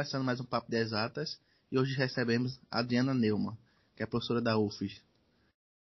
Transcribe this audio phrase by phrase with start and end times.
[0.00, 1.38] Começando mais um Papo de Exatas
[1.70, 3.54] e hoje recebemos a Adriana Neumann,
[3.94, 4.98] que é professora da UFES.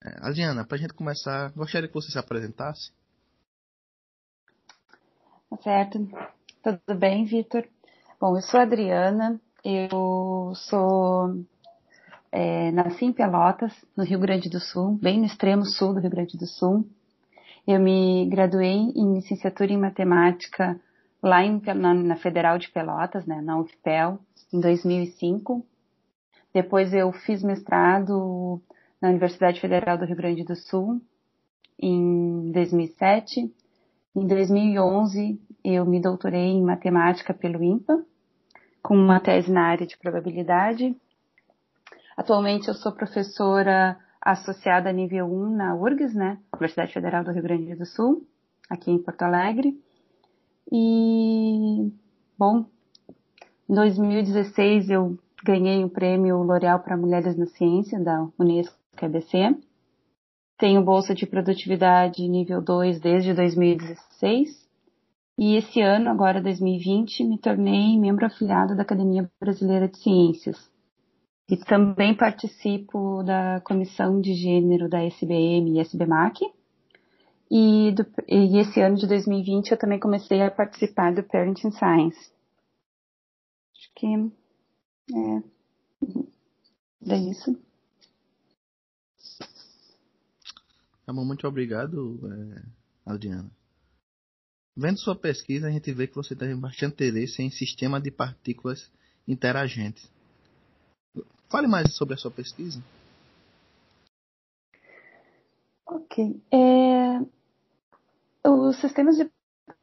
[0.04, 2.92] É, Adriana, para a gente começar, gostaria que você se apresentasse.
[5.48, 6.10] Tá certo.
[6.64, 7.68] Tudo bem, Vitor?
[8.20, 11.46] Bom, eu sou a Adriana, eu sou
[12.32, 16.10] é, nasci em Pelotas, no Rio Grande do Sul, bem no extremo sul do Rio
[16.10, 16.84] Grande do Sul.
[17.68, 20.82] Eu me graduei em licenciatura em matemática
[21.22, 24.20] lá em, na, na, Federal de Pelotas, né, na UFPEL,
[24.54, 25.66] em 2005.
[26.54, 28.62] Depois eu fiz mestrado
[29.02, 31.02] na Universidade Federal do Rio Grande do Sul
[31.78, 33.54] em 2007.
[34.16, 38.04] Em 2011 eu me doutorei em matemática pelo INPA,
[38.82, 40.96] com uma tese na área de probabilidade.
[42.18, 47.76] Atualmente eu sou professora associada nível 1 na URGS, né, Universidade Federal do Rio Grande
[47.76, 48.26] do Sul,
[48.70, 49.80] aqui em Porto Alegre.
[50.72, 51.92] E,
[52.38, 52.66] bom,
[53.68, 59.58] em 2016 eu ganhei o prêmio L'Oréal para Mulheres na Ciência da Unesco EBC.
[60.58, 64.70] Tenho bolsa de produtividade nível 2 desde 2016.
[65.38, 70.70] E esse ano, agora 2020, me tornei membro afiliado da Academia Brasileira de Ciências.
[71.50, 76.42] E também participo da comissão de gênero da SBM e SBMAC.
[77.52, 82.32] E, do, e esse ano de 2020 eu também comecei a participar do Parenting Science.
[83.76, 84.06] Acho que
[85.16, 85.44] é,
[87.14, 87.60] é isso.
[91.06, 92.62] Tá bom, muito obrigado, é,
[93.04, 93.50] Adriana.
[94.78, 98.92] Vendo sua pesquisa, a gente vê que você tem bastante interesse em sistema de partículas
[99.28, 100.08] interagentes.
[101.50, 102.80] Fale mais sobre a sua pesquisa.
[105.86, 106.40] Ok.
[106.52, 106.99] É,
[108.46, 109.30] os sistemas de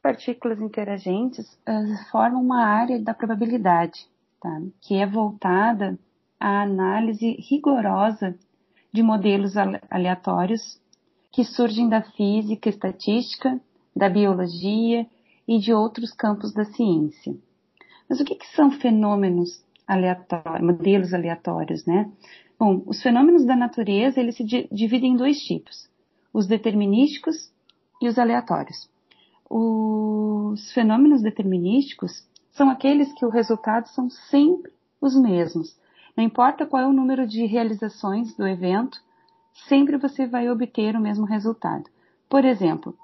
[0.01, 4.07] partículas interagentes uh, formam uma área da probabilidade,
[4.41, 4.61] tá?
[4.81, 5.97] que é voltada
[6.39, 8.37] à análise rigorosa
[8.91, 9.53] de modelos
[9.89, 10.81] aleatórios
[11.31, 13.59] que surgem da física, estatística,
[13.95, 15.05] da biologia
[15.47, 17.35] e de outros campos da ciência.
[18.09, 22.11] Mas o que, que são fenômenos aleatórios, modelos aleatórios, né?
[22.59, 25.89] Bom, os fenômenos da natureza, eles se dividem em dois tipos,
[26.33, 27.51] os determinísticos
[28.01, 28.89] e os aleatórios.
[29.49, 35.77] Os fenômenos determinísticos são aqueles que os resultados são sempre os mesmos.
[36.15, 38.99] Não importa qual é o número de realizações do evento,
[39.67, 41.85] sempre você vai obter o mesmo resultado.
[42.27, 42.97] Por exemplo,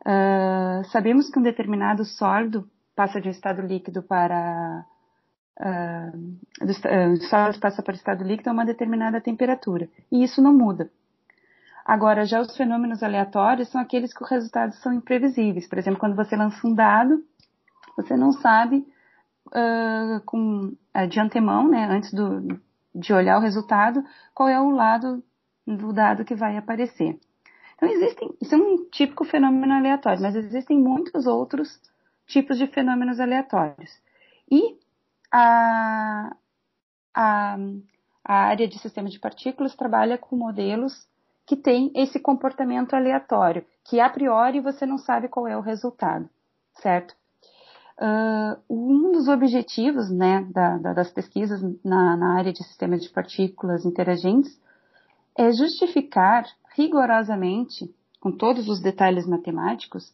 [0.00, 4.84] uh, sabemos que um determinado sólido passa de um estado líquido para
[5.60, 10.42] uh, do, uh, sólido passa para o estado líquido a uma determinada temperatura e isso
[10.42, 10.90] não muda.
[11.86, 15.68] Agora, já os fenômenos aleatórios são aqueles que os resultados são imprevisíveis.
[15.68, 17.24] Por exemplo, quando você lança um dado,
[17.96, 18.84] você não sabe
[19.48, 22.60] uh, com, uh, de antemão, né, antes do,
[22.92, 24.02] de olhar o resultado,
[24.34, 25.22] qual é o lado
[25.64, 27.20] do dado que vai aparecer.
[27.76, 31.80] Então, existem, isso é um típico fenômeno aleatório, mas existem muitos outros
[32.26, 33.92] tipos de fenômenos aleatórios.
[34.50, 34.76] E
[35.30, 36.34] a,
[37.14, 37.56] a,
[38.24, 41.06] a área de sistema de partículas trabalha com modelos
[41.46, 46.28] que tem esse comportamento aleatório, que a priori você não sabe qual é o resultado,
[46.82, 47.14] certo?
[47.98, 53.08] Uh, um dos objetivos né, da, da, das pesquisas na, na área de sistemas de
[53.08, 54.60] partículas interagentes
[55.34, 56.44] é justificar
[56.76, 57.90] rigorosamente,
[58.20, 60.12] com todos os detalhes matemáticos,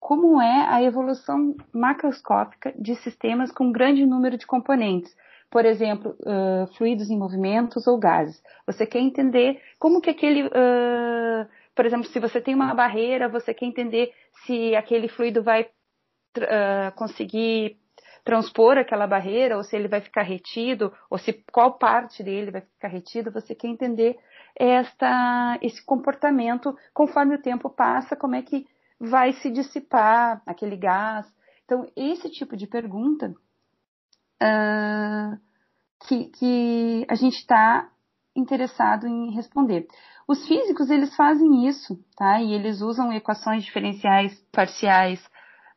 [0.00, 5.14] como é a evolução macroscópica de sistemas com grande número de componentes,
[5.50, 8.42] por exemplo, uh, fluidos em movimentos ou gases.
[8.66, 13.54] Você quer entender como que aquele, uh, por exemplo, se você tem uma barreira, você
[13.54, 14.12] quer entender
[14.44, 17.78] se aquele fluido vai uh, conseguir
[18.24, 22.60] transpor aquela barreira, ou se ele vai ficar retido, ou se qual parte dele vai
[22.60, 24.18] ficar retido, você quer entender
[24.54, 28.66] esta, esse comportamento conforme o tempo passa, como é que
[29.00, 31.26] vai se dissipar aquele gás.
[31.64, 33.34] Então, esse tipo de pergunta
[34.42, 35.38] uh,
[36.06, 37.88] que, que a gente está
[38.34, 39.86] interessado em responder.
[40.26, 42.40] Os físicos, eles fazem isso, tá?
[42.40, 45.24] E eles usam equações diferenciais parciais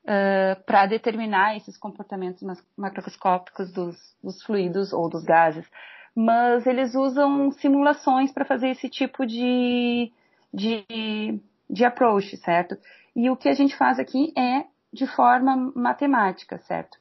[0.03, 2.43] uh, para determinar esses comportamentos
[2.77, 5.65] macroscópicos dos, dos fluidos ou dos gases.
[6.13, 10.11] Mas eles usam simulações para fazer esse tipo de,
[10.53, 12.77] de, de approach, certo?
[13.15, 16.97] E o que a gente faz aqui é de forma matemática, certo?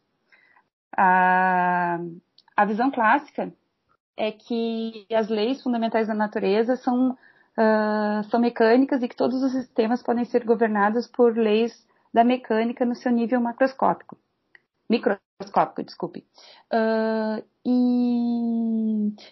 [0.96, 1.98] A,
[2.56, 3.52] a visão clássica
[4.16, 9.52] é que as leis fundamentais da natureza são, uh, são mecânicas e que todos os
[9.52, 14.19] sistemas podem ser governados por leis da mecânica no seu nível macroscópico.
[14.88, 16.26] microscópico, desculpe.
[16.72, 18.60] Uh, e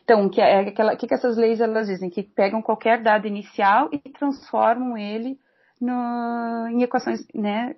[0.03, 3.89] então, que é aquela, que, que essas leis elas dizem que pegam qualquer dado inicial
[3.93, 5.39] e transformam ele
[5.81, 7.77] no, em equações, né?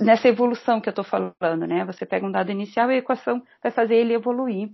[0.00, 1.84] Nessa evolução que eu estou falando, né?
[1.84, 4.70] Você pega um dado inicial e a equação vai fazer ele evoluir.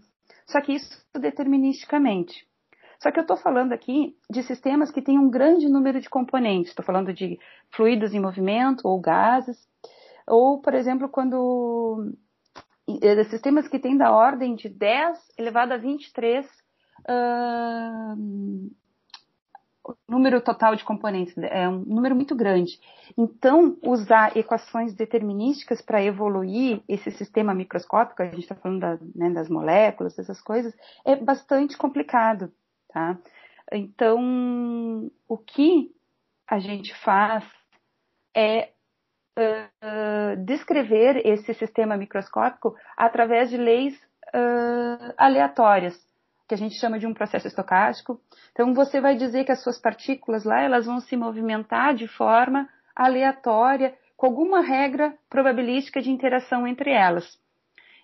[0.47, 2.47] Só que isso deterministicamente.
[2.99, 6.71] Só que eu estou falando aqui de sistemas que têm um grande número de componentes.
[6.71, 7.39] Estou falando de
[7.71, 9.59] fluidos em movimento ou gases.
[10.27, 12.13] Ou, por exemplo, quando
[13.03, 16.47] eh, sistemas que têm da ordem de 10 elevado a 23
[17.09, 18.71] uh,
[20.09, 22.81] número total de componentes, é um número muito grande.
[23.17, 29.31] Então, usar equações determinísticas para evoluir esse sistema microscópico, a gente está falando da, né,
[29.31, 30.75] das moléculas, essas coisas,
[31.05, 32.53] é bastante complicado,
[32.89, 33.19] tá?
[33.73, 35.91] Então, o que
[36.49, 37.45] a gente faz
[38.35, 38.71] é
[39.39, 43.95] uh, descrever esse sistema microscópico através de leis
[44.29, 46.06] uh, aleatórias,
[46.49, 48.21] que a gente chama de um processo estocástico.
[48.53, 52.69] Então, você vai dizer que as suas partículas lá, elas vão se movimentar de forma
[52.95, 57.39] aleatória, com alguma regra probabilística de interação entre elas.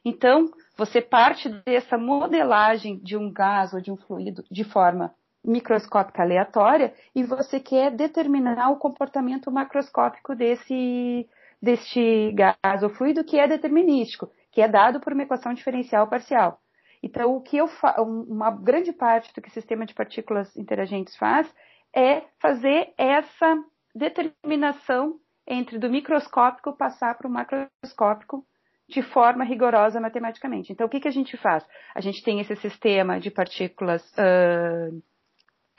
[0.05, 6.23] Então, você parte dessa modelagem de um gás ou de um fluido de forma microscópica
[6.23, 11.29] aleatória e você quer determinar o comportamento macroscópico desse,
[11.61, 16.61] deste gás ou fluido que é determinístico, que é dado por uma equação diferencial parcial.
[17.03, 17.69] Então, o que eu
[17.99, 21.53] uma grande parte do que o sistema de partículas interagentes faz
[21.95, 23.57] é fazer essa
[23.95, 28.47] determinação entre do microscópico passar para o macroscópico
[28.89, 30.73] de forma rigorosa matematicamente.
[30.73, 31.67] Então, o que, que a gente faz?
[31.95, 35.03] A gente tem esse sistema de partículas uh,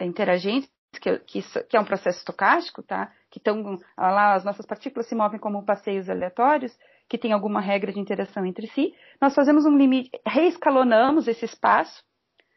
[0.01, 0.69] interagentes,
[0.99, 3.11] que, que, que, é um processo estocástico, tá?
[3.29, 6.77] Que estão lá, as nossas partículas se movem como passeios aleatórios,
[7.13, 8.91] que tem alguma regra de interação entre si.
[9.21, 12.03] Nós fazemos um limite, reescalonamos esse espaço.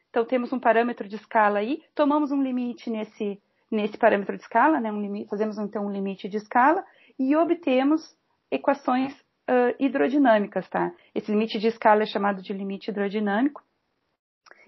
[0.08, 3.38] Então temos um parâmetro de escala aí, tomamos um limite nesse
[3.70, 4.90] nesse parâmetro de escala, né?
[4.90, 6.82] Um limite, fazemos então um limite de escala
[7.18, 8.16] e obtemos
[8.50, 10.90] equações uh, hidrodinâmicas, tá?
[11.14, 13.62] Esse limite de escala é chamado de limite hidrodinâmico.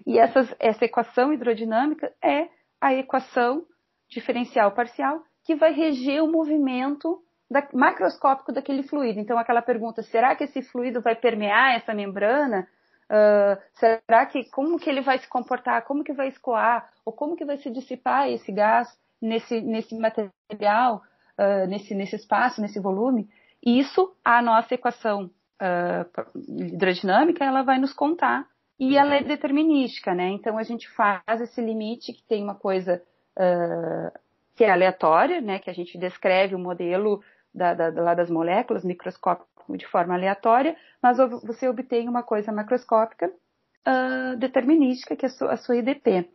[0.05, 2.47] E essas, essa equação hidrodinâmica é
[2.79, 3.65] a equação
[4.07, 9.19] diferencial parcial que vai reger o movimento da, macroscópico daquele fluido.
[9.19, 12.67] Então, aquela pergunta, será que esse fluido vai permear essa membrana?
[13.09, 15.83] Uh, será que, como que ele vai se comportar?
[15.83, 16.89] Como que vai escoar?
[17.03, 18.87] Ou como que vai se dissipar esse gás
[19.19, 21.01] nesse, nesse material,
[21.37, 23.27] uh, nesse, nesse espaço, nesse volume?
[23.65, 28.47] Isso, a nossa equação uh, hidrodinâmica, ela vai nos contar
[28.79, 30.29] e ela é determinística, né?
[30.29, 33.01] Então a gente faz esse limite que tem uma coisa
[33.37, 34.19] uh,
[34.55, 35.59] que é aleatória, né?
[35.59, 37.21] Que a gente descreve o modelo
[37.53, 43.27] da, da, lá das moléculas microscópico de forma aleatória, mas você obtém uma coisa macroscópica
[43.27, 46.29] uh, determinística, que é a sua, a sua IDP.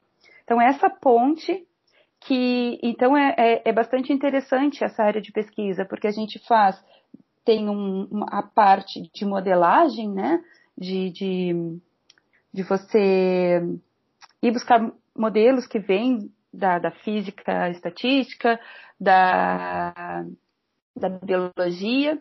[0.45, 1.67] Então essa ponte
[2.21, 6.83] que então é, é, é, bastante interessante essa área de pesquisa, porque a gente faz
[7.45, 10.43] tem um, uma, a parte de modelagem, né?
[10.77, 11.81] de, de
[12.55, 13.61] de você
[14.41, 18.61] ir buscar modelos que vêm da, da física estatística,
[18.99, 20.25] da,
[20.97, 22.21] da biologia,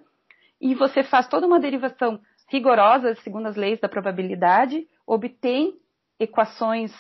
[0.59, 5.77] e você faz toda uma derivação rigorosa, segundo as leis da probabilidade, obtém
[6.19, 6.91] equações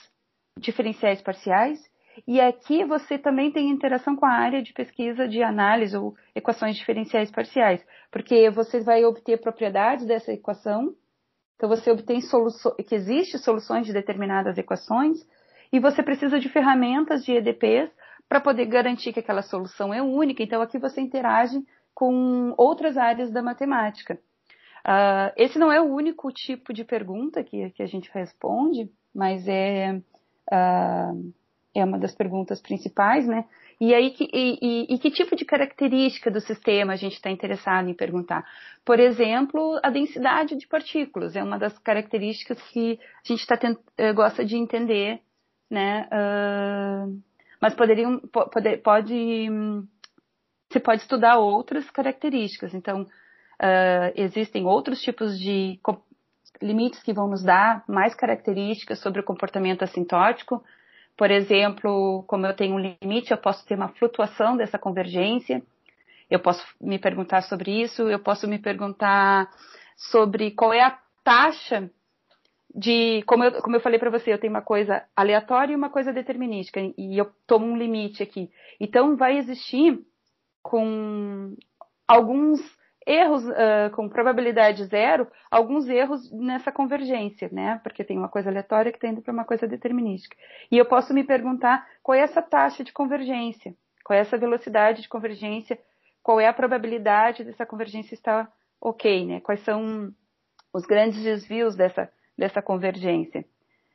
[0.57, 1.79] diferenciais parciais,
[2.27, 6.75] e aqui você também tem interação com a área de pesquisa de análise ou equações
[6.75, 10.95] diferenciais parciais, porque você vai obter propriedades dessa equação
[11.63, 12.19] então você obtém
[12.85, 15.25] que existe soluções de determinadas equações
[15.71, 17.89] e você precisa de ferramentas de EDPs
[18.27, 20.41] para poder garantir que aquela solução é única.
[20.43, 21.61] Então aqui você interage
[21.93, 24.19] com outras áreas da matemática.
[24.85, 29.47] Uh, esse não é o único tipo de pergunta que, que a gente responde, mas
[29.47, 30.01] é,
[30.51, 31.33] uh,
[31.73, 33.45] é uma das perguntas principais, né?
[33.79, 37.29] E aí, que, e, e, e que tipo de característica do sistema a gente está
[37.29, 38.45] interessado em perguntar?
[38.85, 43.77] Por exemplo, a densidade de partículas é uma das características que a gente tá tent,
[43.97, 45.21] eh, gosta de entender,
[45.69, 46.07] né?
[46.11, 47.21] Uh,
[47.63, 49.47] mas poderiam, pode, pode,
[50.69, 52.73] você pode estudar outras características.
[52.73, 55.79] Então, uh, existem outros tipos de
[56.61, 60.61] limites que vão nos dar mais características sobre o comportamento assintótico,
[61.15, 65.63] por exemplo, como eu tenho um limite, eu posso ter uma flutuação dessa convergência.
[66.29, 69.49] Eu posso me perguntar sobre isso, eu posso me perguntar
[69.95, 71.89] sobre qual é a taxa
[72.73, 75.89] de, como eu, como eu falei para você, eu tenho uma coisa aleatória e uma
[75.89, 78.49] coisa determinística, e eu tomo um limite aqui.
[78.79, 79.99] Então, vai existir
[80.61, 81.55] com
[82.07, 82.59] alguns
[83.05, 87.79] erros uh, com probabilidade zero, alguns erros nessa convergência, né?
[87.83, 90.35] Porque tem uma coisa aleatória que está indo para uma coisa determinística.
[90.71, 95.01] E eu posso me perguntar qual é essa taxa de convergência, qual é essa velocidade
[95.01, 95.77] de convergência,
[96.21, 98.49] qual é a probabilidade dessa convergência estar
[98.79, 99.41] ok, né?
[99.41, 100.13] Quais são
[100.73, 103.45] os grandes desvios dessa, dessa convergência.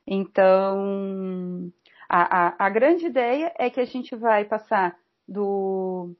[0.05, 1.71] Então,
[2.09, 4.95] a, a, a grande ideia é que a gente vai passar
[5.27, 6.15] do,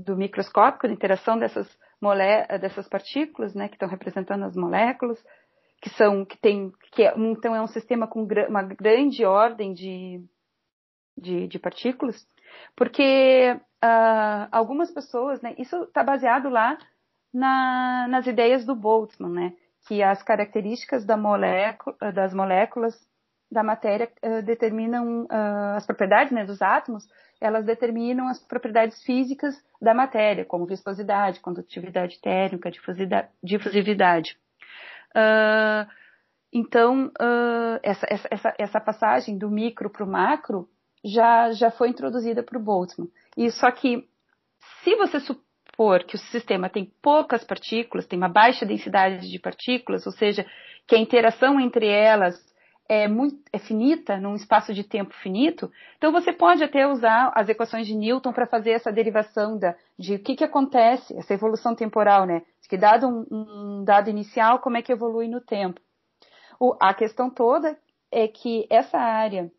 [0.00, 1.68] do microscópico, da interação dessas,
[2.00, 5.22] mole, dessas partículas, né, que estão representando as moléculas,
[5.80, 10.24] que são, que tem, que é, então é um sistema com uma grande ordem de,
[11.16, 12.26] de, de partículas,
[12.74, 13.52] porque
[13.84, 16.76] uh, algumas pessoas, né, isso está baseado lá
[17.32, 22.94] na, nas ideias do Boltzmann, né, que as características da molécula, das moléculas
[23.50, 27.06] da matéria uh, determinam uh, as propriedades né, dos átomos,
[27.40, 32.70] elas determinam as propriedades físicas da matéria, como viscosidade, condutividade térmica,
[33.42, 34.36] difusividade.
[35.10, 35.88] Uh,
[36.52, 37.10] então,
[37.82, 40.68] essa, essa, essa, passagem do micro para o macro
[41.04, 43.08] já, já foi introduzida por Boltzmann.
[43.36, 44.08] E só que,
[44.84, 45.18] se você
[45.74, 50.46] supor que o sistema tem poucas partículas, tem uma baixa densidade de partículas, ou seja,
[50.86, 52.34] que a interação entre elas
[52.88, 57.48] é, muito, é finita, num espaço de tempo finito, então você pode até usar as
[57.48, 61.74] equações de Newton para fazer essa derivação da, de o que, que acontece, essa evolução
[61.74, 62.42] temporal, né?
[62.68, 65.80] Que dado um, um dado inicial, como é que evolui no tempo.
[66.60, 67.76] O, a questão toda
[68.12, 69.50] é que essa área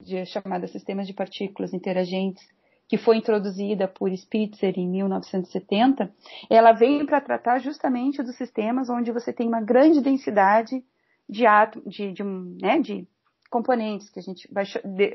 [0.00, 2.44] de, chamada sistemas de partículas interagentes
[2.88, 6.12] que foi introduzida por Spitzer em 1970,
[6.50, 10.84] ela veio para tratar justamente dos sistemas onde você tem uma grande densidade
[11.28, 11.44] de,
[11.86, 13.08] de, de, né, de
[13.50, 14.64] componentes que a gente vai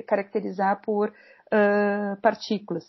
[0.07, 2.85] caracterizar por uh, partículas.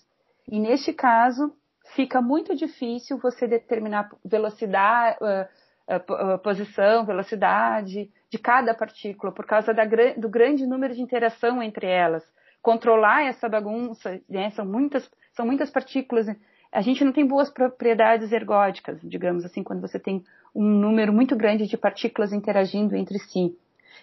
[0.48, 1.52] E neste caso,
[1.94, 9.74] fica muito difícil você determinar velocidade, uh, uh, posição, velocidade de cada partícula, por causa
[9.74, 9.84] da,
[10.16, 12.24] do grande número de interação entre elas
[12.62, 14.50] controlar essa bagunça, né?
[14.50, 16.26] São muitas, são muitas partículas.
[16.72, 20.24] A gente não tem boas propriedades ergóticas, digamos assim, quando você tem
[20.54, 23.56] um número muito grande de partículas interagindo entre si.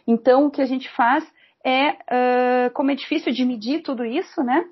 [0.06, 1.26] Então, o que a gente faz
[1.64, 4.66] é, uh, como é difícil de medir tudo isso, né?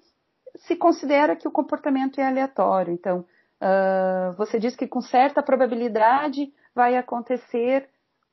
[0.59, 2.93] Se considera que o comportamento é aleatório.
[2.93, 3.25] Então,
[3.61, 7.89] uh, você diz que com certa probabilidade vai acontecer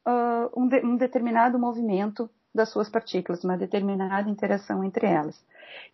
[0.07, 5.43] uh, um, de, um determinado movimento das suas partículas, uma determinada interação entre elas.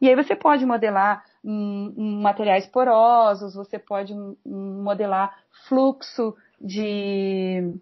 [0.00, 5.38] E aí você pode modelar hum, materiais porosos, você pode hum, modelar
[5.68, 7.74] fluxo de,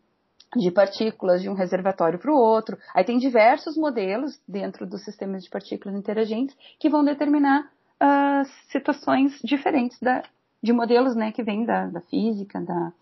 [0.55, 2.79] de partículas de um reservatório para o outro.
[2.95, 7.71] Aí tem diversos modelos dentro dos sistemas de partículas interagentes que vão determinar
[8.03, 10.23] uh, situações diferentes da,
[10.63, 12.93] de modelos né, que vêm da, da física, da,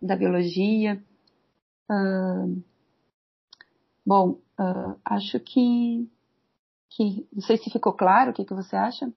[0.00, 1.02] da biologia.
[1.90, 2.62] Uh,
[4.04, 6.08] bom, Uh, acho que,
[6.90, 7.26] que.
[7.32, 9.12] Não sei se ficou claro o que, que você acha.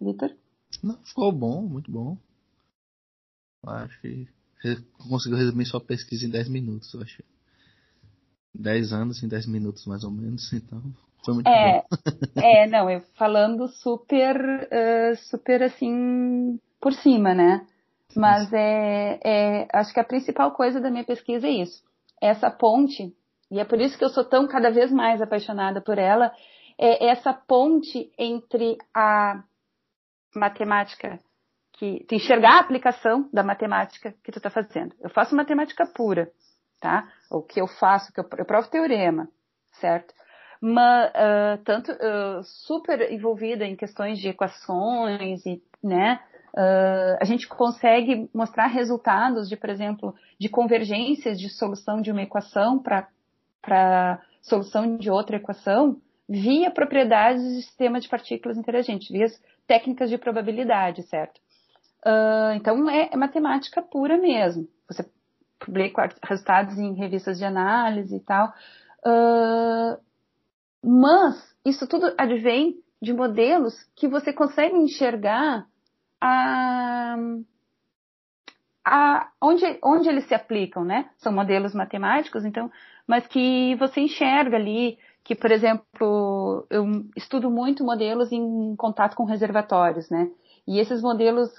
[0.00, 0.34] Vitor?
[0.82, 2.16] Não, ficou bom, muito bom.
[3.64, 4.26] Acho que
[5.08, 7.22] conseguiu resumir sua pesquisa em 10 minutos, eu acho.
[8.54, 10.82] 10 anos em 10 minutos, mais ou menos, então
[11.24, 11.86] foi muito é, bom.
[12.42, 17.66] é, não, eu falando super, uh, super assim, por cima, né?
[18.16, 21.89] Mas é, é, acho que a principal coisa da minha pesquisa é isso.
[22.20, 23.14] Essa ponte
[23.50, 26.32] e é por isso que eu sou tão cada vez mais apaixonada por ela,
[26.78, 29.42] é essa ponte entre a
[30.34, 31.18] matemática
[31.72, 34.94] que tu enxergar a aplicação da matemática que tu está fazendo.
[35.00, 36.30] Eu faço matemática pura,
[36.80, 37.08] tá?
[37.30, 39.28] O que eu faço, que eu, eu provo teorema,
[39.80, 40.14] certo?
[40.60, 46.22] Mas uh, tanto uh, super envolvida em questões de equações e, né?
[46.52, 52.22] Uh, a gente consegue mostrar resultados de, por exemplo, de convergências de solução de uma
[52.22, 59.26] equação para solução de outra equação via propriedades do sistema de partículas interagentes, via
[59.66, 61.40] técnicas de probabilidade, certo?
[62.04, 64.68] Uh, então é, é, matemática pura mesmo.
[64.88, 65.08] Você
[65.58, 68.52] publica resultados em revistas de análise e tal.
[69.04, 70.00] Uh,
[70.82, 75.66] mas isso tudo advém de modelos que você consegue enxergar
[76.20, 77.16] a,
[78.84, 81.10] a, onde, onde eles se aplicam, né?
[81.18, 82.70] São modelos matemáticos, então
[83.10, 86.86] mas que você enxerga ali que, por exemplo, eu
[87.16, 90.30] estudo muito modelos em contato com reservatórios, né?
[90.66, 91.50] E esses modelos,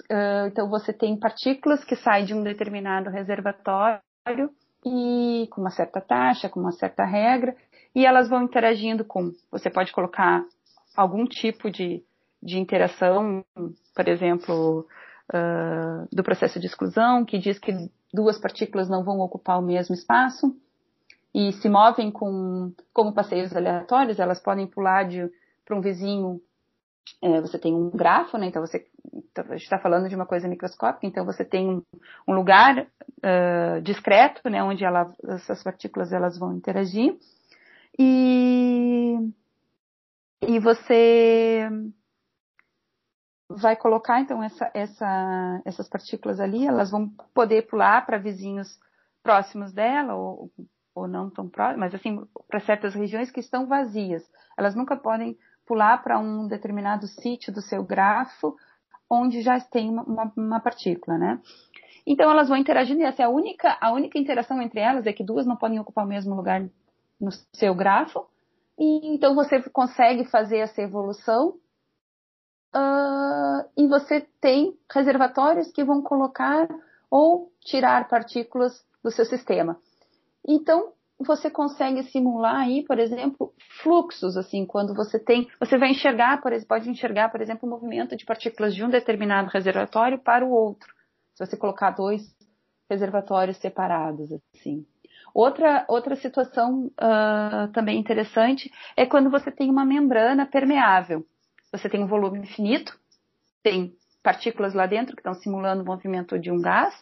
[0.46, 4.00] então você tem partículas que saem de um determinado reservatório
[4.84, 7.54] e com uma certa taxa, com uma certa regra,
[7.94, 9.32] e elas vão interagindo com.
[9.50, 10.42] Você pode colocar
[10.96, 12.02] algum tipo de,
[12.42, 13.44] de interação,
[13.94, 14.86] por exemplo,
[15.32, 17.72] uh, do processo de exclusão, que diz que
[18.12, 20.54] duas partículas não vão ocupar o mesmo espaço
[21.34, 25.06] e se movem com, como passeios aleatórios, elas podem pular
[25.64, 26.40] para um vizinho.
[27.20, 28.46] É, você tem um grafo, né?
[28.46, 31.82] Então você então, a gente está falando de uma coisa microscópica, então você tem um,
[32.26, 37.16] um lugar uh, discreto, né, onde ela, essas partículas elas vão interagir
[37.98, 39.16] e
[40.46, 41.68] e você
[43.56, 48.78] vai colocar então essa, essa, essas partículas ali, elas vão poder pular para vizinhos
[49.22, 50.50] próximos dela ou,
[50.94, 54.22] ou não tão próximos, mas assim para certas regiões que estão vazias.
[54.56, 58.56] Elas nunca podem pular para um determinado sítio do seu grafo
[59.08, 61.40] onde já tem uma, uma, partícula, né?
[62.06, 65.12] Então elas vão interagindo e essa é a única, a única interação entre elas é
[65.12, 66.62] que duas não podem ocupar o mesmo lugar
[67.20, 68.26] no seu grafo.
[68.78, 71.54] E então você consegue fazer essa evolução
[72.74, 76.68] uh, e você tem reservatórios que vão colocar
[77.10, 79.76] ou tirar partículas do seu sistema.
[80.46, 86.40] Então você consegue simular aí, por exemplo, fluxos, assim, quando você tem, você vai enxergar,
[86.40, 90.50] por, pode enxergar, por exemplo, o movimento de partículas de um determinado reservatório para o
[90.50, 90.92] outro,
[91.34, 92.22] se você colocar dois
[92.90, 94.84] reservatórios separados, assim.
[95.34, 101.24] Outra, outra situação uh, também interessante é quando você tem uma membrana permeável.
[101.72, 102.96] Você tem um volume infinito,
[103.62, 106.94] tem partículas lá dentro que estão simulando o movimento de um gás,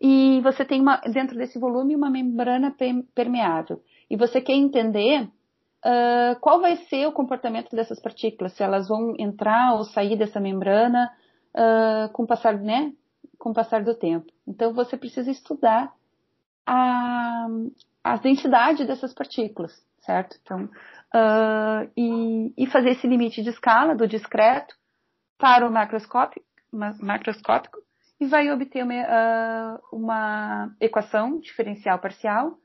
[0.00, 2.74] e você tem uma, dentro desse volume uma membrana
[3.14, 3.82] permeável.
[4.10, 9.14] E você quer entender uh, qual vai ser o comportamento dessas partículas, se elas vão
[9.18, 11.10] entrar ou sair dessa membrana
[11.54, 12.92] uh, com, o passar, né,
[13.38, 14.26] com o passar do tempo.
[14.46, 15.92] Então você precisa estudar
[16.66, 17.46] a,
[18.02, 20.36] a densidade dessas partículas, certo?
[20.42, 20.68] Então,
[21.14, 24.74] uh, e, e fazer esse limite de escala do discreto
[25.38, 26.44] para o macroscópico,
[27.00, 27.78] macroscópico
[28.20, 32.58] e vai obter uma, uh, uma equação diferencial parcial,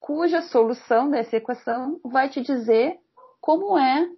[0.00, 2.98] cuja solução dessa equação vai te dizer
[3.40, 4.08] como é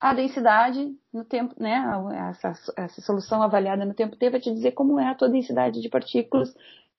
[0.00, 1.84] a densidade no tempo, né?
[2.30, 5.80] Essa, essa, solução avaliada no tempo t vai te dizer como é a tua densidade
[5.80, 6.52] de partículas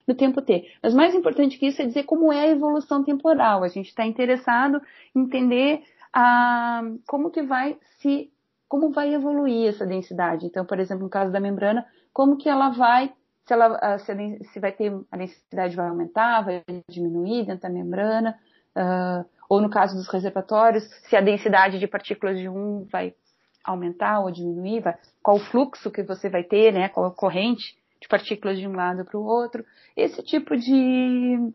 [0.06, 0.70] no tempo t.
[0.82, 3.62] Mas mais importante que isso é dizer como é a evolução temporal.
[3.62, 4.80] A gente está interessado
[5.14, 5.82] em entender
[6.14, 8.30] a, como que vai se
[8.68, 10.46] como vai evoluir essa densidade.
[10.46, 13.12] Então, por exemplo, no caso da membrana, como que ela vai,
[13.46, 14.16] se, ela, se, a,
[14.52, 18.36] se vai ter, a densidade vai aumentar, vai diminuir dentro da membrana,
[18.76, 23.14] uh, ou no caso dos reservatórios, se a densidade de partículas de um vai
[23.62, 27.76] aumentar ou diminuir, vai, qual o fluxo que você vai ter, né, qual a corrente
[28.00, 29.64] de partículas de um lado para o outro,
[29.96, 31.52] esse tipo de,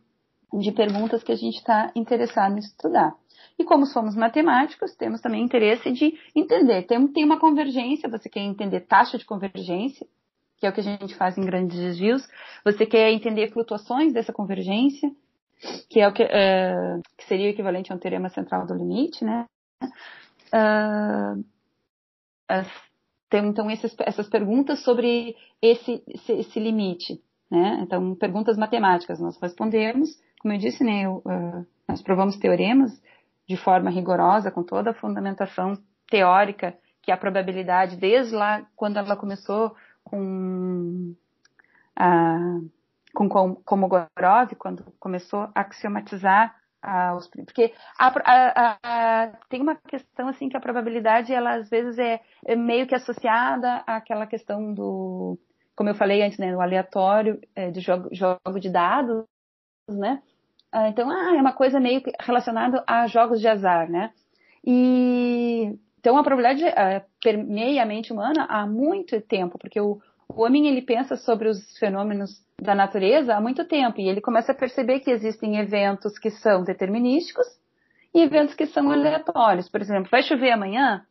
[0.53, 3.15] de perguntas que a gente está interessado em estudar.
[3.57, 6.83] E como somos matemáticos, temos também interesse de entender.
[6.83, 10.07] Tem, tem uma convergência, você quer entender taxa de convergência,
[10.57, 12.27] que é o que a gente faz em grandes desvios.
[12.63, 15.11] Você quer entender flutuações dessa convergência,
[15.89, 19.23] que é o que, uh, que seria o equivalente a um teorema central do limite,
[19.23, 19.45] né?
[20.53, 21.43] Uh,
[23.29, 27.79] tem então esses, essas perguntas sobre esse, esse, esse, limite, né?
[27.81, 31.03] Então perguntas matemáticas nós respondemos, como eu disse, né?
[31.03, 32.91] Eu, uh, nós provamos teoremas
[33.47, 39.15] de forma rigorosa com toda a fundamentação teórica que a probabilidade desde lá quando ela
[39.15, 41.15] começou com,
[41.95, 42.59] a,
[43.13, 43.29] com
[43.63, 50.55] Komogorov, quando começou a axiomatizar a, os, porque a, a, tem uma questão assim que
[50.55, 55.37] a probabilidade ela às vezes é, é, meio que associada àquela questão do
[55.75, 59.25] como eu falei antes né, o aleatório é, de jogo, jogo de dados
[59.89, 60.28] né ah,
[60.87, 64.11] então ah, é uma coisa meio relacionada a jogos de azar né
[64.65, 70.41] e então a probabilidade uh, permeia a mente humana há muito tempo, porque o, o
[70.41, 74.55] homem ele pensa sobre os fenômenos da natureza há muito tempo e ele começa a
[74.55, 77.45] perceber que existem eventos que são determinísticos
[78.13, 79.69] e eventos que são aleatórios.
[79.69, 81.05] Por exemplo, vai chover amanhã?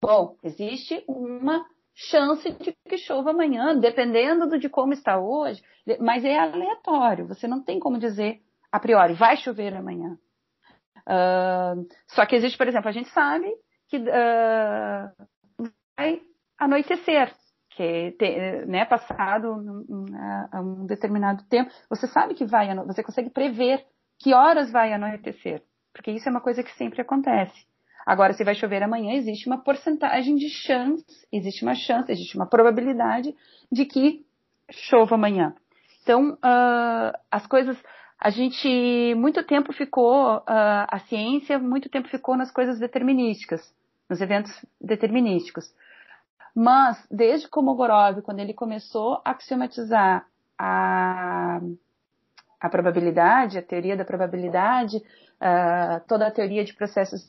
[0.00, 5.62] Bom, existe uma chance de que chova amanhã, dependendo de como está hoje,
[6.00, 7.26] mas é aleatório.
[7.26, 8.40] Você não tem como dizer
[8.72, 10.18] a priori vai chover amanhã.
[11.06, 13.46] Uh, só que existe, por exemplo, a gente sabe
[13.88, 16.22] que uh, vai
[16.58, 17.32] anoitecer,
[17.70, 18.16] que
[18.66, 20.06] né, passado um,
[20.54, 23.84] um, determinado tempo, você sabe que vai, você consegue prever
[24.18, 27.66] que horas vai anoitecer, porque isso é uma coisa que sempre acontece.
[28.06, 32.46] Agora, se vai chover amanhã, existe uma porcentagem de chance, existe uma chance, existe uma
[32.46, 33.34] probabilidade
[33.70, 34.24] de que
[34.70, 35.54] chova amanhã.
[36.02, 37.76] Então, uh, as coisas,
[38.24, 43.74] a gente muito tempo ficou, uh, a ciência muito tempo ficou nas coisas determinísticas
[44.08, 45.74] nos eventos determinísticos.
[46.54, 50.24] Mas, desde Komogorov, quando ele começou a axiomatizar
[50.56, 51.60] a,
[52.60, 57.28] a probabilidade, a teoria da probabilidade, uh, toda a teoria de processos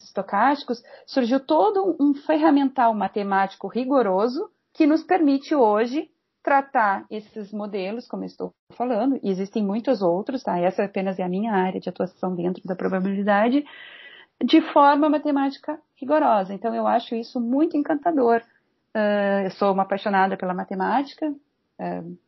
[0.00, 6.10] estocásticos, surgiu todo um ferramental matemático rigoroso que nos permite hoje
[6.42, 10.58] tratar esses modelos, como estou falando, e existem muitos outros, tá?
[10.58, 13.64] Essa apenas é a minha área de atuação dentro da probabilidade,
[14.42, 16.54] de forma matemática rigorosa.
[16.54, 18.42] Então, eu acho isso muito encantador.
[18.94, 22.18] Uh, eu sou uma apaixonada pela matemática uh,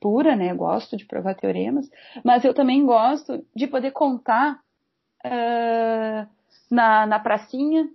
[0.00, 0.50] pura, né?
[0.50, 1.90] Eu gosto de provar teoremas,
[2.24, 4.60] mas eu também gosto de poder contar
[5.26, 6.26] uh,
[6.70, 7.86] na, na pracinha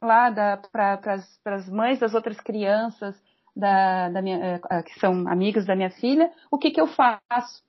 [0.00, 0.32] lá
[0.72, 0.98] para
[1.44, 3.14] as mães das outras crianças
[3.54, 7.62] da, da minha, que são amigos da minha filha, o que, que eu faço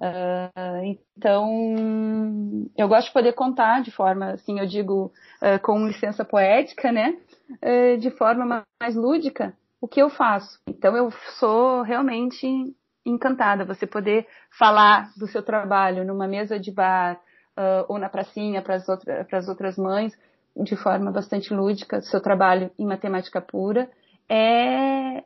[0.00, 1.46] Uh, então,
[2.74, 7.18] eu gosto de poder contar de forma, assim, eu digo, uh, com licença poética, né?
[7.62, 10.58] Uh, de forma mais lúdica, o que eu faço.
[10.66, 12.46] Então, eu sou realmente
[13.04, 13.66] encantada.
[13.66, 14.26] Você poder
[14.58, 17.20] falar do seu trabalho numa mesa de bar
[17.88, 20.16] ou na pracinha para as outra, outras mães,
[20.56, 23.90] de forma bastante lúdica, seu trabalho em matemática pura,
[24.26, 25.22] é,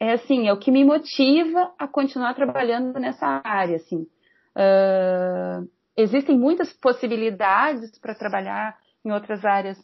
[0.00, 4.06] é assim, é o que me motiva a continuar trabalhando nessa área, assim.
[4.54, 9.78] Uh, existem muitas possibilidades para trabalhar em outras áreas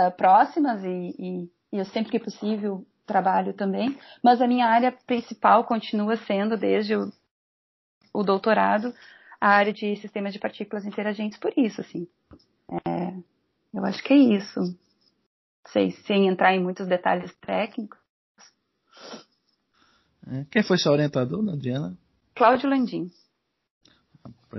[0.00, 4.92] uh, próximas e, e, e, eu sempre que possível trabalho também, mas a minha área
[5.06, 7.12] principal continua sendo, desde o,
[8.12, 8.94] o doutorado,
[9.40, 12.08] a área de sistemas de partículas interagentes por isso, assim.
[12.86, 13.12] É,
[13.74, 14.60] eu acho que é isso.
[15.66, 18.03] Sei, sem entrar em muitos detalhes técnicos.
[20.26, 21.96] É, quem foi seu orientador, Adriana?
[22.34, 23.10] Cláudio Landim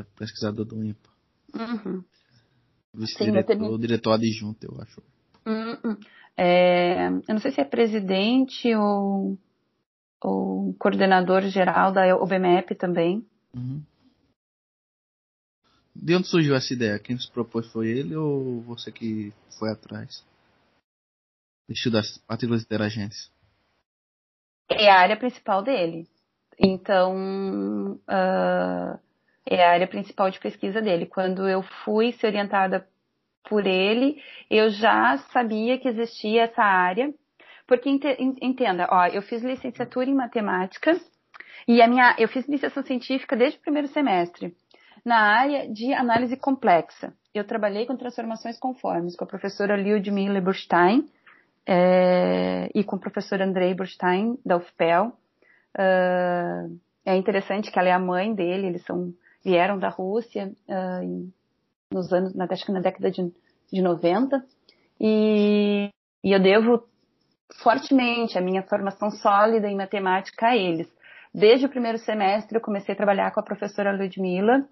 [0.04, 1.10] pesquisador do IMPA.
[1.54, 2.04] Uhum.
[2.94, 5.02] Vice-diretor, diretor adjunto, eu acho.
[5.46, 5.98] Uhum.
[6.38, 9.38] É, eu não sei se é presidente ou,
[10.22, 13.26] ou coordenador geral da OBMEP também.
[13.54, 13.82] Uhum.
[15.96, 17.00] De onde surgiu essa ideia?
[17.00, 20.26] Quem se propôs foi ele ou você que foi atrás?
[21.70, 23.32] Estudar partículas interagentes?
[24.70, 26.08] É a área principal dele.
[26.60, 29.00] Então, uh,
[29.46, 31.06] é a área principal de pesquisa dele.
[31.06, 32.88] Quando eu fui ser orientada
[33.48, 37.14] por ele, eu já sabia que existia essa área,
[37.68, 37.90] porque
[38.42, 41.00] entenda, ó, eu fiz licenciatura em matemática
[41.68, 44.56] e a minha, eu fiz iniciação científica desde o primeiro semestre
[45.04, 47.14] na área de análise complexa.
[47.34, 51.08] Eu trabalhei com transformações conformes com a professora Lyudmila Burstein
[51.66, 55.14] é, e com o professor Andrei Burstein da UFPEL.
[55.78, 61.32] Uh, é interessante que ela é a mãe dele, eles são vieram da Rússia uh,
[61.92, 63.32] nos anos, na, acho que na década de,
[63.72, 64.44] de 90,
[65.00, 65.90] e,
[66.24, 66.84] e eu devo
[67.62, 70.88] fortemente a minha formação sólida em matemática a eles.
[71.32, 74.66] Desde o primeiro semestre eu comecei a trabalhar com a professora Ludmila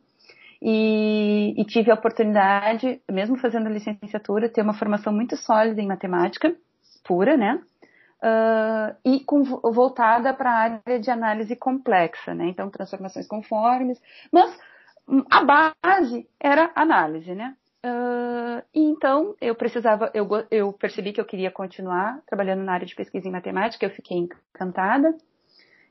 [0.61, 5.87] e, e, tive a oportunidade, mesmo fazendo a licenciatura, ter uma formação muito sólida em
[5.87, 6.55] matemática
[7.03, 7.61] pura, né?
[8.23, 12.47] Uh, e com, voltada para a área de análise complexa, né?
[12.47, 14.57] Então, transformações conformes, mas
[15.07, 17.55] hum, a base era análise, né?
[17.85, 22.87] Uh, e então, eu precisava, eu, eu percebi que eu queria continuar trabalhando na área
[22.87, 25.13] de pesquisa em matemática, eu fiquei encantada.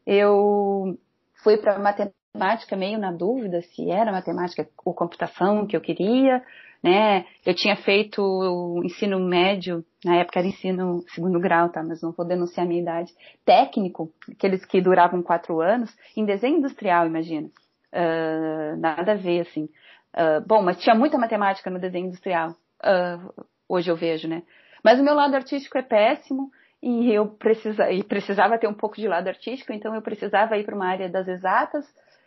[0.06, 0.98] Eu
[1.42, 6.42] fui para matemática meio na dúvida se era matemática ou computação que eu queria,
[6.82, 7.24] né?
[7.46, 11.82] Eu tinha feito o ensino médio, na época era ensino segundo grau, tá?
[11.82, 13.12] Mas não vou denunciar a minha idade.
[13.44, 17.48] Técnico, aqueles que duravam quatro anos, em desenho industrial, imagina.
[17.92, 19.68] Uh, nada a ver, assim.
[20.14, 22.50] Uh, bom, mas tinha muita matemática no desenho industrial.
[22.82, 24.42] Uh, hoje eu vejo, né?
[24.82, 26.50] Mas o meu lado artístico é péssimo
[26.82, 30.64] e eu precisa, e precisava ter um pouco de lado artístico, então eu precisava ir
[30.64, 31.86] para uma área das exatas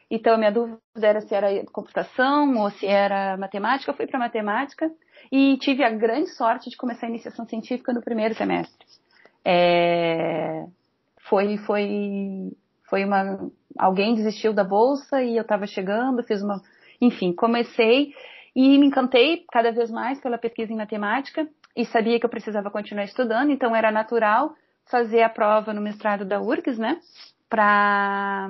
[0.09, 3.91] então, minha dúvida era se era computação ou se era matemática.
[3.91, 4.91] Eu fui para matemática
[5.31, 8.85] e tive a grande sorte de começar a iniciação científica no primeiro semestre.
[9.43, 10.65] É,
[11.27, 12.51] foi, foi,
[12.89, 13.49] foi uma.
[13.77, 16.61] Alguém desistiu da bolsa e eu estava chegando, fiz uma.
[17.01, 18.13] Enfim, comecei
[18.55, 22.71] e me encantei cada vez mais pela pesquisa em matemática e sabia que eu precisava
[22.71, 26.99] continuar estudando, então era natural fazer a prova no mestrado da URGS, né?
[27.49, 28.47] Para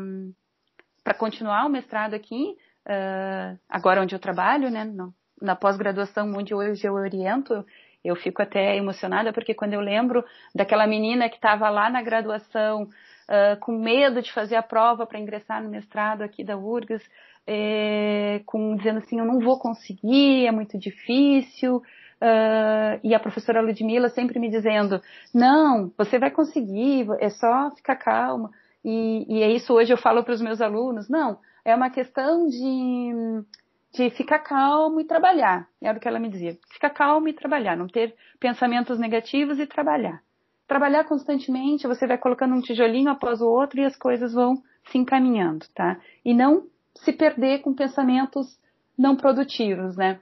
[1.06, 6.56] para continuar o mestrado aqui, uh, agora onde eu trabalho, né, no, na pós-graduação onde
[6.56, 7.64] hoje eu oriento,
[8.04, 12.84] eu fico até emocionada porque quando eu lembro daquela menina que estava lá na graduação
[12.84, 17.04] uh, com medo de fazer a prova para ingressar no mestrado aqui da URGS,
[17.48, 21.84] é, com, dizendo assim, eu não vou conseguir, é muito difícil,
[22.16, 25.02] Uh, e a professora Ludmilla sempre me dizendo:
[25.34, 28.52] não, você vai conseguir, é só ficar calma.
[28.86, 32.48] E, e é isso hoje eu falo para os meus alunos: não, é uma questão
[32.48, 33.44] de,
[33.92, 35.68] de ficar calmo e trabalhar.
[35.82, 39.66] Era o que ela me dizia: ficar calmo e trabalhar, não ter pensamentos negativos e
[39.66, 40.22] trabalhar.
[40.68, 45.00] Trabalhar constantemente, você vai colocando um tijolinho após o outro e as coisas vão se
[45.00, 46.00] encaminhando, tá?
[46.24, 48.60] E não se perder com pensamentos
[48.96, 50.20] não produtivos, né?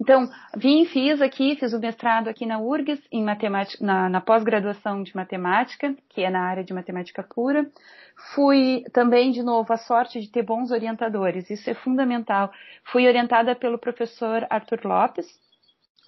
[0.00, 5.02] Então, vim, fiz aqui, fiz o mestrado aqui na URGS, em matemática, na, na pós-graduação
[5.02, 7.66] de matemática, que é na área de matemática pura.
[8.34, 12.50] Fui também, de novo, a sorte de ter bons orientadores, isso é fundamental.
[12.84, 15.26] Fui orientada pelo professor Arthur Lopes,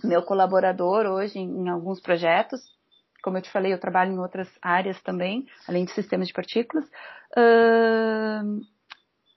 [0.02, 2.60] meu colaborador hoje em, em alguns projetos.
[3.22, 6.84] Como eu te falei, eu trabalho em outras áreas também, além de sistemas de partículas.
[7.36, 8.60] Uh,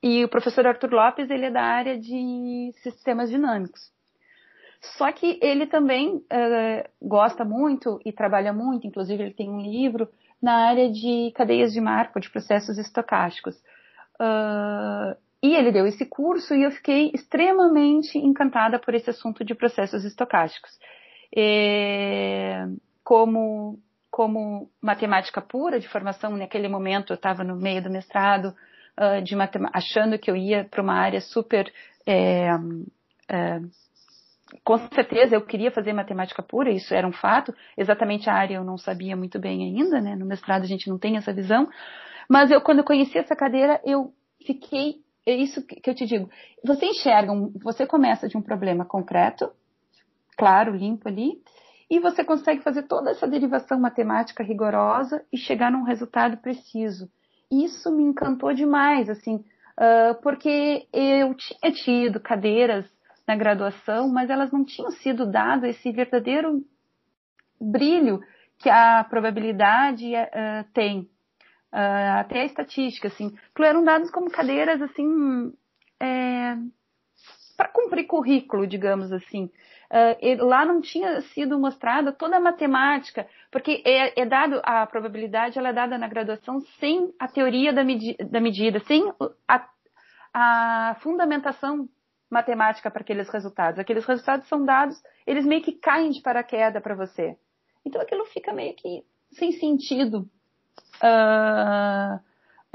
[0.01, 3.91] e o professor Arthur Lopes, ele é da área de sistemas dinâmicos.
[4.81, 10.07] Só que ele também uh, gosta muito e trabalha muito, inclusive ele tem um livro
[10.41, 13.55] na área de cadeias de marco, de processos estocásticos.
[14.15, 19.55] Uh, e ele deu esse curso e eu fiquei extremamente encantada por esse assunto de
[19.55, 20.71] processos estocásticos.
[21.35, 22.53] E,
[23.03, 28.53] como, como matemática pura de formação, naquele momento eu estava no meio do mestrado,
[28.97, 29.35] uh, de
[29.73, 31.71] achando que eu ia para uma área super
[32.05, 32.49] é,
[33.29, 33.61] é,
[34.63, 37.53] com certeza eu queria fazer matemática pura, isso era um fato.
[37.77, 40.15] Exatamente a área eu não sabia muito bem ainda, né?
[40.15, 41.67] No mestrado a gente não tem essa visão.
[42.29, 44.13] Mas eu, quando eu conheci essa cadeira, eu
[44.45, 44.95] fiquei.
[45.25, 46.29] É isso que eu te digo.
[46.63, 47.31] Você enxerga,
[47.61, 49.51] você começa de um problema concreto,
[50.37, 51.41] claro, limpo ali,
[51.89, 57.09] e você consegue fazer toda essa derivação matemática rigorosa e chegar num resultado preciso.
[57.51, 59.43] Isso me encantou demais, assim,
[60.23, 62.85] porque eu tinha tido cadeiras
[63.29, 66.65] na graduação, mas elas não tinham sido dado esse verdadeiro
[67.61, 68.23] brilho
[68.57, 71.01] que a probabilidade uh, tem.
[71.71, 73.37] Uh, até a estatística, assim.
[73.59, 75.53] Eram dados como cadeiras, assim,
[75.99, 76.57] é,
[77.55, 79.51] para cumprir currículo, digamos assim.
[79.91, 85.59] Uh, lá não tinha sido mostrada toda a matemática, porque é, é, dado a probabilidade,
[85.59, 89.13] ela é dada na graduação sem a teoria da, medi da medida, sem
[89.47, 89.69] a,
[90.33, 91.87] a fundamentação
[92.29, 93.79] matemática para aqueles resultados.
[93.79, 97.37] Aqueles resultados são dados, eles meio que caem de paraquedas para você.
[97.85, 100.29] Então aquilo fica meio que sem sentido.
[101.03, 102.15] Uh,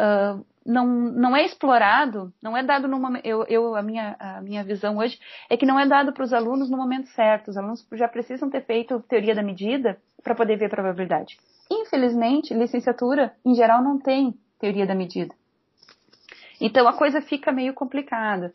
[0.00, 3.24] uh, não, não é explorado, não é dado no momento.
[3.26, 6.32] Eu, eu, a, minha, a minha visão hoje é que não é dado para os
[6.32, 7.48] alunos no momento certo.
[7.48, 11.38] Os alunos já precisam ter feito teoria da medida para poder ver a probabilidade.
[11.70, 15.34] Infelizmente, licenciatura, em geral, não tem teoria da medida.
[16.60, 18.52] Então a coisa fica meio complicada.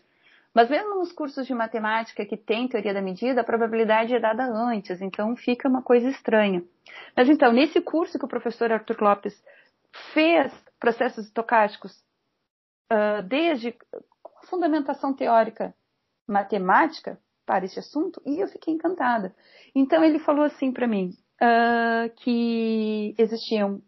[0.53, 4.43] Mas mesmo nos cursos de matemática que tem teoria da medida, a probabilidade é dada
[4.45, 6.63] antes, então fica uma coisa estranha.
[7.15, 9.43] Mas então, nesse curso que o professor Arthur Lopes
[10.13, 12.03] fez processos estocásticos
[12.91, 13.75] uh, desde
[14.25, 15.73] a fundamentação teórica
[16.27, 19.35] matemática para esse assunto, e eu fiquei encantada.
[19.73, 23.81] Então ele falou assim para mim uh, que existiam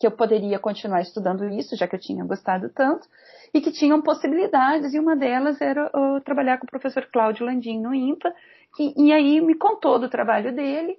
[0.00, 3.06] que eu poderia continuar estudando isso, já que eu tinha gostado tanto,
[3.52, 5.90] e que tinham possibilidades, e uma delas era
[6.24, 8.34] trabalhar com o professor Cláudio Landim no IMPA,
[8.78, 10.96] e, e aí me contou do trabalho dele,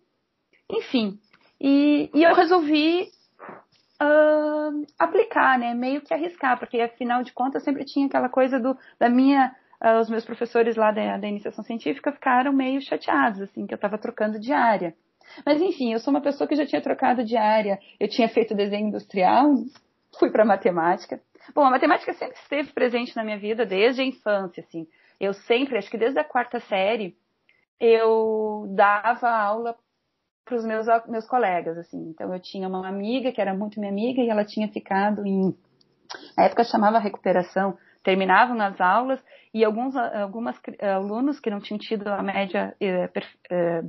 [0.70, 1.20] enfim.
[1.60, 3.10] E, e eu resolvi
[4.00, 8.78] uh, aplicar, né, meio que arriscar, porque afinal de contas sempre tinha aquela coisa do,
[9.00, 13.66] da minha Uh, os meus professores lá da, da, iniciação científica ficaram meio chateados, assim,
[13.66, 14.96] que eu estava trocando de área.
[15.46, 18.56] Mas enfim, eu sou uma pessoa que já tinha trocado de área, eu tinha feito
[18.56, 19.54] desenho industrial,
[20.20, 21.20] fui para matemática.
[21.56, 24.88] Bom, a matemática sempre esteve presente na minha vida desde a infância, assim.
[25.20, 27.16] Eu sempre, acho que desde a quarta série,
[27.80, 29.76] eu dava aula
[30.46, 32.10] para os meus, meus colegas, assim.
[32.10, 35.56] Então eu tinha uma amiga que era muito minha amiga e ela tinha ficado em,
[36.38, 42.08] na época chamava recuperação, terminavam as aulas e alguns algumas alunos que não tinham tido
[42.08, 43.10] a média eh,
[43.50, 43.84] eh,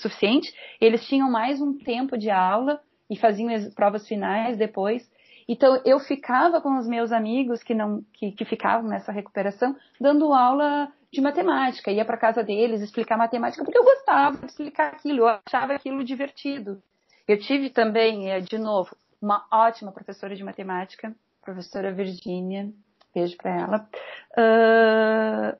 [0.00, 5.10] suficiente, eles tinham mais um tempo de aula e faziam as provas finais depois.
[5.48, 10.32] Então eu ficava com os meus amigos que não que, que ficavam nessa recuperação dando
[10.32, 15.20] aula de matemática, ia para casa deles explicar matemática porque eu gostava de explicar aquilo,
[15.20, 16.80] eu achava aquilo divertido.
[17.26, 22.72] Eu tive também, eh, de novo, uma ótima professora de matemática, professora Virgínia,
[23.14, 23.88] beijo para ela,
[24.32, 25.58] uh,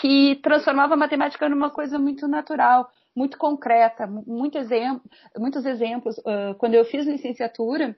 [0.00, 5.02] que transformava a matemática numa coisa muito natural muito concreta, muito exemplo,
[5.38, 6.18] muitos exemplos.
[6.18, 7.96] Uh, quando eu fiz licenciatura,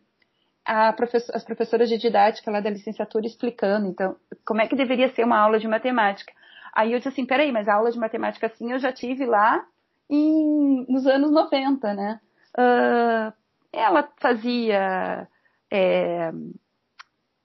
[0.64, 5.38] as professoras de didática lá da licenciatura explicando, então, como é que deveria ser uma
[5.38, 6.32] aula de matemática.
[6.74, 9.64] Aí eu disse assim, peraí, mas a aula de matemática assim eu já tive lá
[10.10, 12.20] em, nos anos 90, né?
[12.58, 13.32] Uh,
[13.72, 15.28] ela fazia
[15.70, 16.32] é,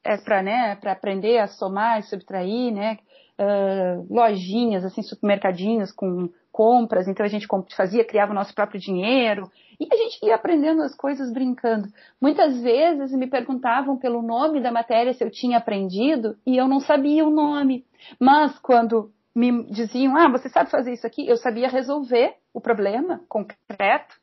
[0.04, 2.98] é para né, aprender a somar e subtrair, né?
[3.40, 9.50] Uh, lojinhas, assim, supermercadinhos com compras, então a gente fazia, criava o nosso próprio dinheiro,
[9.80, 11.88] e a gente ia aprendendo as coisas brincando.
[12.22, 16.80] Muitas vezes me perguntavam pelo nome da matéria se eu tinha aprendido, e eu não
[16.80, 17.86] sabia o nome.
[18.20, 23.22] Mas quando me diziam, ah, você sabe fazer isso aqui, eu sabia resolver o problema
[23.30, 24.20] concreto,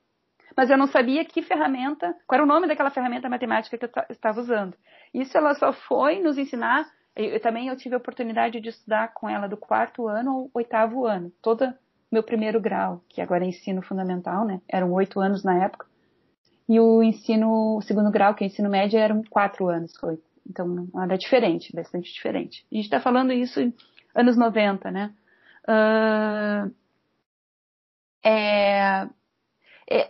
[0.56, 3.90] mas eu não sabia que ferramenta, qual era o nome daquela ferramenta matemática que eu
[4.10, 4.76] estava usando.
[5.14, 6.84] Isso ela só foi nos ensinar.
[7.16, 10.50] Eu, eu, também eu tive a oportunidade de estudar com ela do quarto ano ao
[10.54, 11.72] oitavo ano, todo
[12.10, 14.60] meu primeiro grau, que agora é ensino fundamental, né?
[14.68, 15.86] Eram oito anos na época.
[16.68, 20.18] E o ensino, o segundo grau, que é ensino médio, eram quatro anos, foi.
[20.48, 22.66] Então, era diferente, bastante diferente.
[22.70, 23.60] A gente está falando isso
[24.14, 25.14] anos 90, né?
[25.68, 26.74] Uh,
[28.24, 29.08] é,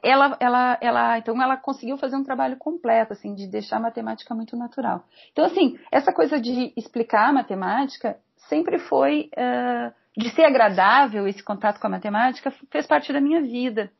[0.02, 4.34] ela, ela, ela, então ela conseguiu fazer um trabalho completo, assim, de deixar a matemática
[4.34, 5.04] muito natural.
[5.30, 11.42] Então, assim, essa coisa de explicar a matemática sempre foi, uh, de ser agradável esse
[11.42, 13.90] contato com a matemática, fez parte da minha vida.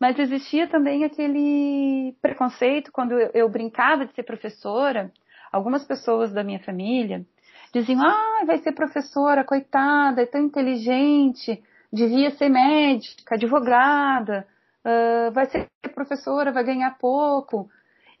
[0.00, 5.10] Mas existia também aquele preconceito quando eu, brincava de ser professora.
[5.50, 7.24] Algumas pessoas da minha família
[7.72, 14.46] diziam, ah, vai ser professora, coitada, é tão inteligente, devia ser médica, advogada,
[14.84, 17.68] uh, vai ser professora, vai ganhar pouco.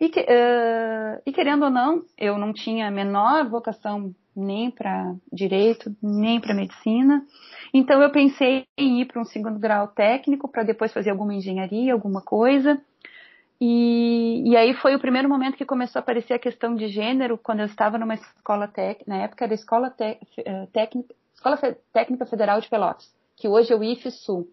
[0.00, 5.94] E, uh, e querendo ou não, eu não tinha a menor vocação nem para direito,
[6.02, 7.24] nem para medicina.
[7.72, 11.92] Então eu pensei em ir para um segundo grau técnico para depois fazer alguma engenharia,
[11.92, 12.80] alguma coisa.
[13.60, 17.38] E, e aí foi o primeiro momento que começou a aparecer a questão de gênero,
[17.38, 20.18] quando eu estava numa escola técnica, na época era Escola, eh,
[20.72, 21.58] técnica, escola
[21.92, 24.46] técnica Federal de Pelotas, que hoje é o IFSU.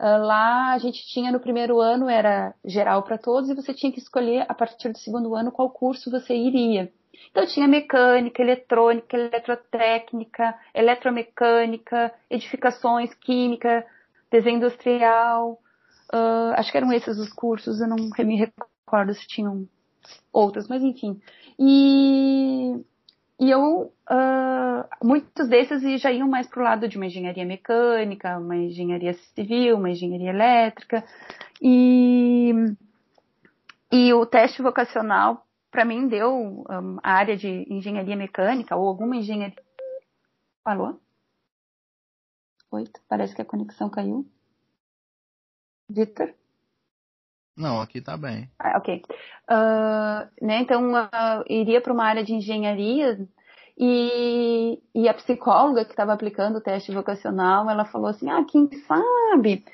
[0.00, 3.92] Uh, lá a gente tinha no primeiro ano, era geral para todos, e você tinha
[3.92, 6.90] que escolher a partir do segundo ano qual curso você iria.
[7.30, 13.84] Então tinha mecânica, eletrônica, eletrotécnica, eletromecânica, edificações, química,
[14.30, 15.58] desenho industrial,
[16.14, 19.66] Uh, acho que eram esses os cursos, eu não me recordo se tinham
[20.30, 21.18] outros, mas enfim.
[21.58, 22.84] E,
[23.40, 28.36] e eu, uh, muitos desses já iam mais para o lado de uma engenharia mecânica,
[28.36, 31.02] uma engenharia civil, uma engenharia elétrica.
[31.62, 32.52] E,
[33.90, 39.16] e o teste vocacional, para mim, deu um, a área de engenharia mecânica ou alguma
[39.16, 39.56] engenharia.
[40.64, 41.00] Alô?
[42.70, 44.24] Oi, parece que a conexão caiu.
[45.88, 46.32] Victor?
[47.56, 48.50] Não, aqui tá bem.
[48.58, 49.02] Ah, ok.
[49.50, 53.26] Uh, né, então, uh, iria para uma área de engenharia
[53.76, 58.70] e, e a psicóloga que estava aplicando o teste vocacional, ela falou assim, ah, quem
[58.86, 59.64] sabe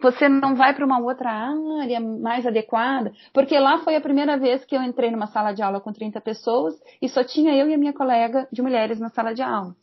[0.00, 3.12] você não vai para uma outra área mais adequada?
[3.32, 6.20] Porque lá foi a primeira vez que eu entrei numa sala de aula com 30
[6.20, 9.74] pessoas e só tinha eu e a minha colega de mulheres na sala de aula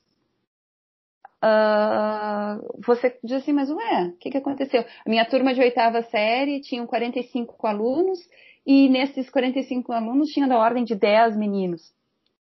[1.43, 4.85] uh, você diz assim, mas ué, o que, que aconteceu?
[5.05, 8.19] A minha turma de oitava série tinham 45 alunos
[8.65, 11.93] e nesses 45 alunos tinha da ordem de 10 meninos.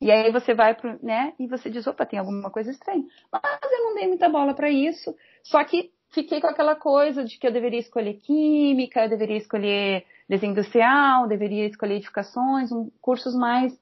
[0.02, 3.04] E aí você vai pro, né, e você diz, opa, tem alguma coisa estranha.
[3.30, 7.38] Mas eu não dei muita bola para isso, só que fiquei com aquela coisa de
[7.38, 13.34] que eu deveria escolher química, eu deveria escolher desenho industrial, deveria escolher edificações, um, cursos
[13.34, 13.78] mais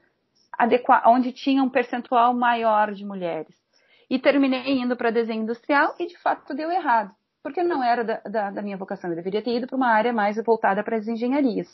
[0.53, 3.55] adequados, onde tinha um percentual maior de mulheres.
[4.11, 8.21] E terminei indo para desenho industrial e de fato deu errado, porque não era da,
[8.21, 9.11] da, da minha vocação.
[9.11, 11.69] Eu deveria ter ido para uma área mais voltada para as engenharias.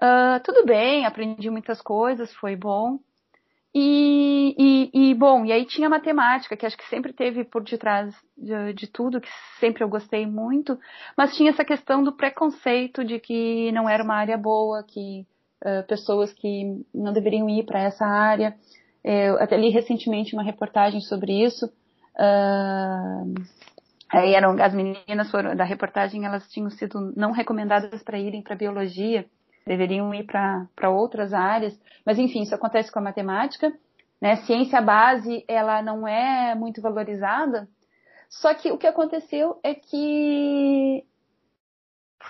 [0.00, 2.98] Uh, tudo bem, aprendi muitas coisas, foi bom.
[3.78, 8.14] E, e, e, bom, e aí tinha matemática, que acho que sempre teve por detrás
[8.34, 9.28] de, de, tudo, que
[9.60, 10.78] sempre eu gostei muito,
[11.14, 15.26] mas tinha essa questão do preconceito de que não era uma área boa, que
[15.62, 18.56] uh, pessoas que não deveriam ir para essa área.
[19.04, 21.66] Eu até li recentemente uma reportagem sobre isso.
[22.16, 23.34] Uh,
[24.08, 28.56] aí eram as meninas foram, da reportagem, elas tinham sido não recomendadas para irem para
[28.56, 29.26] biologia,
[29.66, 31.78] deveriam ir para outras áreas.
[32.04, 33.72] Mas enfim, isso acontece com a matemática.
[34.20, 34.36] Né?
[34.36, 37.68] Ciência base, ela não é muito valorizada.
[38.28, 41.04] Só que o que aconteceu é que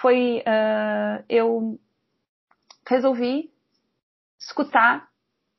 [0.01, 1.78] foi uh, eu
[2.89, 3.51] resolvi
[4.39, 5.09] escutar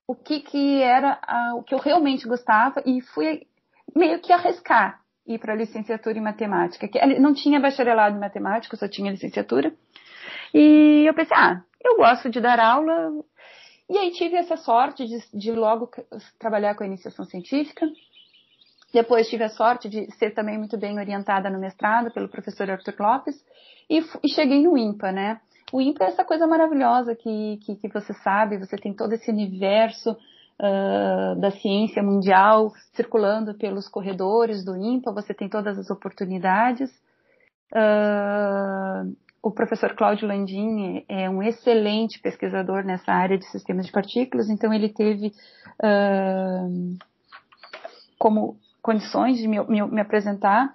[0.07, 1.19] o que, que era
[1.55, 3.45] o que eu realmente gostava e fui
[3.93, 6.87] meio que arriscar ir para a licenciatura em matemática.
[6.87, 9.73] Que não tinha bacharelado em matemática, só tinha licenciatura.
[10.53, 13.11] E eu pensei, ah, eu gosto de dar aula.
[13.89, 15.89] E aí tive essa sorte de, de logo
[16.39, 17.85] trabalhar com a iniciação científica.
[18.93, 22.95] Depois tive a sorte de ser também muito bem orientada no mestrado pelo professor Arthur
[22.99, 23.35] Lopes
[23.89, 25.41] e, e cheguei no IMPA, né?
[25.71, 29.29] O IMPA é essa coisa maravilhosa que, que, que você sabe, você tem todo esse
[29.29, 36.89] universo uh, da ciência mundial circulando pelos corredores do IMPA, você tem todas as oportunidades.
[37.73, 44.49] Uh, o professor Cláudio Landim é um excelente pesquisador nessa área de sistemas de partículas,
[44.49, 45.27] então ele teve
[45.83, 46.97] uh,
[48.17, 50.73] como condições de me, me, me, apresentar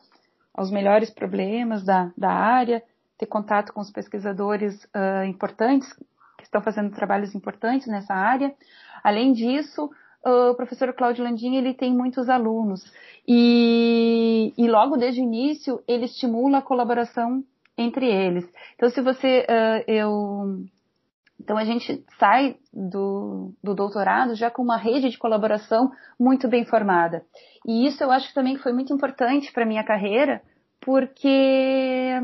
[0.54, 2.82] aos melhores problemas da, da área,
[3.18, 5.92] ter contato com os pesquisadores uh, importantes
[6.36, 8.54] que estão fazendo trabalhos importantes nessa área.
[9.02, 9.90] Além disso,
[10.24, 12.84] o professor Cláudio Landim ele tem muitos alunos
[13.26, 17.44] e, e logo desde o início ele estimula a colaboração
[17.76, 18.48] entre eles.
[18.74, 20.64] Então, se você, uh, eu,
[21.40, 26.64] então a gente sai do, do doutorado já com uma rede de colaboração muito bem
[26.64, 27.24] formada.
[27.66, 30.42] E isso eu acho também que foi muito importante para minha carreira,
[30.80, 32.20] porque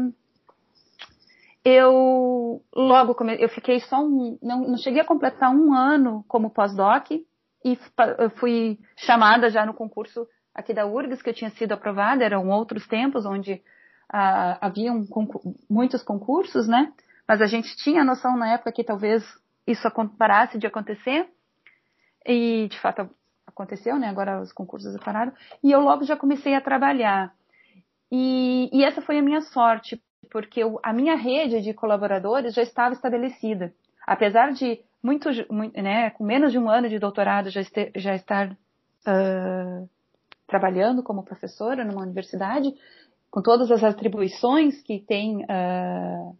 [1.64, 6.50] eu logo come, eu fiquei só um, não, não cheguei a completar um ano como
[6.50, 7.78] pós-doc e
[8.36, 12.86] fui chamada já no concurso aqui da URGS que eu tinha sido aprovada, eram outros
[12.86, 13.62] tempos onde
[14.08, 16.92] ah, haviam concur muitos concursos, né?
[17.26, 19.22] Mas a gente tinha a noção na época que talvez
[19.66, 21.28] isso parasse de acontecer
[22.24, 23.08] e de fato
[23.46, 24.08] aconteceu, né?
[24.08, 25.32] Agora os concursos pararam
[25.62, 27.34] e eu logo já comecei a trabalhar
[28.10, 32.62] e, e essa foi a minha sorte porque eu, a minha rede de colaboradores já
[32.62, 33.72] estava estabelecida,
[34.06, 38.14] apesar de muito, muito né, com menos de um ano de doutorado já, este, já
[38.14, 39.88] estar uh,
[40.46, 42.74] trabalhando como professora numa universidade,
[43.38, 46.36] com todas as atribuições que tem uh,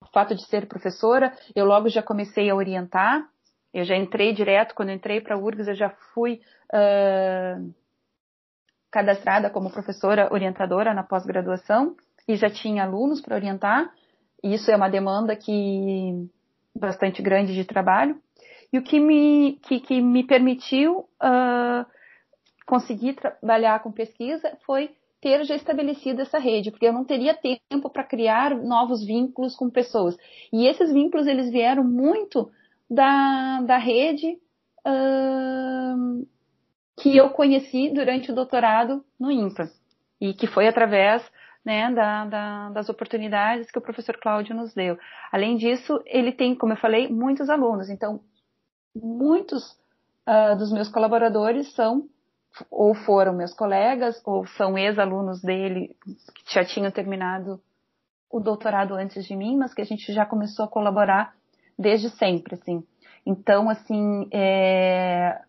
[0.00, 3.24] o fato de ser professora, eu logo já comecei a orientar,
[3.72, 6.40] eu já entrei direto, quando entrei para a URGS, eu já fui
[6.74, 7.72] uh,
[8.90, 11.94] cadastrada como professora orientadora na pós-graduação
[12.26, 13.88] e já tinha alunos para orientar.
[14.42, 16.28] Isso é uma demanda que
[16.74, 18.20] bastante grande de trabalho.
[18.72, 21.86] E o que me, que, que me permitiu uh,
[22.66, 24.90] conseguir trabalhar com pesquisa foi
[25.20, 29.68] ter já estabelecido essa rede, porque eu não teria tempo para criar novos vínculos com
[29.68, 30.16] pessoas.
[30.52, 32.50] E esses vínculos eles vieram muito
[32.88, 34.38] da, da rede
[34.86, 36.26] uh,
[37.00, 39.70] que eu conheci durante o doutorado no INPA
[40.20, 41.22] e que foi através
[41.64, 44.98] né, da, da, das oportunidades que o professor Cláudio nos deu.
[45.30, 47.88] Além disso, ele tem, como eu falei, muitos alunos.
[47.90, 48.20] Então,
[48.94, 49.72] muitos
[50.26, 52.08] uh, dos meus colaboradores são
[52.70, 55.96] ou foram meus colegas, ou são ex-alunos dele
[56.44, 57.60] que já tinham terminado
[58.30, 61.34] o doutorado antes de mim, mas que a gente já começou a colaborar
[61.78, 62.84] desde sempre, assim.
[63.26, 65.40] Então, assim, é...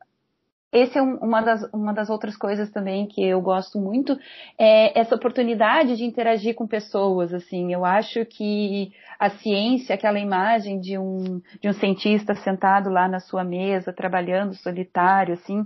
[0.74, 4.18] esse é um, uma, das, uma das outras coisas também que eu gosto muito,
[4.58, 7.72] é essa oportunidade de interagir com pessoas, assim.
[7.72, 13.20] Eu acho que a ciência, aquela imagem de um, de um cientista sentado lá na
[13.20, 15.64] sua mesa, trabalhando solitário, assim,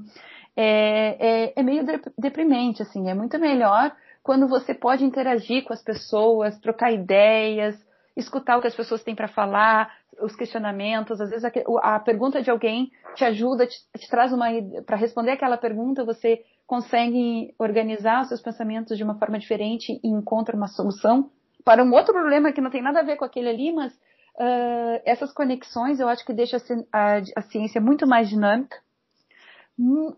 [0.56, 1.84] é, é, é meio
[2.18, 7.76] deprimente, assim, é muito melhor quando você pode interagir com as pessoas, trocar ideias,
[8.18, 11.52] escutar o que as pessoas têm para falar, os questionamentos, às vezes a,
[11.96, 14.48] a, pergunta de alguém te ajuda, te, te traz uma
[14.86, 20.08] para responder aquela pergunta, você consegue organizar os seus pensamentos de uma forma diferente e
[20.08, 21.30] encontra uma solução
[21.64, 25.02] para um outro problema que não tem nada a ver com aquele ali, mas uh,
[25.06, 26.58] essas conexões eu acho que deixa
[26.92, 28.78] a, a ciência muito mais dinâmica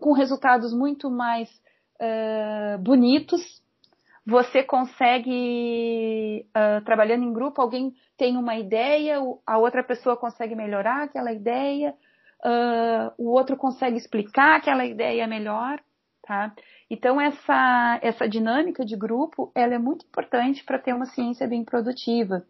[0.00, 1.48] com resultados muito mais
[2.00, 3.62] uh, bonitos.
[4.26, 11.04] Você consegue, uh, trabalhando em grupo, alguém tem uma ideia, a outra pessoa consegue melhorar
[11.04, 11.94] aquela ideia,
[12.44, 15.80] uh, o outro consegue explicar aquela ideia melhor,
[16.22, 16.52] tá?
[16.90, 21.64] Então essa essa dinâmica de grupo, ela é muito importante para ter uma ciência bem
[21.64, 22.44] produtiva.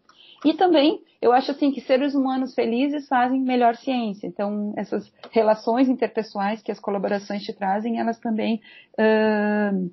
[0.45, 4.27] E também, eu acho assim que seres humanos felizes fazem melhor ciência.
[4.27, 8.61] Então, essas relações interpessoais que as colaborações te trazem, elas também
[8.95, 9.91] uh,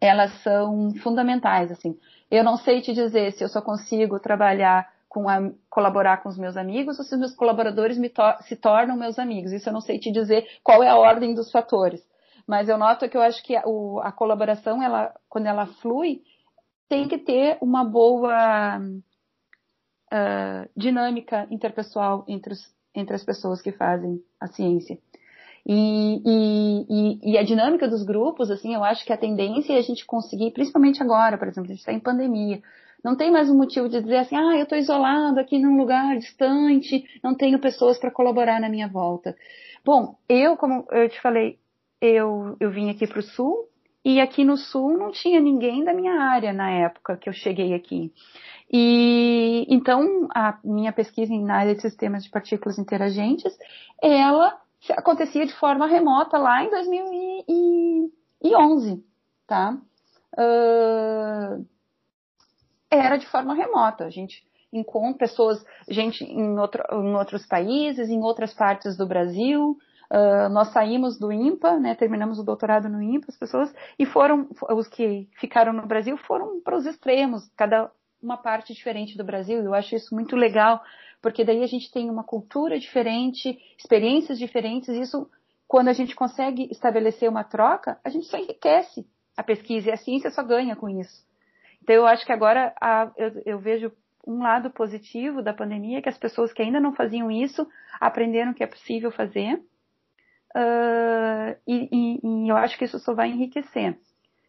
[0.00, 1.72] elas são fundamentais.
[1.72, 1.98] Assim,
[2.30, 6.38] eu não sei te dizer se eu só consigo trabalhar com a, colaborar com os
[6.38, 9.52] meus amigos ou se os meus colaboradores to se tornam meus amigos.
[9.52, 12.06] Isso eu não sei te dizer qual é a ordem dos fatores.
[12.46, 16.22] Mas eu noto que eu acho que a, o, a colaboração, ela, quando ela flui,
[16.88, 18.78] tem que ter uma boa
[20.12, 24.98] uh, dinâmica interpessoal entre, os, entre as pessoas que fazem a ciência.
[25.68, 29.82] E, e, e, a dinâmica dos grupos, assim, eu acho que a tendência é a
[29.82, 32.62] gente conseguir, principalmente agora, por exemplo, a gente está em pandemia,
[33.02, 36.16] não tem mais um motivo de dizer assim, ah, eu estou isolado aqui num lugar
[36.18, 39.36] distante, não tenho pessoas para colaborar na minha volta.
[39.84, 41.58] Bom, eu, como eu te falei,
[42.00, 43.68] eu, eu vim aqui para o Sul
[44.06, 47.74] e aqui no sul não tinha ninguém da minha área na época que eu cheguei
[47.74, 48.14] aqui.
[48.70, 53.52] E então a minha pesquisa na área de sistemas de partículas interagentes,
[54.00, 59.04] ela acontecia de forma remota lá em 2011,
[59.44, 59.76] tá?
[60.34, 61.66] Uh,
[62.88, 64.04] era de forma remota.
[64.04, 69.76] A gente encontra pessoas, gente em, outro, em outros países, em outras partes do Brasil.
[70.10, 74.48] Uh, nós saímos do IMPA, né, terminamos o doutorado no IMPA, as pessoas, e foram,
[74.70, 77.90] os que ficaram no Brasil foram para os extremos, cada
[78.22, 79.58] uma parte diferente do Brasil.
[79.58, 80.82] Eu acho isso muito legal,
[81.20, 85.28] porque daí a gente tem uma cultura diferente, experiências diferentes, e isso,
[85.66, 89.96] quando a gente consegue estabelecer uma troca, a gente só enriquece a pesquisa e a
[89.96, 91.24] ciência só ganha com isso.
[91.82, 93.92] Então eu acho que agora a, eu, eu vejo
[94.26, 97.66] um lado positivo da pandemia, que as pessoas que ainda não faziam isso
[98.00, 99.62] aprenderam que é possível fazer.
[100.56, 103.98] Uh, e, e, e, eu acho que isso só vai enriquecer.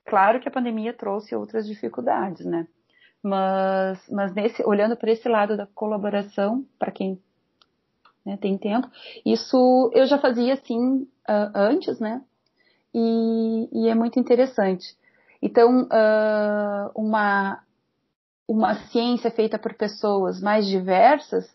[0.06, 2.66] Claro que a pandemia trouxe outras dificuldades, né?
[3.22, 7.22] Mas, mas nesse, olhando para esse lado da colaboração, para quem
[8.26, 8.90] né, tem tempo,
[9.26, 12.22] isso eu já fazia assim uh, antes, né?
[12.94, 14.96] E, e, é muito interessante.
[15.42, 17.62] Então, uh, uma
[18.48, 21.54] uma ciência feita por pessoas mais diversas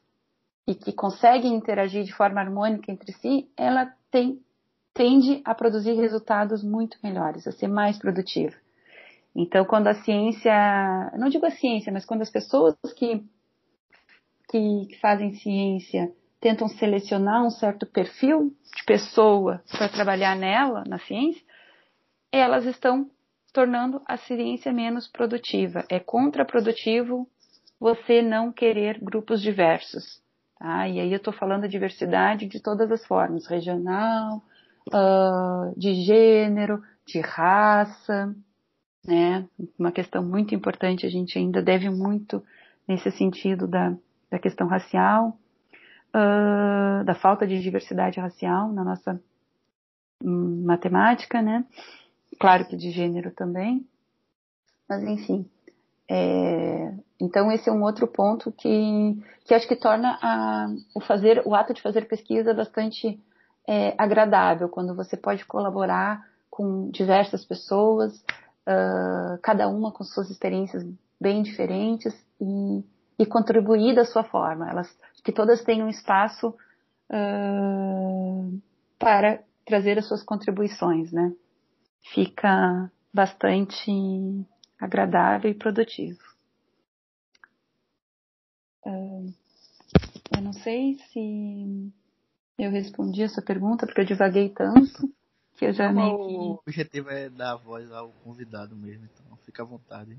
[0.66, 4.38] e que conseguem interagir de forma harmônica entre si, ela tem,
[4.94, 8.54] tende a produzir resultados muito melhores, a ser mais produtiva.
[9.34, 10.52] Então, quando a ciência,
[11.18, 13.24] não digo a ciência, mas quando as pessoas que,
[14.50, 21.42] que, fazem ciência tentam selecionar um certo perfil de pessoa para trabalhar nela, na ciência,
[22.30, 23.10] elas estão
[23.54, 25.84] tornando a ciência menos produtiva.
[25.88, 27.26] É contraprodutivo
[27.80, 30.21] você não querer grupos diversos.
[30.62, 30.86] Tá?
[30.86, 34.40] E aí eu estou falando de diversidade de todas as formas, regional,
[34.94, 38.32] uh, de gênero, de raça,
[39.04, 39.44] né?
[39.76, 42.40] Uma questão muito importante, a gente ainda deve muito
[42.86, 43.92] nesse sentido da,
[44.30, 45.36] da questão racial,
[46.14, 49.20] uh, da falta de diversidade racial na nossa
[50.22, 51.66] um, matemática, né?
[52.38, 53.84] claro que de gênero também,
[54.88, 55.44] mas enfim.
[56.14, 61.40] É, então esse é um outro ponto que, que acho que torna a, o fazer
[61.46, 63.18] o ato de fazer pesquisa bastante
[63.66, 68.12] é, agradável quando você pode colaborar com diversas pessoas,
[68.68, 70.84] uh, cada uma com suas experiências
[71.18, 72.84] bem diferentes e,
[73.18, 74.68] e contribuir da sua forma.
[74.68, 74.94] Elas
[75.24, 76.54] que todas tenham espaço
[77.08, 78.60] uh,
[78.98, 81.32] para trazer as suas contribuições, né?
[82.02, 83.90] fica bastante
[84.83, 86.18] agradável e produtivo.
[88.85, 91.93] Eu não sei se
[92.59, 95.09] eu respondi essa pergunta, porque eu divaguei tanto
[95.55, 96.35] que eu já meio que...
[96.35, 100.18] O objetivo é dar voz ao convidado mesmo, então fica à vontade.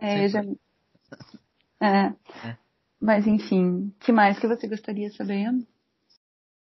[0.00, 0.42] É, eu já...
[1.80, 2.06] é.
[2.48, 2.58] é.
[3.00, 5.46] Mas enfim, que mais que você gostaria saber?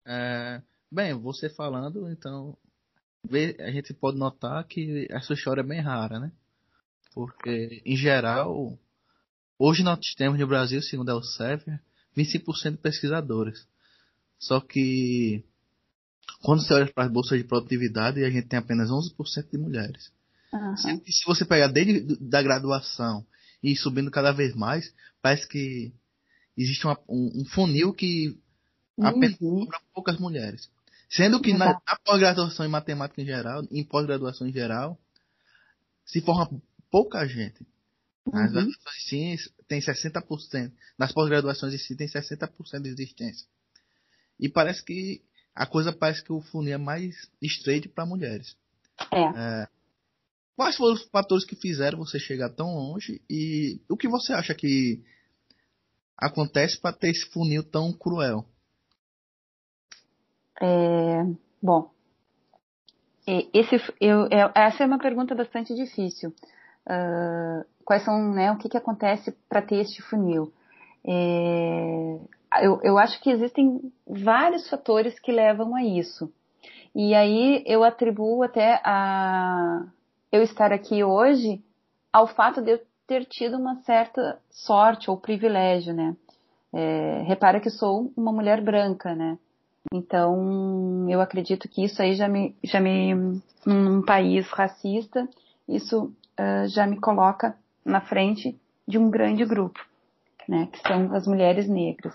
[0.05, 2.57] É, bem, você falando, então
[3.59, 6.31] a gente pode notar que essa história é bem rara, né?
[7.17, 8.77] Porque, em geral,
[9.57, 11.81] hoje nós temos no Brasil, segundo a Elsevier,
[12.15, 13.67] 25% de pesquisadores.
[14.37, 15.43] Só que,
[16.43, 20.11] quando você olha para as bolsas de produtividade, a gente tem apenas 11% de mulheres.
[20.53, 20.77] Uhum.
[20.77, 23.25] Se, se, você pegar desde da graduação
[23.63, 25.91] e subindo cada vez mais, parece que
[26.55, 28.39] existe uma, um, um, funil que
[28.95, 29.07] uhum.
[29.07, 30.69] apenas para poucas mulheres.
[31.09, 34.99] Sendo que na, na pós-graduação em matemática em geral, em pós-graduação em geral,
[36.05, 36.61] se forma
[36.91, 37.65] pouca gente.
[38.25, 38.53] Nas uhum.
[38.53, 40.71] graduações em ciências tem 60%.
[40.97, 43.47] Nas pós-graduações em si tem 60% de existência.
[44.39, 45.21] E parece que
[45.55, 48.55] a coisa parece que o funil é mais estreito para mulheres.
[49.11, 49.21] É.
[49.21, 49.67] é.
[50.55, 54.55] Quais foram os fatores que fizeram você chegar tão longe e o que você acha
[54.55, 55.03] que
[56.17, 58.45] acontece para ter esse funil tão cruel?
[60.59, 61.23] É,
[61.61, 61.91] bom,
[63.27, 66.33] esse, eu, é, essa é uma pergunta bastante difícil.
[67.85, 70.51] Quais são, né, o que, que acontece para ter este funil?
[71.05, 72.19] É,
[72.61, 76.31] eu, eu acho que existem vários fatores que levam a isso.
[76.93, 79.85] E aí eu atribuo até a
[80.31, 81.63] eu estar aqui hoje
[82.11, 86.15] ao fato de eu ter tido uma certa sorte ou privilégio, né?
[86.73, 89.37] É, repara que sou uma mulher branca, né?
[89.93, 95.27] Então, eu acredito que isso aí já me, já me num país racista,
[95.67, 99.79] isso uh, já me coloca na frente de um grande grupo,
[100.47, 102.13] né, que são as mulheres negras.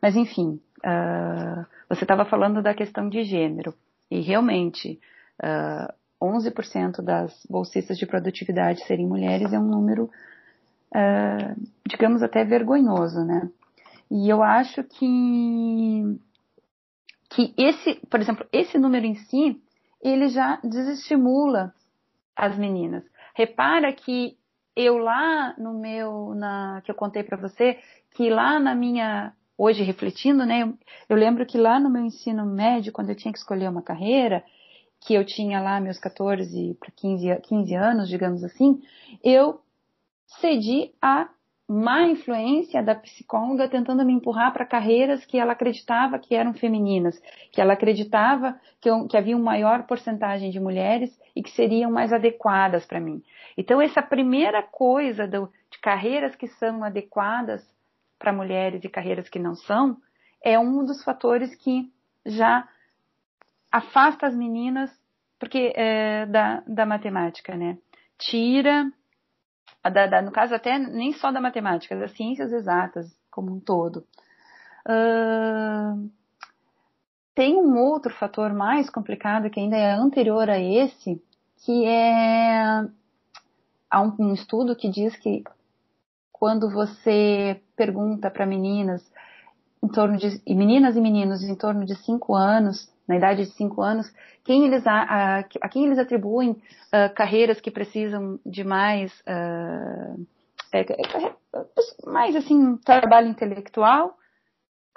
[0.00, 3.74] Mas, enfim, uh, você estava falando da questão de gênero,
[4.10, 5.00] e realmente,
[5.42, 5.92] uh,
[6.22, 10.10] 11% das bolsistas de produtividade serem mulheres é um número,
[10.94, 13.50] uh, digamos, até vergonhoso, né?
[14.10, 16.18] E eu acho que,
[17.30, 19.60] que esse, por exemplo, esse número em si,
[20.02, 21.74] ele já desestimula
[22.36, 23.02] as meninas.
[23.34, 24.36] Repara que
[24.76, 27.78] eu lá no meu, na, que eu contei para você,
[28.14, 30.78] que lá na minha, hoje refletindo, né, eu,
[31.08, 34.44] eu lembro que lá no meu ensino médio, quando eu tinha que escolher uma carreira,
[35.00, 38.80] que eu tinha lá meus 14 para 15, 15 anos, digamos assim,
[39.22, 39.60] eu
[40.40, 41.28] cedi a
[41.68, 47.18] má influência da psicóloga tentando me empurrar para carreiras que ela acreditava que eram femininas,
[47.52, 51.90] que ela acreditava que, eu, que havia uma maior porcentagem de mulheres e que seriam
[51.90, 53.22] mais adequadas para mim.
[53.56, 57.62] Então, essa primeira coisa do, de carreiras que são adequadas
[58.18, 59.96] para mulheres e carreiras que não são,
[60.42, 61.92] é um dos fatores que
[62.24, 62.68] já
[63.70, 64.90] afasta as meninas
[65.38, 67.76] porque é, da, da matemática, né?
[68.18, 68.90] Tira
[69.82, 74.06] da, da, no caso até nem só da matemática, das ciências exatas como um todo.
[74.86, 76.10] Uh,
[77.34, 81.20] tem um outro fator mais complicado que ainda é anterior a esse,
[81.64, 82.86] que é
[83.90, 85.42] há um, um estudo que diz que
[86.32, 89.02] quando você pergunta para meninas
[89.82, 93.50] em torno de e meninas e meninos em torno de 5 anos na idade de
[93.52, 94.10] 5 anos,
[94.44, 100.26] quem eles, a, a, a quem eles atribuem uh, carreiras que precisam de mais, uh,
[100.72, 100.84] é,
[102.06, 104.16] mais assim, trabalho intelectual,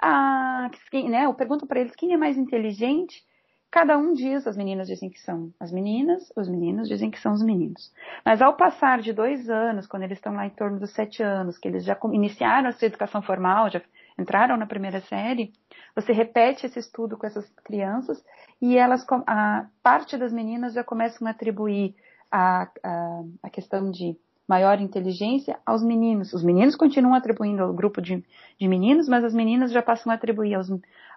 [0.00, 3.24] a, quem, né, eu pergunto para eles quem é mais inteligente,
[3.70, 7.32] cada um diz, as meninas dizem que são as meninas, os meninos dizem que são
[7.32, 7.92] os meninos.
[8.24, 11.58] Mas ao passar de dois anos, quando eles estão lá em torno dos sete anos,
[11.58, 13.82] que eles já iniciaram a sua educação formal, já
[14.18, 15.52] entraram na primeira série,
[15.94, 18.24] você repete esse estudo com essas crianças
[18.60, 21.94] e elas, a parte das meninas já começam a atribuir
[22.30, 24.16] a, a, a questão de
[24.48, 26.32] maior inteligência aos meninos.
[26.32, 28.24] Os meninos continuam atribuindo ao grupo de,
[28.58, 30.68] de meninos, mas as meninas já passam a atribuir aos,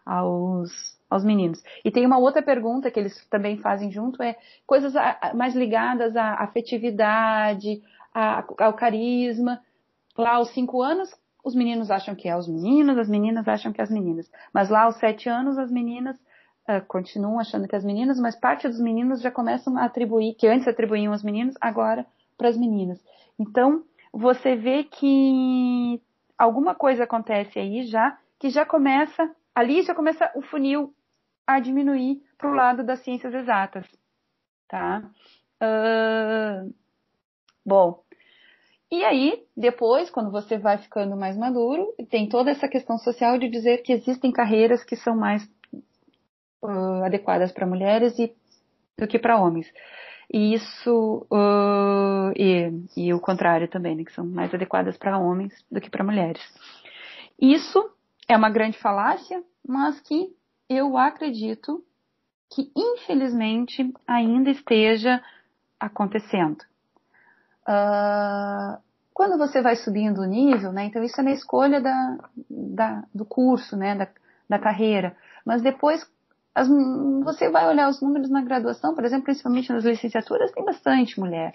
[0.05, 1.63] aos, aos meninos.
[1.85, 4.35] E tem uma outra pergunta que eles também fazem junto, é
[4.67, 4.93] coisas
[5.33, 7.81] mais ligadas à afetividade,
[8.13, 9.61] ao carisma.
[10.17, 11.09] Lá aos cinco anos,
[11.41, 14.29] os meninos acham que é os meninos, as meninas acham que é as meninas.
[14.53, 16.17] Mas lá aos sete anos, as meninas
[16.67, 20.35] uh, continuam achando que é as meninas, mas parte dos meninos já começam a atribuir,
[20.35, 22.05] que antes atribuíam aos meninos, agora
[22.37, 22.99] para as meninas.
[23.41, 23.83] Então,
[24.13, 25.99] você vê que
[26.37, 30.93] alguma coisa acontece aí já, que já começa, ali já começa o funil
[31.47, 33.87] a diminuir para o lado das ciências exatas.
[34.67, 35.03] Tá?
[35.59, 36.71] Uh,
[37.65, 38.03] bom,
[38.91, 43.49] e aí, depois, quando você vai ficando mais maduro, tem toda essa questão social de
[43.49, 45.43] dizer que existem carreiras que são mais
[46.61, 48.35] uh, adequadas para mulheres e,
[48.99, 49.67] do que para homens.
[50.33, 55.53] E isso, uh, e, e, o contrário também, né, que são mais adequadas para homens
[55.69, 56.41] do que para mulheres.
[57.39, 57.91] Isso
[58.29, 60.33] é uma grande falácia, mas que
[60.69, 61.83] eu acredito
[62.49, 65.21] que, infelizmente, ainda esteja
[65.77, 66.61] acontecendo.
[67.67, 68.79] Uh,
[69.13, 72.17] quando você vai subindo o nível, né, então isso é na escolha da,
[72.49, 74.07] da, do curso, né, da,
[74.47, 75.13] da carreira.
[75.45, 76.09] Mas depois
[76.53, 76.67] as,
[77.23, 81.53] você vai olhar os números na graduação, por exemplo, principalmente nas licenciaturas, tem bastante mulher.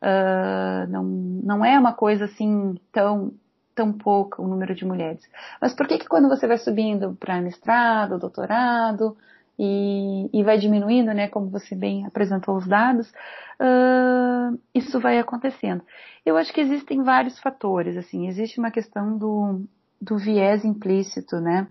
[0.00, 3.32] Uh, não, não é uma coisa assim tão,
[3.74, 5.22] tão pouca o número de mulheres.
[5.60, 9.16] Mas por que que quando você vai subindo para mestrado, doutorado,
[9.58, 15.82] e, e vai diminuindo, né, como você bem apresentou os dados, uh, isso vai acontecendo.
[16.24, 19.64] Eu acho que existem vários fatores, assim, existe uma questão do,
[20.00, 21.66] do viés implícito, né,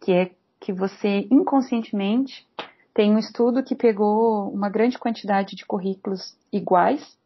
[0.00, 0.30] que é
[0.68, 2.46] que você inconscientemente
[2.92, 7.16] tem um estudo que pegou uma grande quantidade de currículos iguais,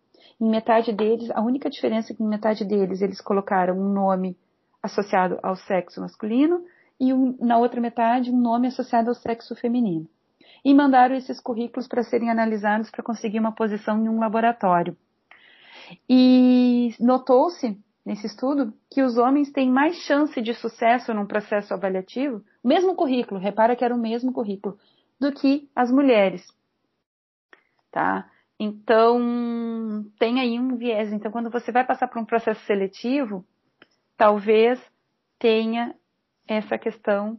[0.40, 4.36] em metade deles, a única diferença é que em metade deles eles colocaram um nome
[4.80, 6.64] associado ao sexo masculino
[7.00, 10.06] e um, na outra metade um nome associado ao sexo feminino.
[10.64, 14.96] E mandaram esses currículos para serem analisados para conseguir uma posição em um laboratório.
[16.08, 17.76] E notou-se
[18.06, 23.40] nesse estudo que os homens têm mais chance de sucesso num processo avaliativo, mesmo currículo,
[23.40, 24.78] repara que era o mesmo currículo,
[25.18, 26.46] do que as mulheres.
[27.90, 28.30] Tá?
[28.58, 31.12] Então, tem aí um viés.
[31.12, 33.44] Então, quando você vai passar por um processo seletivo,
[34.16, 34.80] talvez
[35.38, 35.94] tenha
[36.46, 37.38] essa questão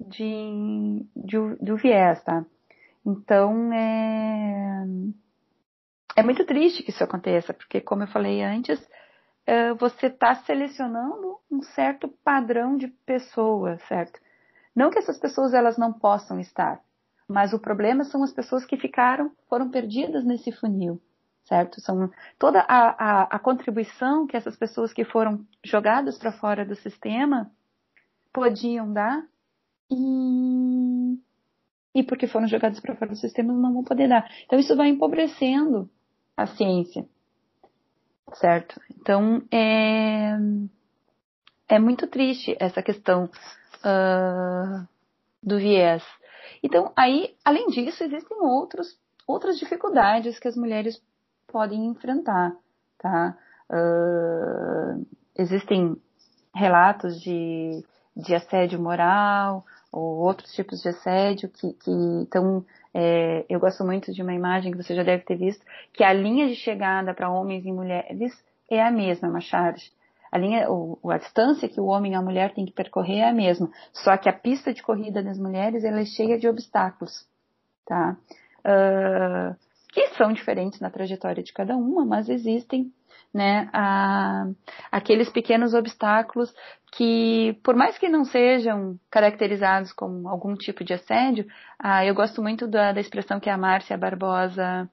[0.00, 2.44] de, de, do viés, tá?
[3.06, 4.84] Então, é,
[6.16, 8.80] é muito triste que isso aconteça, porque, como eu falei antes,
[9.46, 14.20] é, você está selecionando um certo padrão de pessoa, certo?
[14.80, 16.80] Não que essas pessoas elas não possam estar,
[17.28, 20.98] Mas o problema são as pessoas que ficaram, foram perdidas nesse funil,
[21.44, 21.82] certo?
[21.82, 26.74] São toda a, a, a contribuição que essas pessoas que foram jogadas para fora do
[26.74, 27.52] sistema
[28.32, 29.22] podiam dar
[29.90, 31.18] e,
[31.94, 34.26] e porque foram jogadas para fora do sistema não vão poder dar.
[34.46, 35.90] Então isso vai empobrecendo
[36.34, 37.06] a ciência,
[38.32, 38.80] certo?
[38.98, 40.38] Então é
[41.68, 43.30] é muito triste essa questão
[43.84, 44.86] uh,
[45.42, 46.02] do viés.
[46.62, 51.02] Então, aí, além disso, existem outros, outras dificuldades que as mulheres
[51.46, 52.54] podem enfrentar,
[52.98, 53.36] tá?
[53.70, 55.06] Uh,
[55.36, 55.96] existem
[56.54, 57.84] relatos de,
[58.16, 64.12] de assédio moral ou outros tipos de assédio que, que então, é, eu gosto muito
[64.12, 67.30] de uma imagem que você já deve ter visto, que a linha de chegada para
[67.30, 68.32] homens e mulheres
[68.68, 69.80] é a mesma, Machado
[70.30, 73.28] a linha, o, a distância que o homem e a mulher têm que percorrer é
[73.28, 77.26] a mesma, só que a pista de corrida das mulheres ela é cheia de obstáculos,
[77.84, 78.16] tá?
[78.60, 79.56] Uh,
[79.92, 82.92] que são diferentes na trajetória de cada uma, mas existem,
[83.34, 84.46] né, a,
[84.92, 86.54] aqueles pequenos obstáculos
[86.92, 91.44] que, por mais que não sejam caracterizados como algum tipo de assédio,
[91.82, 94.88] uh, eu gosto muito da, da, expressão que a Márcia Barbosa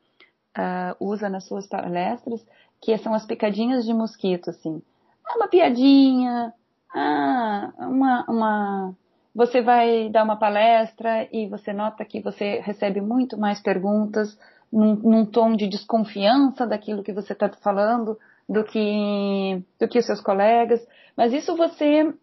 [0.57, 2.43] uh, usa nas suas palestras,
[2.81, 4.81] que são as picadinhas de mosquito, assim
[5.29, 6.53] é uma piadinha,
[6.93, 8.95] ah, uma, uma,
[9.33, 14.37] você vai dar uma palestra e você nota que você recebe muito mais perguntas
[14.71, 18.17] num, num tom de desconfiança daquilo que você está falando
[18.47, 22.13] do que, do que os seus colegas, mas isso você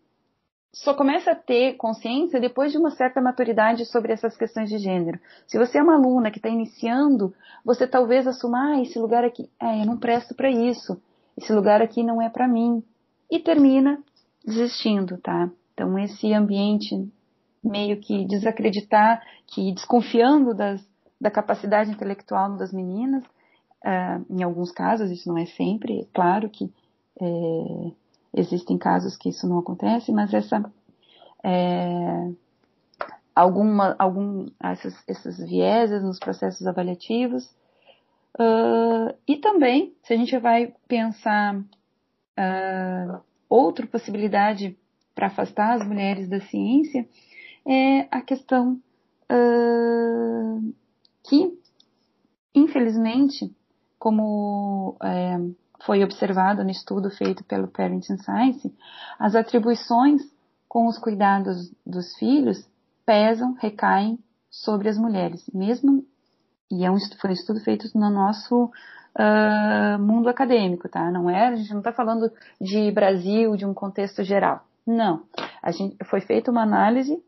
[0.72, 5.20] só começa a ter consciência depois de uma certa maturidade sobre essas questões de gênero.
[5.46, 7.32] Se você é uma aluna que está iniciando,
[7.64, 11.00] você talvez assuma, ah, esse lugar aqui, é, eu não presto para isso,
[11.36, 12.82] esse lugar aqui não é para mim
[13.30, 14.02] e termina
[14.44, 15.50] desistindo, tá?
[15.72, 17.10] Então esse ambiente
[17.62, 20.86] meio que desacreditar, que desconfiando das,
[21.20, 26.70] da capacidade intelectual das meninas, uh, em alguns casos, isso não é sempre, claro que
[27.20, 27.92] é,
[28.34, 30.70] existem casos que isso não acontece, mas essa
[31.42, 32.32] é,
[33.34, 37.44] alguma, algum, essas, esses vieses nos processos avaliativos,
[38.38, 41.62] uh, e também, se a gente vai pensar
[42.38, 44.76] uh, outra possibilidade
[45.14, 47.08] para afastar as mulheres da ciência
[47.66, 48.80] é a questão
[49.30, 50.74] uh,
[51.22, 51.58] que,
[52.54, 53.54] infelizmente,
[53.98, 55.38] como é,
[55.84, 58.74] foi observado no estudo feito pelo Parenting Science,
[59.18, 60.22] as atribuições
[60.68, 62.68] com os cuidados dos filhos
[63.06, 64.18] pesam, recaem
[64.50, 66.04] sobre as mulheres, mesmo
[66.70, 68.70] e é um, foi um estudo feito no nosso
[69.18, 71.10] uh, mundo acadêmico, tá?
[71.10, 74.64] Não é, a gente não está falando de Brasil, de um contexto geral.
[74.86, 75.22] Não.
[75.62, 77.22] A gente, foi feita uma análise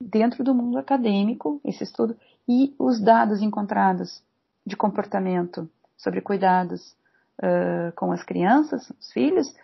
[0.00, 2.16] dentro do mundo acadêmico, esse estudo,
[2.48, 4.22] e os dados encontrados
[4.66, 6.94] de comportamento sobre cuidados
[7.38, 9.54] uh, com as crianças, os filhos,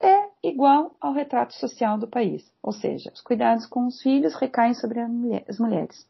[0.00, 2.48] é igual ao retrato social do país.
[2.62, 6.06] Ou seja, os cuidados com os filhos recaem sobre mulher, as mulheres.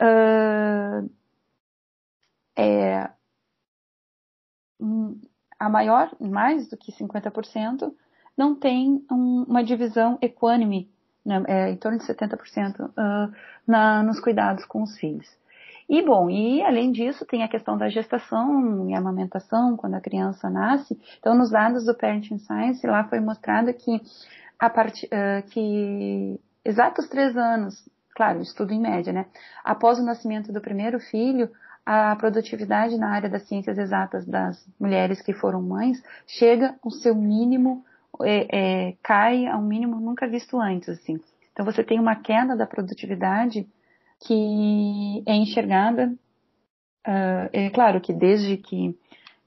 [0.00, 1.08] Uh,
[2.56, 3.10] é,
[5.58, 7.92] a maior, mais do que 50%,
[8.36, 10.90] não tem um, uma divisão equânime,
[11.24, 13.32] né, é, em torno de 70% uh,
[13.66, 15.26] na, nos cuidados com os filhos.
[15.88, 20.48] E bom, e além disso tem a questão da gestação e amamentação quando a criança
[20.48, 20.98] nasce.
[21.18, 24.00] Então, nos dados do Parenting Science, lá foi mostrado que
[24.58, 29.26] a part, uh, que exatos três anos, claro, estudo em média, né,
[29.62, 31.50] após o nascimento do primeiro filho,
[31.84, 37.14] a produtividade na área das ciências exatas das mulheres que foram mães chega ao seu
[37.14, 37.84] mínimo,
[38.22, 41.20] é, é, cai a um mínimo nunca visto antes, assim.
[41.52, 43.66] Então você tem uma queda da produtividade
[44.26, 46.12] que é enxergada,
[47.06, 48.98] uh, é claro que desde que,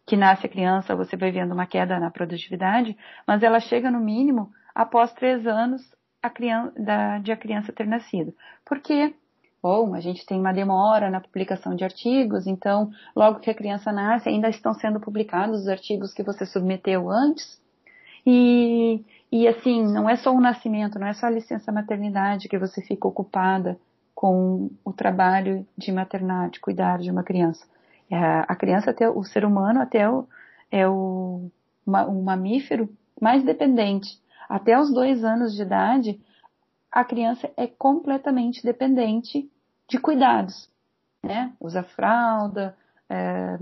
[0.06, 4.00] que nasce a criança você vai vendo uma queda na produtividade, mas ela chega no
[4.00, 5.82] mínimo após três anos
[6.22, 8.34] a criança, da, de a criança ter nascido.
[8.64, 9.14] Por quê?
[9.62, 13.92] Bom, a gente tem uma demora na publicação de artigos, então, logo que a criança
[13.92, 17.60] nasce, ainda estão sendo publicados os artigos que você submeteu antes.
[18.26, 22.58] E, e assim, não é só o nascimento, não é só a licença maternidade que
[22.58, 23.80] você fica ocupada
[24.14, 27.66] com o trabalho de maternar, de cuidar de uma criança.
[28.10, 30.28] É, a criança, até o ser humano, até o,
[30.72, 31.50] é o,
[31.86, 32.90] uma, um mamífero
[33.20, 34.20] mais dependente.
[34.48, 36.20] Até os dois anos de idade,
[36.92, 39.50] a criança é completamente dependente
[39.90, 40.70] de cuidados,
[41.24, 41.54] né?
[41.60, 42.76] Usa fralda,
[43.10, 43.58] é,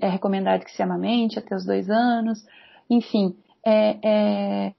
[0.00, 2.46] é recomendado que se amamente até os dois anos,
[2.88, 4.74] enfim, é, é,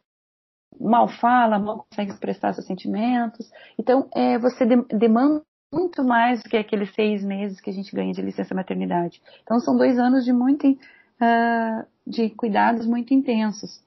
[0.80, 3.49] mal fala, mal consegue expressar seus sentimentos.
[3.78, 7.95] Então, é, você de, demanda muito mais do que aqueles seis meses que a gente
[7.95, 9.22] ganha de licença maternidade.
[9.43, 13.82] Então são dois anos de muito uh, de cuidados muito intensos.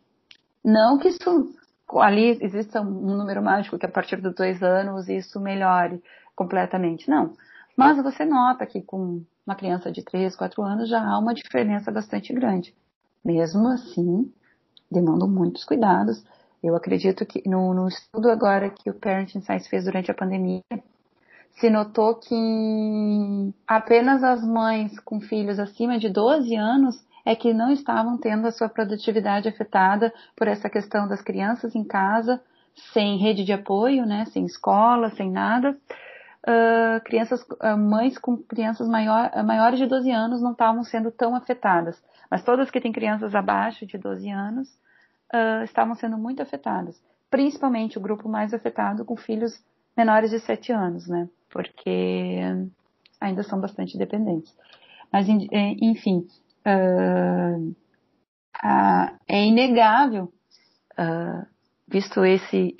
[0.64, 1.52] Não que isso
[2.01, 6.03] ali exista um número mágico que a partir dos dois anos isso melhore
[6.34, 7.34] completamente, não.
[7.76, 11.90] Mas você nota que com uma criança de três, quatro anos já há uma diferença
[11.90, 12.74] bastante grande.
[13.24, 14.32] Mesmo assim,
[14.90, 16.24] demandam muitos cuidados.
[16.62, 20.62] Eu acredito que no, no estudo agora que o Parenting Science fez durante a pandemia,
[21.59, 27.70] se notou que apenas as mães com filhos acima de 12 anos é que não
[27.70, 32.40] estavam tendo a sua produtividade afetada por essa questão das crianças em casa,
[32.92, 35.76] sem rede de apoio, né, sem escola, sem nada.
[36.42, 41.12] Uh, crianças, uh, mães com crianças maior, uh, maiores de 12 anos não estavam sendo
[41.12, 44.82] tão afetadas, mas todas que têm crianças abaixo de 12 anos
[45.64, 49.58] estavam sendo muito afetadas, principalmente o grupo mais afetado com filhos
[49.96, 52.38] menores de 7 anos, né, porque
[53.18, 54.54] ainda são bastante dependentes.
[55.10, 56.26] Mas, é, enfim,
[56.66, 60.32] uh, uh, é inegável,
[60.98, 61.46] uh,
[61.88, 62.74] visto esse,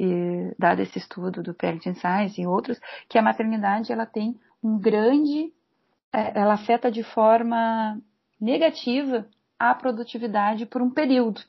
[0.59, 5.53] dado esse estudo do Parenting Science e outros, que a maternidade ela tem um grande,
[6.13, 8.01] é, ela afeta de forma
[8.41, 9.27] negativa
[9.59, 11.43] a produtividade por um período.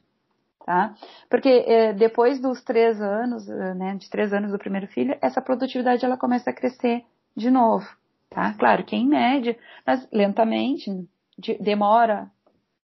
[0.66, 0.96] Tá?
[1.30, 6.06] Porque é, depois dos três anos, né, de três anos do primeiro filho, essa produtividade
[6.06, 7.04] ela começa a crescer
[7.36, 7.86] de novo,
[8.30, 8.54] tá?
[8.54, 10.90] Claro que em média, mas lentamente,
[11.38, 12.32] de, demora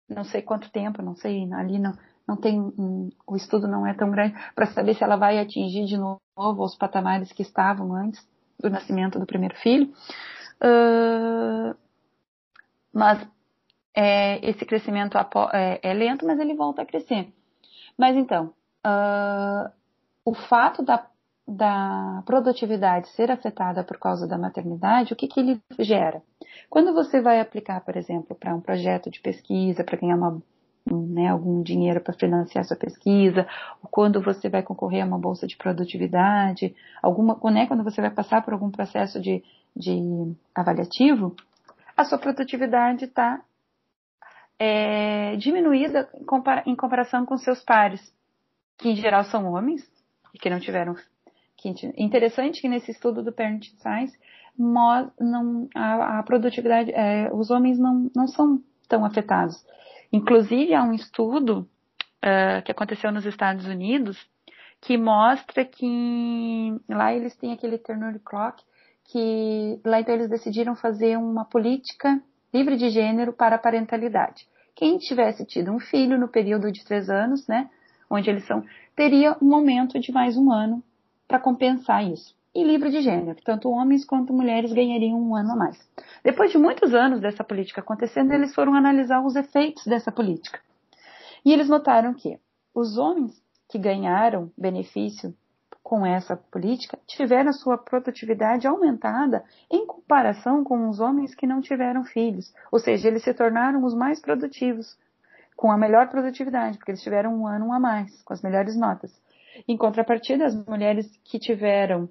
[0.10, 1.93] não sei quanto tempo, não sei, ali não,
[2.28, 5.86] não tem, um, o estudo não é tão grande para saber se ela vai atingir
[5.86, 8.26] de novo os patamares que estavam antes
[8.60, 9.93] do nascimento do primeiro filho.
[10.62, 11.76] Uh,
[12.93, 13.28] mas
[13.93, 15.18] é, esse crescimento
[15.54, 17.32] é, é, lento, mas ele volta a crescer.
[17.98, 18.54] Mas então,
[18.86, 19.72] uh,
[20.24, 21.06] o fato da,
[21.48, 26.22] da produtividade ser afetada por causa da maternidade, o que, que ele gera?
[26.70, 30.41] Quando você vai aplicar, por exemplo, para um projeto de pesquisa, para ganhar uma,
[30.86, 33.48] né, algum dinheiro para financiar sua pesquisa,
[33.82, 38.12] ou quando você vai concorrer a uma bolsa de produtividade, alguma, né, quando você vai
[38.12, 39.41] passar por algum processo de,
[39.74, 41.34] de avaliativo,
[41.95, 43.41] a sua produtividade está
[44.60, 46.10] é, diminuída
[46.66, 48.02] em comparação com seus pares,
[48.78, 49.82] que em geral são homens
[50.34, 50.95] e que não tiveram.
[51.97, 54.18] Interessante que nesse estudo do Parenting Science
[54.58, 59.55] não, a, a produtividade, é, os homens não, não são tão afetados.
[60.12, 61.68] Inclusive, há um estudo
[62.24, 64.18] uh, que aconteceu nos Estados Unidos
[64.82, 68.64] que mostra que lá eles têm aquele turnover clock,
[69.05, 72.22] que lá então eles decidiram fazer uma política
[72.53, 74.47] livre de gênero para a parentalidade.
[74.76, 77.70] Quem tivesse tido um filho no período de três anos, né,
[78.10, 78.64] onde eles são,
[78.95, 80.84] teria um aumento de mais um ano
[81.28, 83.38] para compensar isso e livre de gênero.
[83.44, 85.78] Tanto homens quanto mulheres ganhariam um ano a mais.
[86.24, 90.60] Depois de muitos anos dessa política acontecendo, eles foram analisar os efeitos dessa política.
[91.46, 92.40] E eles notaram que
[92.74, 95.36] os homens que ganharam benefício
[95.84, 102.04] com essa política tiveram sua produtividade aumentada em comparação com os homens que não tiveram
[102.04, 102.54] filhos.
[102.72, 104.98] Ou seja, eles se tornaram os mais produtivos,
[105.56, 109.12] com a melhor produtividade, porque eles tiveram um ano a mais, com as melhores notas.
[109.68, 112.10] Em contrapartida, as mulheres que tiveram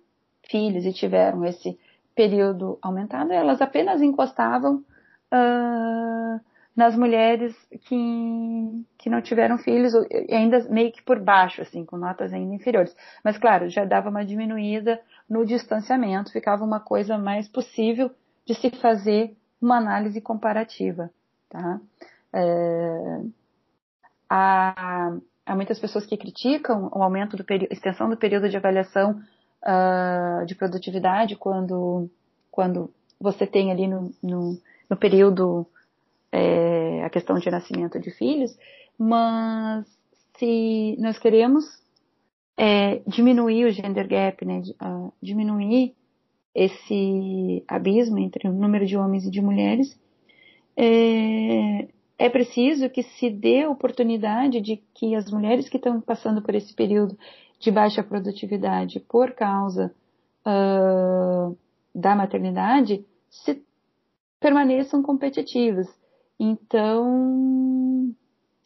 [0.48, 1.78] filhos e tiveram esse
[2.14, 6.40] período aumentado, elas apenas encostavam uh,
[6.74, 7.54] nas mulheres
[7.86, 9.92] que, que não tiveram filhos,
[10.30, 12.94] ainda meio que por baixo, assim, com notas ainda inferiores.
[13.24, 18.10] Mas, claro, já dava uma diminuída no distanciamento, ficava uma coisa mais possível
[18.46, 21.10] de se fazer uma análise comparativa,
[21.48, 21.80] tá?
[22.32, 23.20] É,
[24.28, 25.16] há,
[25.46, 27.36] há muitas pessoas que criticam o aumento
[27.70, 29.22] extensão do período de avaliação
[29.62, 32.10] uh, de produtividade quando,
[32.50, 32.90] quando
[33.20, 34.58] você tem ali no, no,
[34.90, 35.64] no período
[36.32, 38.54] é, a questão de nascimento de filhos,
[38.98, 39.86] mas
[40.36, 41.64] se nós queremos
[42.56, 45.94] é, diminuir o gender gap, né, uh, diminuir
[46.54, 49.98] esse abismo entre o número de homens e de mulheres,
[50.76, 51.88] é,
[52.18, 56.74] é preciso que se dê oportunidade de que as mulheres que estão passando por esse
[56.74, 57.16] período
[57.60, 59.94] de baixa produtividade por causa
[60.46, 61.56] uh,
[61.94, 63.62] da maternidade se
[64.40, 65.86] permaneçam competitivas.
[66.38, 68.14] Então,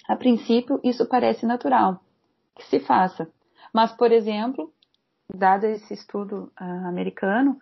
[0.08, 2.00] a princípio, isso parece natural
[2.56, 3.28] que se faça.
[3.72, 4.72] Mas, por exemplo,
[5.32, 7.58] dado esse estudo uh, americano,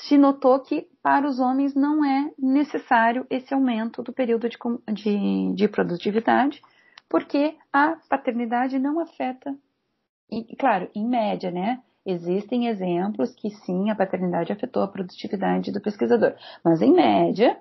[0.00, 4.58] se notou que para os homens não é necessário esse aumento do período de,
[4.92, 6.62] de, de produtividade,
[7.08, 9.54] porque a paternidade não afeta
[10.30, 11.82] e, claro, em média, né?
[12.04, 16.34] existem exemplos que sim, a paternidade afetou a produtividade do pesquisador,
[16.64, 17.58] mas em média,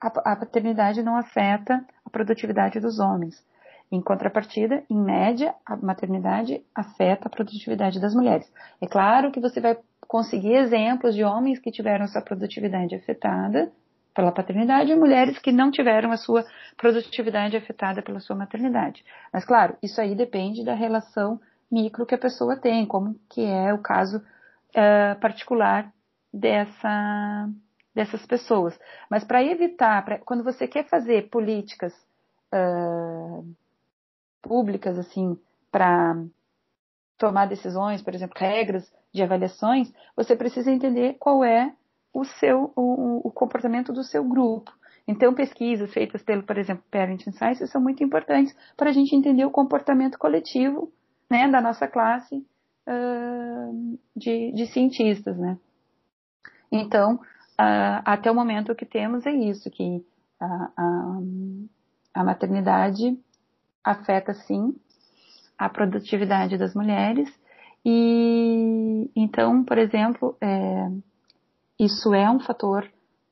[0.00, 3.44] a, a paternidade não afeta a produtividade dos homens.
[3.90, 8.50] Em contrapartida, em média, a maternidade afeta a produtividade das mulheres.
[8.80, 9.78] É claro que você vai
[10.08, 13.70] conseguir exemplos de homens que tiveram sua produtividade afetada
[14.14, 16.44] pela paternidade e mulheres que não tiveram a sua
[16.76, 19.04] produtividade afetada pela sua maternidade.
[19.32, 23.72] Mas claro, isso aí depende da relação micro que a pessoa tem, como que é
[23.74, 25.92] o caso uh, particular
[26.32, 27.48] dessa,
[27.94, 28.78] dessas pessoas.
[29.10, 31.92] Mas para evitar, pra, quando você quer fazer políticas
[32.52, 33.44] uh,
[34.46, 35.38] públicas, assim,
[35.72, 36.14] para
[37.18, 41.72] tomar decisões, por exemplo, regras de avaliações, você precisa entender qual é
[42.12, 44.72] o seu o, o comportamento do seu grupo.
[45.06, 49.44] Então, pesquisas feitas pelo, por exemplo, Parenting Science são muito importantes para a gente entender
[49.44, 50.92] o comportamento coletivo
[51.30, 52.36] né, da nossa classe
[52.86, 55.58] uh, de, de, cientistas, né.
[56.72, 60.04] Então, uh, até o momento o que temos é isso, que
[60.40, 61.18] a, a,
[62.14, 63.18] a maternidade
[63.84, 64.74] afeta sim
[65.58, 67.28] a produtividade das mulheres
[67.84, 70.88] e então, por exemplo, é,
[71.78, 72.90] isso é um fator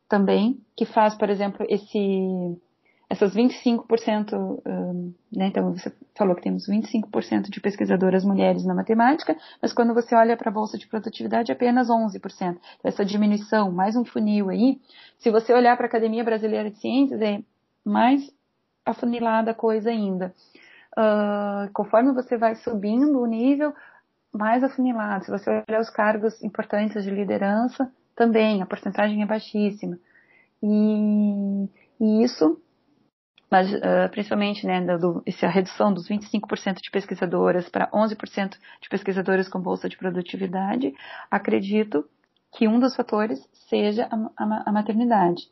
[0.08, 2.60] também que faz, por exemplo, esse
[3.08, 4.32] essas 25%,
[4.66, 9.92] um, né, então você falou que temos 25% de pesquisadoras mulheres na matemática, mas quando
[9.92, 12.16] você olha para a bolsa de produtividade, é apenas 11%.
[12.22, 14.80] Então, essa diminuição, mais um funil aí,
[15.18, 17.42] se você olhar para a Academia Brasileira de Ciências, é
[17.84, 18.22] mais
[18.84, 20.34] afunilada a coisa ainda.
[20.96, 23.74] Uh, conforme você vai subindo o nível,
[24.32, 25.24] mais afunilado.
[25.24, 29.98] Se você olhar os cargos importantes de liderança, também a porcentagem é baixíssima.
[30.62, 31.68] E,
[32.00, 32.60] e isso,
[33.50, 39.48] mas uh, principalmente, né, do, essa redução dos 25% de pesquisadoras para 11% de pesquisadoras
[39.48, 40.94] com bolsa de produtividade,
[41.30, 42.04] acredito
[42.52, 45.50] que um dos fatores seja a, a, a maternidade.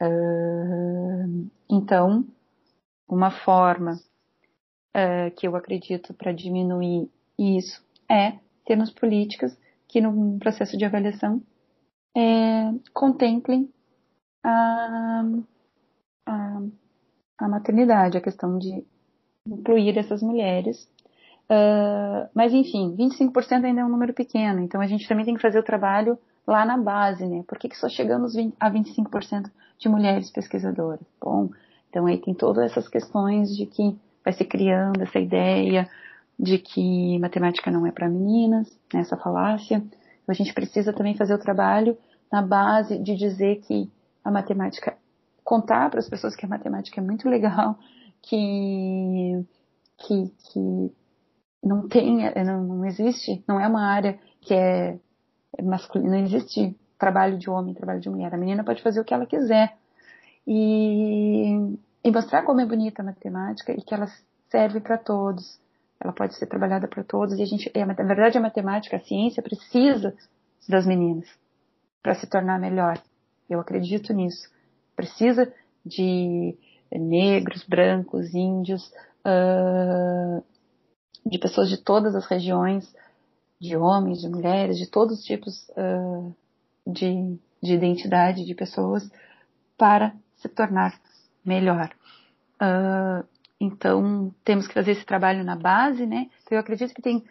[0.00, 2.24] Uh, então,
[3.08, 3.98] uma forma
[4.94, 9.56] uh, que eu acredito para diminuir isso é termos políticas
[9.86, 11.42] que no processo de avaliação
[12.16, 13.72] é, contemplem
[14.44, 15.24] a,
[16.26, 16.62] a,
[17.38, 18.84] a, maternidade, a questão de
[19.46, 20.88] incluir essas mulheres.
[21.50, 25.40] Uh, mas enfim, 25% ainda é um número pequeno, então a gente também tem que
[25.40, 27.42] fazer o trabalho lá na base, né?
[27.48, 31.06] Por que, que só chegamos a 25% de mulheres pesquisadoras?
[31.18, 31.48] Bom,
[31.88, 35.88] então aí tem todas essas questões de que vai se criando essa ideia
[36.38, 39.76] de que matemática não é para meninas, né, essa falácia.
[39.76, 41.96] Então, a gente precisa também fazer o trabalho
[42.30, 43.90] na base de dizer que
[44.22, 44.96] a matemática,
[45.42, 47.78] contar para as pessoas que a matemática é muito legal,
[48.22, 49.44] que,
[49.96, 50.92] que, que
[51.64, 54.98] não tem, não, não existe, não é uma área que é
[55.62, 58.32] masculina, não existe trabalho de homem, trabalho de mulher.
[58.32, 59.76] A menina pode fazer o que ela quiser.
[60.50, 64.08] E, e mostrar como é bonita a matemática e que ela
[64.50, 65.60] serve para todos.
[66.00, 69.00] Ela pode ser trabalhada para todos e a gente, é, na verdade, a matemática, a
[69.00, 70.14] ciência precisa
[70.66, 71.28] das meninas
[72.02, 72.98] para se tornar melhor.
[73.50, 74.48] Eu acredito nisso.
[74.96, 75.52] Precisa
[75.84, 76.56] de
[76.90, 78.90] negros, brancos, índios,
[79.26, 80.42] uh,
[81.26, 82.90] de pessoas de todas as regiões,
[83.60, 86.34] de homens, de mulheres, de todos os tipos uh,
[86.86, 89.10] de, de identidade de pessoas
[89.76, 90.98] para se tornar
[91.44, 91.90] melhor.
[92.60, 93.26] Uh,
[93.60, 96.30] então, temos que fazer esse trabalho na base, né?
[96.42, 97.24] Então, eu acredito que tem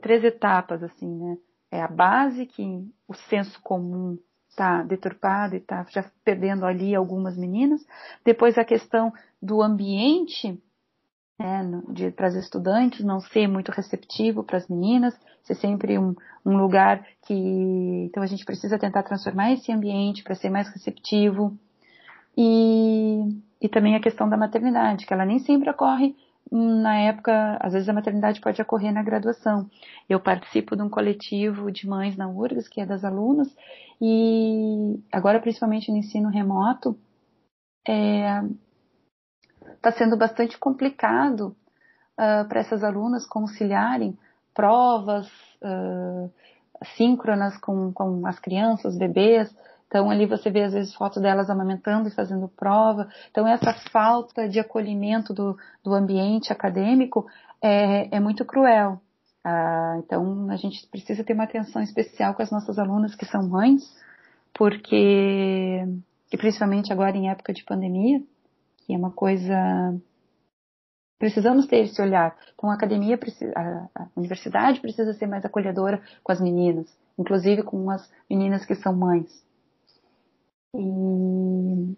[0.00, 1.36] três etapas, assim, né?
[1.70, 2.62] É a base, que
[3.06, 4.18] o senso comum
[4.48, 7.80] está deturpado e está já perdendo ali algumas meninas.
[8.24, 10.60] Depois a questão do ambiente,
[11.38, 16.14] né, de, para as estudantes não ser muito receptivo para as meninas, ser sempre um,
[16.44, 18.06] um lugar que.
[18.06, 21.56] Então a gente precisa tentar transformar esse ambiente para ser mais receptivo.
[22.36, 26.14] E, e também a questão da maternidade, que ela nem sempre ocorre
[26.50, 29.70] na época, às vezes a maternidade pode ocorrer na graduação.
[30.08, 33.48] Eu participo de um coletivo de mães na URGS, que é das alunas,
[34.00, 36.98] e agora principalmente no ensino remoto,
[37.86, 38.42] está é,
[39.80, 41.56] tá sendo bastante complicado
[42.14, 44.18] uh, para essas alunas conciliarem
[44.52, 45.28] provas
[45.62, 46.30] uh,
[46.96, 49.54] síncronas com, com as crianças, bebês,
[49.90, 53.08] então ali você vê às vezes fotos delas amamentando e fazendo prova.
[53.28, 57.26] Então essa falta de acolhimento do, do ambiente acadêmico
[57.60, 59.00] é, é muito cruel.
[59.44, 63.42] Ah, então a gente precisa ter uma atenção especial com as nossas alunas que são
[63.48, 63.82] mães,
[64.54, 65.84] porque
[66.32, 68.22] e principalmente agora em época de pandemia,
[68.86, 70.00] que é uma coisa
[71.18, 72.34] Precisamos ter esse olhar.
[72.54, 76.86] Então a academia precisa, a, a universidade precisa ser mais acolhedora com as meninas,
[77.18, 79.49] inclusive com as meninas que são mães.
[80.74, 81.96] E,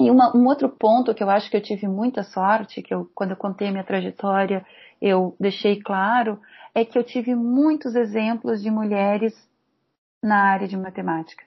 [0.00, 3.10] e uma, um outro ponto que eu acho que eu tive muita sorte, que eu,
[3.14, 4.64] quando eu contei a minha trajetória,
[5.00, 6.40] eu deixei claro,
[6.74, 9.34] é que eu tive muitos exemplos de mulheres
[10.22, 11.44] na área de matemática.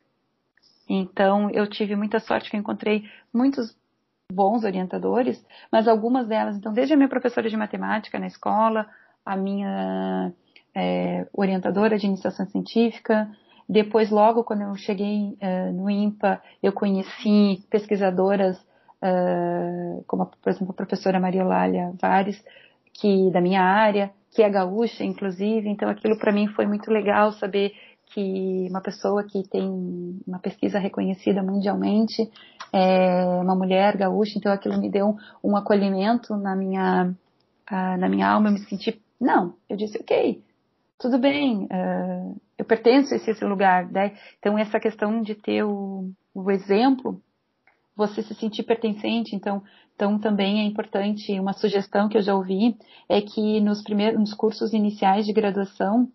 [0.87, 3.03] Então, eu tive muita sorte que eu encontrei
[3.33, 3.75] muitos
[4.31, 8.87] bons orientadores, mas algumas delas, então, desde a minha professora de matemática na escola,
[9.25, 10.33] a minha
[10.75, 13.29] é, orientadora de iniciação científica,
[13.71, 18.57] depois, logo quando eu cheguei uh, no IMPA, eu conheci pesquisadoras,
[19.01, 22.43] uh, como, por exemplo, a professora Maria Olália Vares,
[22.93, 27.31] que, da minha área, que é gaúcha, inclusive, então aquilo para mim foi muito legal
[27.31, 27.71] saber
[28.07, 29.69] que uma pessoa que tem
[30.27, 32.29] uma pesquisa reconhecida mundialmente
[32.73, 37.13] é uma mulher gaúcha, então aquilo me deu um, acolhimento na minha,
[37.71, 40.43] uh, na minha alma, eu me senti, não, eu disse, ok,
[41.01, 44.15] tudo bem, uh, eu pertenço a esse lugar, né?
[44.37, 47.19] Então essa questão de ter o, o exemplo,
[47.95, 49.63] você se sentir pertencente, então,
[49.95, 52.77] então também é importante, uma sugestão que eu já ouvi,
[53.09, 56.07] é que nos primeiros, nos cursos iniciais de graduação,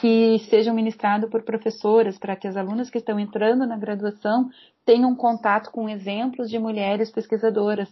[0.00, 4.50] que sejam ministrados por professoras, para que as alunas que estão entrando na graduação
[4.84, 7.88] tenham contato com exemplos de mulheres pesquisadoras,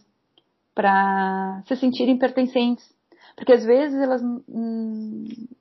[0.74, 2.84] para se sentirem pertencentes.
[3.36, 4.22] Porque às vezes elas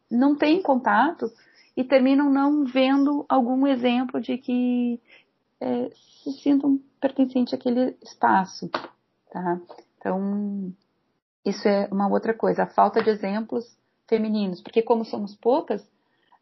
[0.10, 1.32] não têm contato
[1.76, 4.99] e terminam não vendo algum exemplo de que
[5.62, 5.89] é,
[6.24, 8.70] se sintam pertencentes àquele espaço.
[9.32, 9.60] Tá?
[9.97, 10.74] Então,
[11.45, 15.82] isso é uma outra coisa, a falta de exemplos femininos, porque como somos poucas,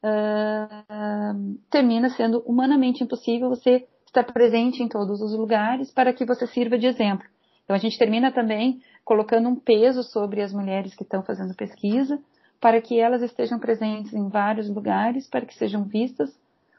[0.03, 6.47] uh, termina sendo humanamente impossível você estar presente em todos os lugares para que você
[6.47, 7.27] sirva de exemplo.
[7.63, 12.19] Então a gente termina também colocando um peso sobre as mulheres que estão fazendo pesquisa,
[12.59, 16.35] para que elas estejam presentes em vários lugares, para que sejam vistas,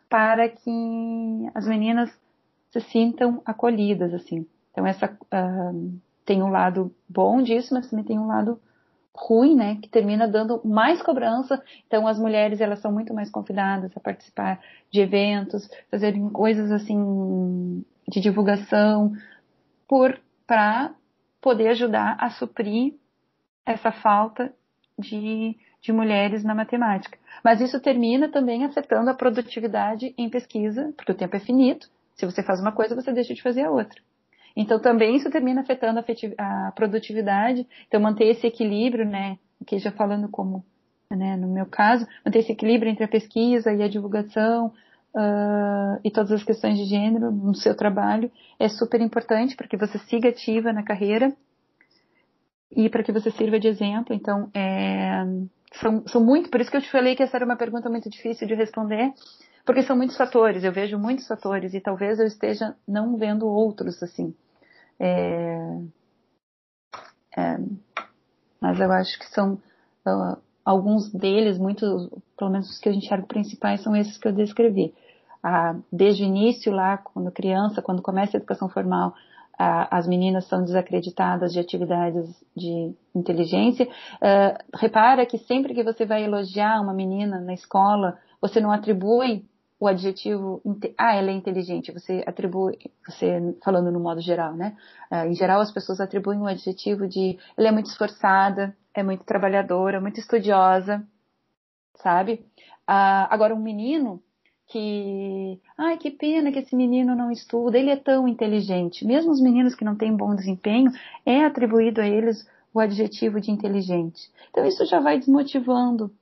[0.08, 2.10] para que as meninas
[2.70, 4.46] se sintam acolhidas, assim.
[4.72, 8.60] Então essa uh, tem um lado bom disso, mas também tem um lado
[9.14, 11.62] ruim, né, que termina dando mais cobrança.
[11.86, 14.60] Então as mulheres elas são muito mais convidadas a participar
[14.90, 19.12] de eventos, fazerem coisas assim de divulgação,
[19.86, 20.94] por para
[21.40, 22.94] poder ajudar a suprir
[23.66, 24.52] essa falta
[24.98, 27.18] de, de mulheres na matemática.
[27.44, 31.88] Mas isso termina também afetando a produtividade em pesquisa, porque o tempo é finito.
[32.14, 34.00] Se você faz uma coisa, você deixa de fazer a outra.
[34.56, 36.04] Então também isso termina afetando
[36.36, 37.66] a, produtividade.
[37.86, 39.38] Então manter esse equilíbrio, né?
[39.62, 40.64] Aqui já falando como,
[41.10, 44.72] né, no meu caso, manter esse equilíbrio entre a pesquisa e a divulgação
[45.14, 49.76] uh, e todas as questões de gênero no seu trabalho é super importante para que
[49.76, 51.32] você siga ativa na carreira
[52.70, 54.14] e para que você sirva de exemplo.
[54.14, 55.24] Então, é,
[55.74, 58.08] são, são muito, por isso que eu te falei que essa era uma pergunta muito
[58.08, 59.12] difícil de responder,
[59.64, 64.02] porque são muitos fatores, eu vejo muitos fatores e talvez eu esteja não vendo outros
[64.02, 64.34] assim.
[64.98, 65.78] É,
[67.36, 67.58] é,
[68.60, 69.54] mas eu acho que são
[70.06, 74.32] uh, alguns deles, muitos, pelo menos os que eu enxergo principais, são esses que eu
[74.32, 74.94] descrevi.
[75.42, 79.14] Ah, desde o início, lá, quando criança, quando começa a educação formal,
[79.58, 83.88] as meninas são desacreditadas de atividades de inteligência.
[84.20, 89.44] Ah, repara que sempre que você vai elogiar uma menina na escola, você não atribui
[89.80, 90.60] o adjetivo,
[90.96, 94.76] ah, ela é inteligente, você atribui, você falando no modo geral, né?
[95.10, 99.24] Uh, em geral, as pessoas atribuem o adjetivo de ela é muito esforçada, é muito
[99.24, 101.06] trabalhadora, muito estudiosa,
[101.94, 102.44] sabe?
[102.88, 104.20] Uh, agora, um menino
[104.68, 109.04] que, ai, que pena que esse menino não estuda, ele é tão inteligente.
[109.04, 110.90] Mesmo os meninos que não têm bom desempenho,
[111.24, 114.30] é atribuído a eles o adjetivo de inteligente.
[114.50, 116.12] Então, isso já vai desmotivando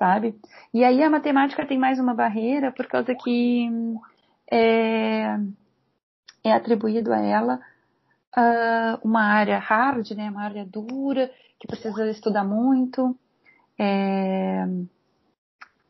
[0.00, 0.34] sabe?
[0.72, 3.68] E aí a matemática tem mais uma barreira por causa que
[4.50, 5.38] é,
[6.42, 7.60] é atribuído a ela
[8.36, 13.14] uh, uma área hard, né, uma área dura, que precisa estudar muito,
[13.78, 14.66] é,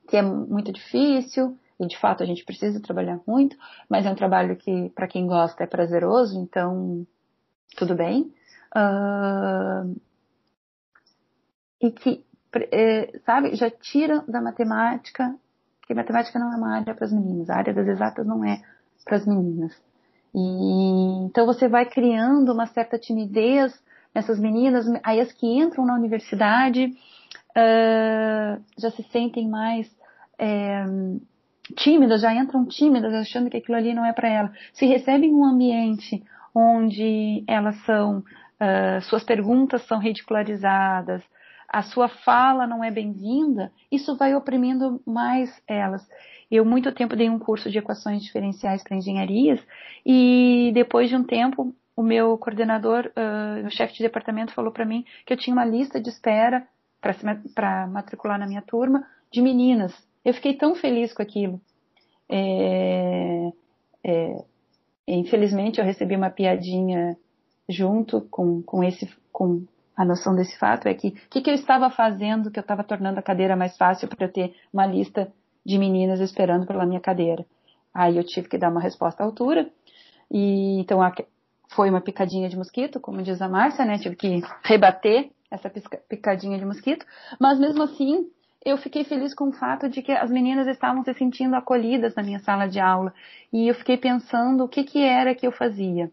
[0.09, 3.57] que é muito difícil, e de fato a gente precisa trabalhar muito,
[3.89, 7.07] mas é um trabalho que, para quem gosta, é prazeroso, então
[7.75, 8.33] tudo bem.
[8.77, 9.99] Uh,
[11.81, 12.23] e que
[12.71, 15.35] é, sabe, já tira da matemática,
[15.87, 18.61] que matemática não é uma área para as meninas, a área das exatas não é
[19.05, 19.73] para as meninas.
[20.35, 23.73] E então você vai criando uma certa timidez
[24.15, 26.95] nessas meninas, aí as que entram na universidade
[27.57, 29.91] uh, já se sentem mais
[30.39, 30.85] é,
[31.77, 34.53] tímidas, já entram tímidas, achando que aquilo ali não é para ela.
[34.73, 36.23] Se recebem um ambiente
[36.55, 41.23] onde elas são uh, suas perguntas são ridicularizadas,
[41.69, 46.07] a sua fala não é bem-vinda, isso vai oprimindo mais elas.
[46.51, 49.61] Eu muito tempo dei um curso de equações diferenciais para engenharias
[50.05, 54.85] e depois de um tempo o meu coordenador, uh, o chefe de departamento falou para
[54.85, 56.67] mim que eu tinha uma lista de espera
[57.55, 59.93] para matricular na minha turma de meninas.
[60.25, 61.61] Eu fiquei tão feliz com aquilo.
[62.29, 63.51] É,
[64.05, 64.45] é,
[65.09, 67.17] infelizmente eu recebi uma piadinha
[67.69, 69.65] junto com, com esse com
[69.97, 72.85] a noção desse fato é que o que, que, eu estava fazendo que eu estava
[72.85, 75.33] tornando a cadeira mais fácil para eu ter uma lista
[75.65, 77.45] de meninas esperando pela minha cadeira.
[77.93, 79.69] Aí eu tive que dar uma resposta à altura
[80.31, 81.13] e então a,
[81.75, 83.99] foi uma picadinha de mosquito, como diz a Márcia, né?
[83.99, 85.69] Tive que rebater essa
[86.09, 87.05] picadinha de mosquito,
[87.39, 88.29] mas mesmo assim
[88.65, 92.23] eu fiquei feliz com o fato de que as meninas estavam se sentindo acolhidas na
[92.23, 93.13] minha sala de aula
[93.53, 96.11] e eu fiquei pensando o que, que era que eu fazia.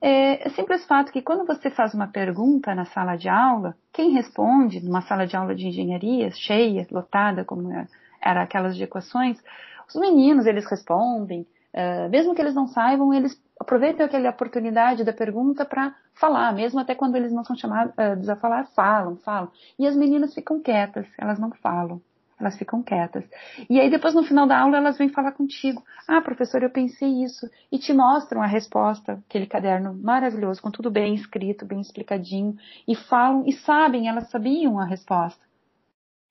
[0.00, 4.10] É, é simples fato que quando você faz uma pergunta na sala de aula, quem
[4.10, 8.82] responde numa sala de aula de engenharia cheia, lotada, como era, é, era aquelas de
[8.82, 9.40] equações,
[9.88, 15.12] os meninos eles respondem, uh, mesmo que eles não saibam, eles aproveitam aquela oportunidade da
[15.12, 19.50] pergunta para falar, mesmo até quando eles não são chamados uh, a falar, falam, falam.
[19.78, 22.00] E as meninas ficam quietas, elas não falam.
[22.38, 23.24] Elas ficam quietas.
[23.68, 25.82] E aí depois no final da aula elas vêm falar contigo.
[26.06, 27.48] Ah, professor, eu pensei isso.
[27.72, 32.54] E te mostram a resposta, aquele caderno maravilhoso, com tudo bem escrito, bem explicadinho.
[32.86, 35.40] E falam, e sabem, elas sabiam a resposta.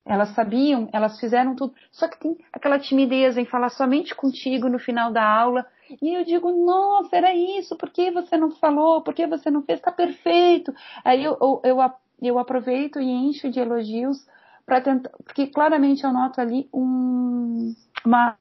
[0.06, 1.74] Elas sabiam, elas fizeram tudo.
[1.92, 5.66] Só que tem aquela timidez em falar somente contigo no final da aula
[6.02, 9.02] e eu digo, nossa, era isso, por que você não falou?
[9.02, 9.80] Por que você não fez?
[9.80, 10.74] Está perfeito.
[11.04, 11.80] Aí eu, eu,
[12.22, 14.26] eu, aproveito e encho de elogios
[14.66, 17.74] para tentar, porque claramente eu noto ali um,
[18.06, 18.38] uma,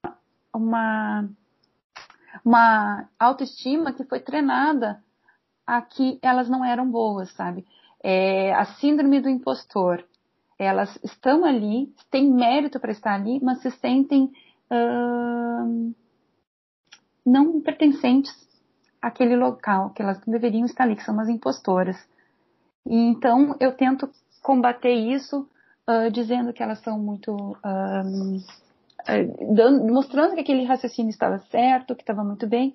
[0.54, 1.28] uma,
[2.44, 5.02] uma autoestima que foi treinada
[5.66, 7.66] a que elas não eram boas, sabe?
[8.02, 10.04] É, a síndrome do impostor.
[10.56, 14.30] Elas estão ali, têm mérito para estar ali, mas se sentem
[14.70, 15.83] uh,
[17.24, 18.32] não pertencentes
[19.00, 21.96] àquele local, que elas não deveriam estar ali, que são umas impostoras.
[22.86, 24.10] E então eu tento
[24.42, 25.48] combater isso
[25.88, 27.32] uh, dizendo que elas são muito.
[27.34, 28.64] Uh,
[29.54, 32.74] dando, mostrando que aquele raciocínio estava certo, que estava muito bem,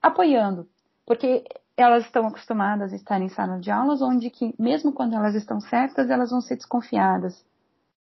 [0.00, 0.66] apoiando.
[1.04, 1.44] Porque
[1.76, 5.60] elas estão acostumadas a estar em sala de aulas onde que, mesmo quando elas estão
[5.60, 7.44] certas, elas vão ser desconfiadas.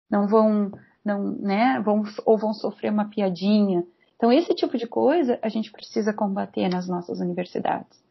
[0.10, 0.72] Não vão,
[1.04, 3.86] não, né, vão, ou vão sofrer uma piadinha,
[4.16, 8.04] então, esse tipo de coisa a gente precisa combater nas nossas universidades.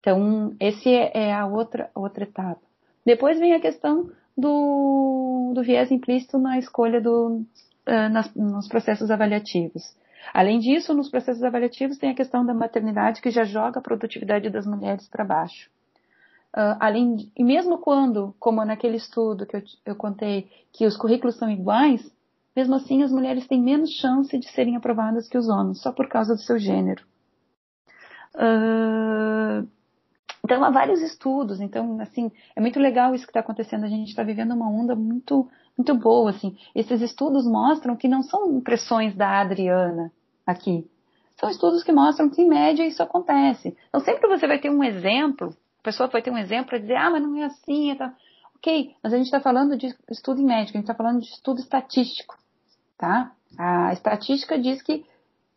[0.00, 2.60] Então, esse é, é a outra, outra etapa.
[3.04, 7.44] Depois vem a questão do, do viés implícito na escolha do,
[7.86, 9.82] uh, nas, nos processos avaliativos.
[10.34, 14.50] Além disso, nos processos avaliativos tem a questão da maternidade que já joga a produtividade
[14.50, 15.70] das mulheres para baixo.
[16.56, 20.96] Uh, além de, e mesmo quando, como naquele estudo que eu, eu contei, que os
[20.96, 22.02] currículos são iguais,
[22.58, 26.08] mesmo assim, as mulheres têm menos chance de serem aprovadas que os homens, só por
[26.08, 27.04] causa do seu gênero.
[28.34, 29.64] Uh,
[30.44, 31.60] então, há vários estudos.
[31.60, 33.84] Então, assim, é muito legal isso que está acontecendo.
[33.84, 36.56] A gente está vivendo uma onda muito, muito boa, assim.
[36.74, 40.10] Esses estudos mostram que não são impressões da Adriana
[40.44, 40.84] aqui.
[41.38, 43.76] São estudos que mostram que, em média, isso acontece.
[43.88, 46.96] Então, sempre você vai ter um exemplo, a pessoa vai ter um exemplo para dizer,
[46.96, 48.12] ah, mas não é assim, é tá.
[48.56, 51.28] Ok, mas a gente está falando de estudo em médico, a gente está falando de
[51.28, 52.36] estudo estatístico
[52.98, 53.32] tá?
[53.56, 55.06] A estatística diz que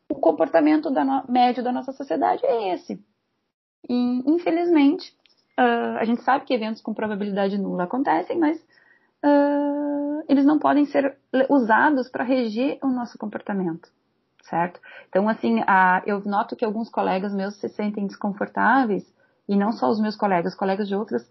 [0.07, 1.23] o comportamento da no...
[1.27, 3.03] médio da nossa sociedade é esse.
[3.89, 5.11] E, infelizmente,
[5.59, 10.85] uh, a gente sabe que eventos com probabilidade nula acontecem, mas uh, eles não podem
[10.85, 11.17] ser
[11.49, 13.89] usados para reger o nosso comportamento,
[14.43, 14.79] certo?
[15.09, 15.61] Então, assim,
[16.05, 19.11] eu noto que alguns colegas meus se sentem desconfortáveis,
[19.49, 21.27] e não só os meus colegas, colegas de outras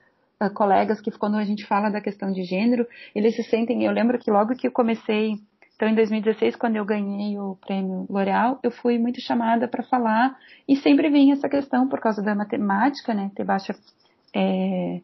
[0.54, 4.18] colegas que quando a gente fala da questão de gênero, eles se sentem, eu lembro
[4.18, 5.38] que logo que eu comecei
[5.80, 10.36] então, em 2016, quando eu ganhei o prêmio L'Oréal, eu fui muito chamada para falar
[10.68, 13.74] e sempre vinha essa questão por causa da matemática, né, ter baixa,
[14.36, 15.00] é,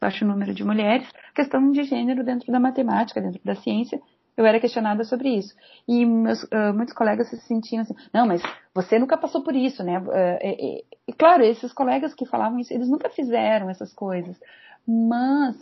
[0.00, 4.00] baixo número de mulheres, questão de gênero dentro da matemática, dentro da ciência.
[4.36, 5.52] Eu era questionada sobre isso.
[5.88, 8.40] E meus, uh, muitos colegas se sentiam assim, não, mas
[8.72, 9.98] você nunca passou por isso, né?
[9.98, 14.38] Uh, e, claro, esses colegas que falavam isso, eles nunca fizeram essas coisas.
[14.86, 15.56] Mas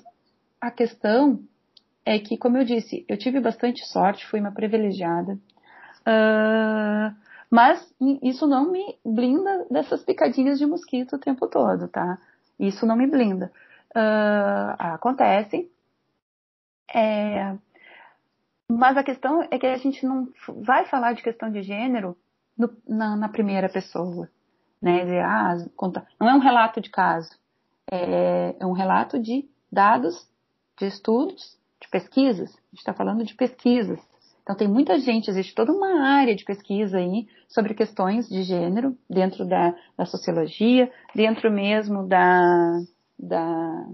[0.60, 1.40] a questão
[2.08, 5.34] é que, como eu disse, eu tive bastante sorte, fui uma privilegiada.
[6.00, 7.14] Uh,
[7.50, 12.18] mas isso não me blinda dessas picadinhas de mosquito o tempo todo, tá?
[12.58, 13.52] Isso não me blinda.
[13.90, 15.70] Uh, acontecem.
[16.94, 17.54] É,
[18.70, 20.28] mas a questão é que a gente não
[20.64, 22.16] vai falar de questão de gênero
[22.56, 24.30] no, na, na, primeira pessoa.
[24.80, 25.04] Né?
[25.04, 27.30] Dizer, ah, conta, não é um relato de caso.
[27.92, 30.26] é, é um relato de dados,
[30.78, 31.58] de estudos,
[31.88, 32.50] de pesquisas.
[32.50, 33.98] A gente está falando de pesquisas.
[34.42, 38.96] Então tem muita gente, existe toda uma área de pesquisa aí sobre questões de gênero
[39.08, 42.80] dentro da, da sociologia, dentro mesmo da,
[43.18, 43.86] da,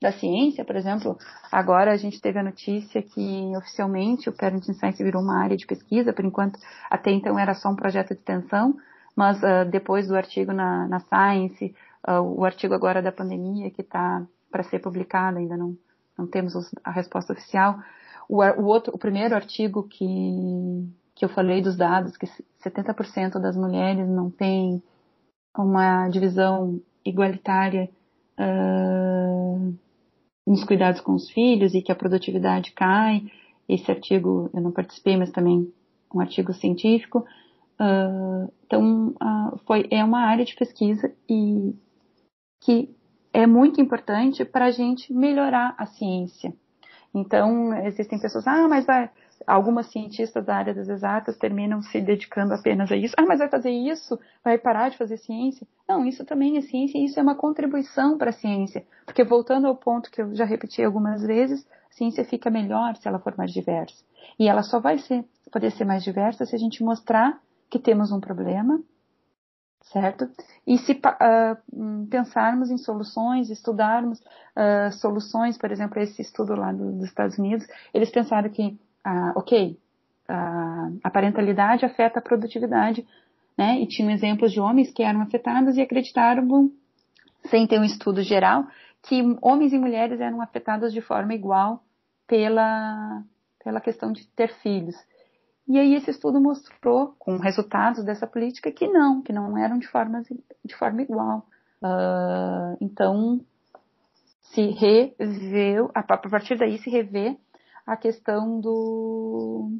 [0.00, 1.18] da ciência, por exemplo.
[1.50, 5.66] Agora a gente teve a notícia que oficialmente o Parenting Science virou uma área de
[5.66, 8.76] pesquisa, por enquanto até então era só um projeto de extensão,
[9.16, 11.74] mas uh, depois do artigo na, na Science,
[12.06, 15.76] uh, o artigo agora da pandemia que está para ser publicado, ainda não,
[16.16, 17.78] não temos a resposta oficial,
[18.28, 22.26] o, o, outro, o primeiro artigo que, que eu falei dos dados, que
[22.64, 24.82] 70% das mulheres não têm
[25.56, 27.90] uma divisão igualitária
[28.38, 29.74] uh,
[30.46, 33.22] nos cuidados com os filhos e que a produtividade cai.
[33.68, 35.72] Esse artigo eu não participei, mas também
[36.14, 37.26] um artigo científico.
[37.80, 41.74] Uh, então, uh, foi, é uma área de pesquisa e
[42.62, 42.94] que
[43.32, 46.52] é muito importante para a gente melhorar a ciência.
[47.14, 49.10] Então, existem pessoas, ah, mas vai,
[49.46, 53.14] algumas cientistas da área das exatas terminam se dedicando apenas a isso.
[53.18, 54.18] Ah, mas vai fazer isso?
[54.42, 55.66] Vai parar de fazer ciência?
[55.88, 58.84] Não, isso também é ciência e isso é uma contribuição para a ciência.
[59.04, 63.06] Porque voltando ao ponto que eu já repeti algumas vezes, a ciência fica melhor se
[63.06, 64.02] ela for mais diversa.
[64.38, 67.38] E ela só vai ser, poder ser mais diversa se a gente mostrar
[67.68, 68.80] que temos um problema,
[69.84, 70.28] certo?
[70.66, 76.92] E se uh, pensarmos em soluções, estudarmos uh, soluções, por exemplo, esse estudo lá do,
[76.92, 79.78] dos Estados Unidos, eles pensaram que, uh, ok,
[81.02, 83.06] a parentalidade afeta a produtividade,
[83.58, 83.78] né?
[83.80, 86.70] E tinham exemplos de homens que eram afetados e acreditaram,
[87.50, 88.64] sem ter um estudo geral,
[89.02, 91.82] que homens e mulheres eram afetados de forma igual
[92.26, 93.22] pela,
[93.62, 94.94] pela questão de ter filhos.
[95.68, 99.86] E aí esse estudo mostrou, com resultados dessa política, que não, que não eram de
[99.86, 100.22] forma,
[100.64, 101.46] de forma igual.
[101.82, 103.40] Uh, então,
[104.40, 107.36] se revê, a partir daí se revê
[107.86, 109.78] a questão do,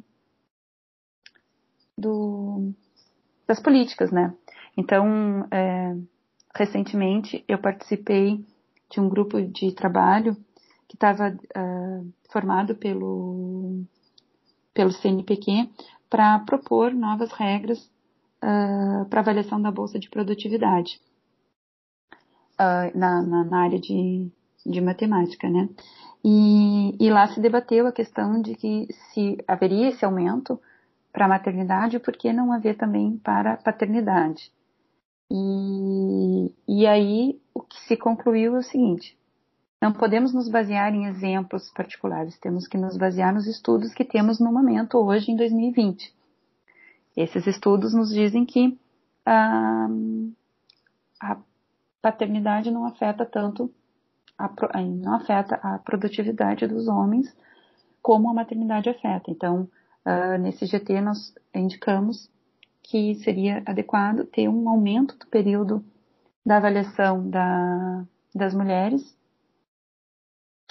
[1.97, 2.73] do
[3.47, 4.33] das políticas, né?
[4.75, 5.95] Então, é,
[6.55, 8.43] recentemente eu participei
[8.89, 10.35] de um grupo de trabalho
[10.87, 13.83] que estava uh, formado pelo
[14.73, 15.69] pelo CNPq
[16.09, 17.79] para propor novas regras
[18.43, 20.99] uh, para avaliação da bolsa de produtividade
[22.59, 24.29] uh, na, na, na, área de,
[24.65, 25.69] de matemática, né?
[26.25, 30.59] E, e, lá se debateu a questão de que se haveria esse aumento
[31.11, 34.51] para a maternidade, por que não haver também para a paternidade?
[35.29, 39.17] E, e aí o que se concluiu é o seguinte:
[39.83, 44.39] não podemos nos basear em exemplos particulares, temos que nos basear nos estudos que temos
[44.39, 46.09] no momento, hoje, em 2020.
[47.17, 48.79] Esses estudos nos dizem que
[49.25, 49.89] ah,
[51.19, 51.37] a
[52.01, 53.69] paternidade não afeta tanto,
[54.37, 54.49] a,
[54.81, 57.35] não afeta a produtividade dos homens
[58.01, 59.29] como a maternidade afeta.
[59.31, 59.67] Então,
[60.05, 62.31] ah, nesse GT nós indicamos
[62.81, 65.83] que seria adequado ter um aumento do período
[66.45, 69.21] da avaliação da, das mulheres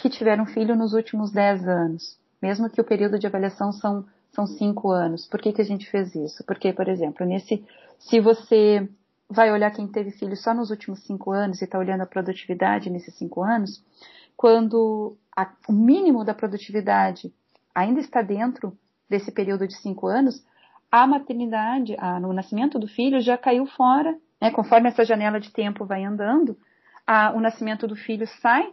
[0.02, 4.44] que tiveram filho nos últimos 10 anos, mesmo que o período de avaliação são, são
[4.44, 5.28] 5 anos.
[5.28, 6.42] Por que, que a gente fez isso?
[6.44, 7.64] Porque, por exemplo, nesse,
[8.00, 8.88] se você
[9.30, 12.90] vai olhar quem teve filho só nos últimos 5 anos e está olhando a produtividade
[12.90, 13.80] nesses 5 anos,
[14.36, 17.32] quando a, o mínimo da produtividade
[17.72, 18.76] ainda está dentro
[19.08, 20.44] desse período de 5 anos,
[20.90, 25.52] a maternidade, a, no nascimento do filho já caiu fora, né, conforme essa janela de
[25.52, 26.58] tempo vai andando,
[27.06, 28.68] a, o nascimento do filho sai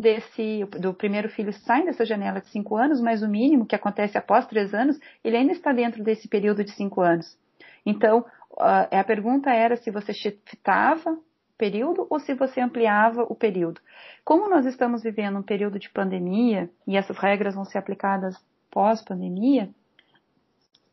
[0.00, 4.18] desse do primeiro filho sai dessa janela de cinco anos, mas o mínimo que acontece
[4.18, 7.38] após três anos, ele ainda está dentro desse período de cinco anos.
[7.86, 8.24] Então,
[8.58, 11.22] a pergunta era se você shiftava o
[11.56, 13.80] período ou se você ampliava o período.
[14.24, 18.36] Como nós estamos vivendo um período de pandemia e essas regras vão ser aplicadas
[18.70, 19.68] pós-pandemia,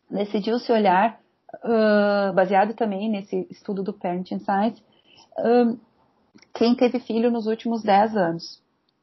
[0.09, 1.19] decidiu-se olhar,
[1.63, 4.83] uh, baseado também nesse estudo do Parenting Science,
[5.39, 5.79] uh,
[6.53, 8.60] quem teve filho nos últimos 10 anos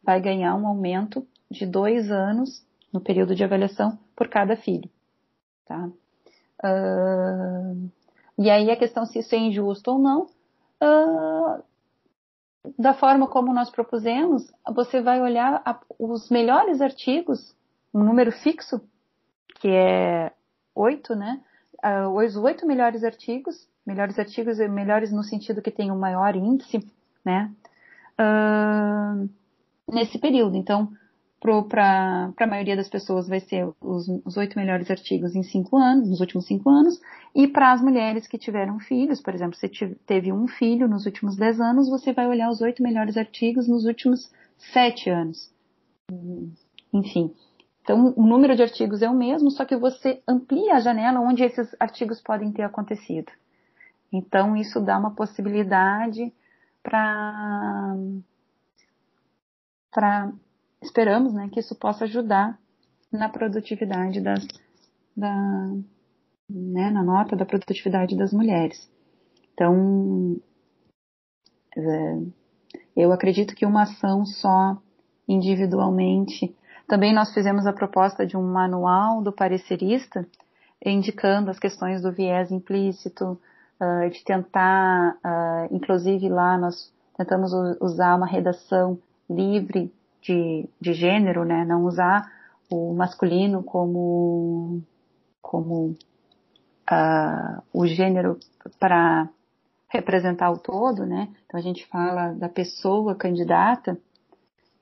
[0.09, 4.89] vai ganhar um aumento de dois anos no período de avaliação por cada filho.
[5.67, 5.91] Tá?
[6.65, 7.91] Uh,
[8.39, 10.23] e aí a questão se isso é injusto ou não,
[10.83, 11.63] uh,
[12.79, 17.55] da forma como nós propusemos, você vai olhar a, os melhores artigos,
[17.93, 18.81] um número fixo,
[19.61, 20.33] que é
[20.75, 21.39] oito, né?
[21.85, 26.79] Uh, os oito melhores artigos, melhores artigos, melhores no sentido que tem um maior índice,
[27.23, 27.53] né?
[28.19, 29.29] Uh,
[29.91, 30.57] nesse período.
[30.57, 30.91] Então,
[31.41, 36.21] para a maioria das pessoas vai ser os oito melhores artigos em cinco anos, nos
[36.21, 37.01] últimos cinco anos,
[37.35, 39.69] e para as mulheres que tiveram filhos, por exemplo, se
[40.05, 43.85] teve um filho nos últimos dez anos, você vai olhar os oito melhores artigos nos
[43.85, 44.33] últimos
[44.73, 45.53] sete anos.
[46.93, 47.33] Enfim.
[47.83, 51.43] Então, o número de artigos é o mesmo, só que você amplia a janela onde
[51.43, 53.31] esses artigos podem ter acontecido.
[54.13, 56.33] Então, isso dá uma possibilidade
[56.83, 57.95] para
[59.91, 60.33] para
[60.83, 62.59] esperamos né, que isso possa ajudar
[63.11, 64.47] na produtividade das,
[65.17, 65.35] da,
[66.49, 68.91] né, na nota da produtividade das mulheres.
[69.53, 70.37] Então,
[71.77, 72.19] é,
[72.97, 74.81] eu acredito que uma ação só
[75.27, 76.55] individualmente.
[76.87, 80.27] Também nós fizemos a proposta de um manual do parecerista,
[80.85, 83.39] indicando as questões do viés implícito,
[83.81, 88.99] uh, de tentar, uh, inclusive lá nós tentamos usar uma redação
[89.29, 89.93] livre
[90.23, 91.65] de, de gênero, né?
[91.65, 92.31] Não usar
[92.71, 94.83] o masculino como,
[95.41, 95.97] como
[96.91, 98.39] uh, o gênero
[98.79, 99.29] para
[99.89, 101.29] representar o todo, né?
[101.47, 103.99] Então a gente fala da pessoa candidata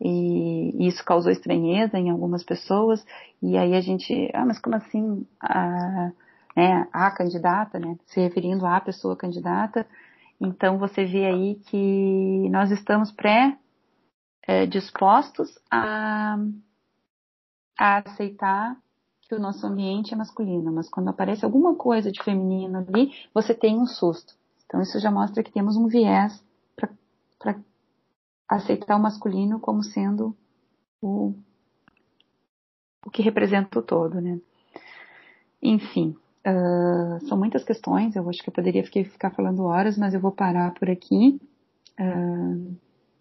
[0.00, 3.04] e isso causou estranheza em algumas pessoas
[3.40, 6.10] e aí a gente, ah, mas como assim a,
[6.56, 7.96] né, a candidata, né?
[8.06, 9.86] Se referindo à pessoa candidata.
[10.40, 13.56] Então você vê aí que nós estamos pré
[14.46, 16.38] é, dispostos a,
[17.78, 18.76] a aceitar
[19.22, 23.52] que o nosso ambiente é masculino, mas quando aparece alguma coisa de feminino ali, você
[23.52, 24.34] tem um susto.
[24.64, 26.42] Então isso já mostra que temos um viés
[27.38, 27.58] para
[28.48, 30.36] aceitar o masculino como sendo
[31.02, 31.34] o,
[33.04, 34.40] o que representa o todo, né?
[35.60, 36.16] Enfim,
[36.46, 40.30] uh, são muitas questões, eu acho que eu poderia ficar falando horas, mas eu vou
[40.30, 41.40] parar por aqui.
[41.98, 42.76] Uh,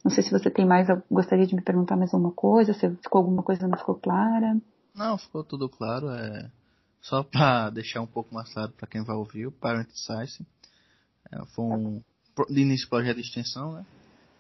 [0.06, 3.20] não sei se você tem mais, gostaria de me perguntar mais alguma coisa, se ficou
[3.20, 4.56] alguma coisa não ficou clara.
[4.94, 6.12] Não, ficou tudo claro.
[6.12, 6.52] É
[7.02, 10.46] só para deixar um pouco mais claro para quem vai ouvir, o Parent Science
[11.32, 12.02] é, foi um
[12.50, 13.86] de início projeto de extensão, né?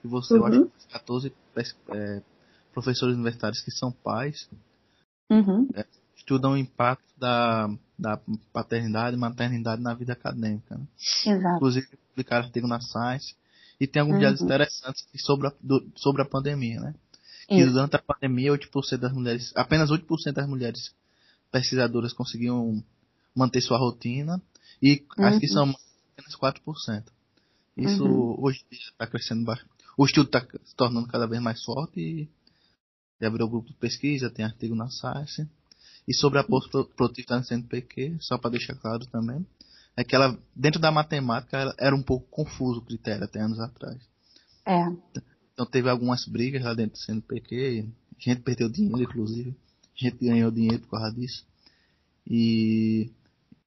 [0.04, 0.40] E você, uhum.
[0.40, 1.34] eu acho, 14
[1.94, 2.22] é,
[2.74, 4.48] professores universitários que são pais
[5.32, 5.68] uhum.
[5.74, 5.86] é,
[6.16, 8.20] estudam o impacto da, da
[8.54, 10.76] paternidade e maternidade na vida acadêmica.
[10.76, 10.86] Né?
[11.26, 11.56] Exato.
[11.56, 13.36] Inclusive, publicaram artigo na Science
[13.80, 14.45] e tem alguns uhum.
[14.45, 16.95] interessantes sobre a, do, sobre a pandemia, né?
[17.47, 17.73] Que Isso.
[17.73, 20.95] durante a pandemia, 8% das mulheres, apenas 8% das mulheres
[21.52, 22.84] pesquisadoras conseguiam
[23.35, 24.41] manter sua rotina
[24.81, 25.26] e uhum.
[25.26, 25.73] as que são
[26.14, 27.03] apenas 4%.
[27.77, 28.43] Isso uhum.
[28.43, 29.69] hoje está crescendo bastante.
[29.97, 32.30] O estudo está se tornando cada vez mais forte e
[33.22, 35.47] já virou grupo de pesquisa, tem artigo na Science.
[36.07, 39.45] E sobre a pós-produtividade no CNPq, só para deixar claro também,
[39.98, 43.98] é que ela, dentro da matemática, era um pouco confuso o critério até anos atrás.
[44.66, 44.86] É.
[45.54, 47.88] Então teve algumas brigas lá dentro do CNPq,
[48.20, 49.56] gente perdeu dinheiro, inclusive.
[49.96, 51.46] Gente ganhou dinheiro por causa disso.
[52.28, 53.12] E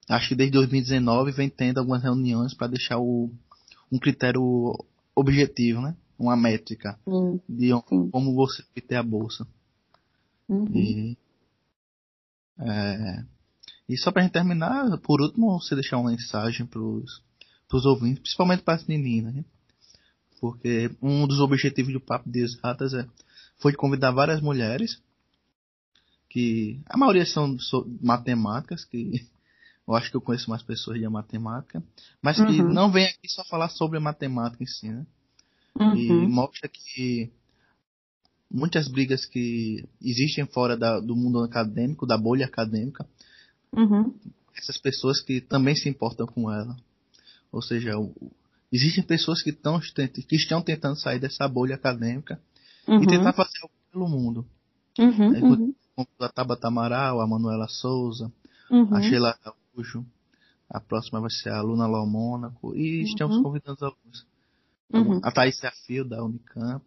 [0.08, 3.30] acho que desde 2019 vem tendo algumas reuniões para deixar o,
[3.90, 4.74] um critério
[5.14, 5.96] objetivo, né?
[6.18, 8.10] Uma métrica sim, de sim.
[8.10, 9.46] como você ter a bolsa.
[10.48, 10.66] Uhum.
[10.74, 11.16] E,
[12.58, 13.24] é,
[13.88, 17.22] e só pra gente terminar, por último, você deixar uma mensagem pros,
[17.68, 19.44] pros ouvintes, principalmente para as meninas, né?
[20.40, 23.06] Porque um dos objetivos do Papo de Exatas é,
[23.58, 25.00] foi convidar várias mulheres,
[26.28, 27.56] que a maioria são
[28.02, 29.26] matemáticas, que
[29.86, 31.82] eu acho que eu conheço mais pessoas de matemática,
[32.20, 32.72] mas que uhum.
[32.72, 35.06] não vem aqui só falar sobre a matemática em si, né?
[35.74, 35.96] Uhum.
[35.96, 37.32] E mostra que
[38.50, 43.08] muitas brigas que existem fora da, do mundo acadêmico, da bolha acadêmica,
[43.76, 44.14] Uhum.
[44.56, 46.76] Essas pessoas que também se importam com ela.
[47.52, 48.12] Ou seja, o,
[48.72, 52.40] existem pessoas que, tão, que estão tentando sair dessa bolha acadêmica
[52.86, 53.02] uhum.
[53.02, 54.46] e tentar fazer algo pelo mundo.
[54.98, 55.74] Uhum, é, uhum.
[55.94, 58.32] Como a Tabata Amaral, a Manuela Souza,
[58.70, 58.94] uhum.
[58.94, 60.04] a Sheila Araújo,
[60.68, 63.42] a próxima vai ser a Luna Lomônaco, e estamos uhum.
[63.42, 64.26] convidando alguns.
[64.92, 65.20] Uhum.
[65.22, 66.84] A Thaís Afio, da Unicamp.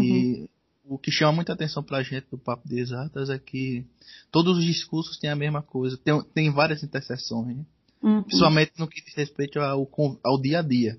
[0.00, 0.48] E
[0.86, 3.86] o que chama muita atenção pra gente do Papo de Exatas é que
[4.30, 7.64] todos os discursos têm a mesma coisa, tem, tem várias interseções, né?
[8.02, 8.22] uhum.
[8.22, 9.88] principalmente no que diz respeito ao,
[10.22, 10.98] ao dia a dia.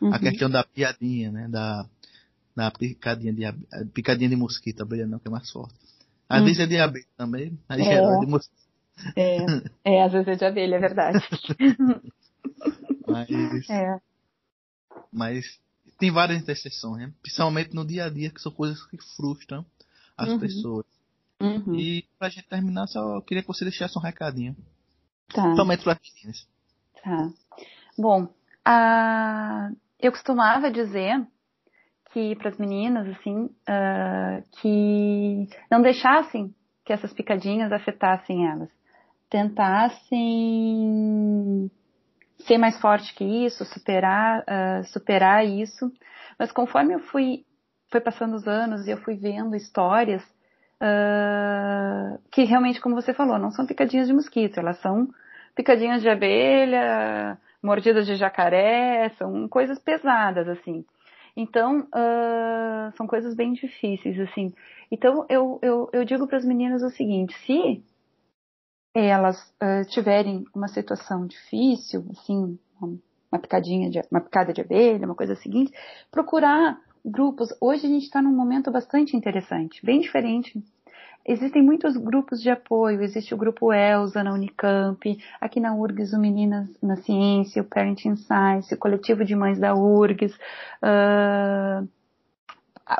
[0.00, 0.12] Uhum.
[0.12, 1.48] A questão da piadinha, né?
[1.48, 1.86] Da,
[2.56, 3.44] da picadinha de,
[3.92, 5.74] picadinha de mosquito, abelha não, que é mais forte.
[6.28, 6.46] Às uhum.
[6.46, 7.94] vezes é de abelha também, mas é.
[7.94, 8.60] é de mosquito.
[9.16, 9.38] É,
[9.84, 11.18] é, às vezes é de abelha, é verdade.
[13.06, 14.00] mas, é.
[15.12, 15.60] mas
[16.00, 17.12] tem várias interseções, né?
[17.20, 19.64] principalmente no dia a dia, que são coisas que frustram
[20.16, 20.40] as uhum.
[20.40, 20.86] pessoas.
[21.38, 21.74] Uhum.
[21.74, 24.56] E pra gente terminar, só queria que você deixasse um recadinho.
[25.32, 25.42] Tá.
[25.42, 26.48] Principalmente para as meninas.
[27.04, 27.30] Tá.
[27.98, 28.28] Bom,
[28.64, 29.70] a...
[30.00, 31.26] eu costumava dizer
[32.12, 36.54] que para as meninas assim uh, que não deixassem
[36.84, 38.70] que essas picadinhas afetassem elas,
[39.28, 40.20] tentassem
[42.46, 45.92] ser mais forte que isso, superar uh, superar isso,
[46.38, 47.44] mas conforme eu fui
[47.90, 50.22] foi passando os anos e eu fui vendo histórias
[50.80, 55.08] uh, que realmente, como você falou, não são picadinhas de mosquito, elas são
[55.54, 60.84] picadinhas de abelha, mordidas de jacaré, são coisas pesadas, assim.
[61.36, 64.52] Então, uh, são coisas bem difíceis, assim.
[64.90, 67.84] Então, eu, eu, eu digo para as meninas o seguinte: se
[68.94, 75.14] elas uh, tiverem uma situação difícil, assim, uma picadinha de, uma picada de abelha, uma
[75.14, 75.72] coisa seguinte,
[76.10, 77.48] procurar grupos.
[77.60, 80.62] Hoje a gente está num momento bastante interessante, bem diferente
[81.26, 86.18] Existem muitos grupos de apoio, existe o grupo ELSA na Unicamp, aqui na URGS o
[86.18, 91.86] Meninas na Ciência, o Parenting Science, o coletivo de mães da URGS, uh,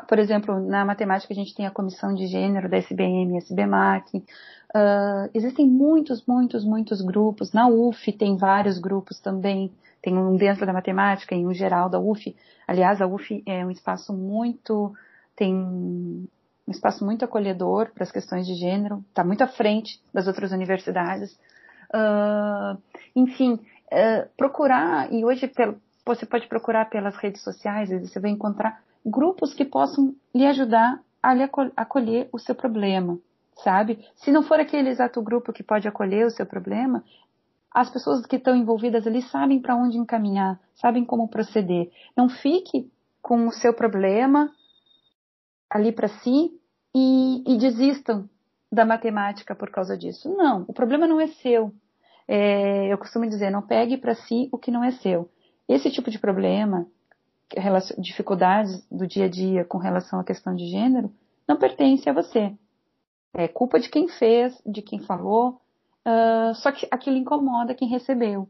[0.07, 5.31] por exemplo, na matemática a gente tem a comissão de gênero da SBM, SBMAC, uh,
[5.35, 10.73] existem muitos, muitos, muitos grupos, na UF tem vários grupos também, tem um dentro da
[10.73, 12.37] matemática e um geral da UF,
[12.67, 14.95] aliás a UF é um espaço muito,
[15.35, 16.27] tem um
[16.69, 21.37] espaço muito acolhedor para as questões de gênero, está muito à frente das outras universidades.
[21.93, 22.81] Uh,
[23.17, 25.51] enfim, uh, procurar, e hoje
[26.07, 31.35] você pode procurar pelas redes sociais, você vai encontrar grupos que possam lhe ajudar a
[31.35, 33.19] lhe acolher o seu problema,
[33.63, 34.05] sabe?
[34.17, 37.05] Se não for aquele exato grupo que pode acolher o seu problema,
[37.71, 41.91] as pessoas que estão envolvidas ali sabem para onde encaminhar, sabem como proceder.
[42.17, 42.91] Não fique
[43.23, 44.51] com o seu problema
[45.69, 46.51] ali para si
[46.95, 48.29] e, e desistam
[48.73, 50.29] da matemática por causa disso.
[50.37, 51.73] Não, o problema não é seu.
[52.27, 55.29] É, eu costumo dizer, não pegue para si o que não é seu.
[55.69, 56.87] Esse tipo de problema,
[57.99, 61.13] dificuldades do dia a dia com relação à questão de gênero,
[61.49, 62.55] não pertence a você.
[63.35, 65.61] É culpa de quem fez, de quem falou,
[66.07, 68.49] uh, só que aquilo incomoda quem recebeu.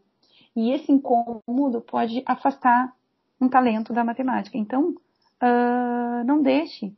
[0.55, 2.93] E esse incômodo pode afastar
[3.41, 4.59] um talento da matemática.
[4.59, 6.95] Então, uh, não deixe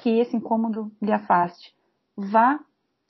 [0.00, 1.74] que esse incômodo lhe afaste.
[2.16, 2.60] Vá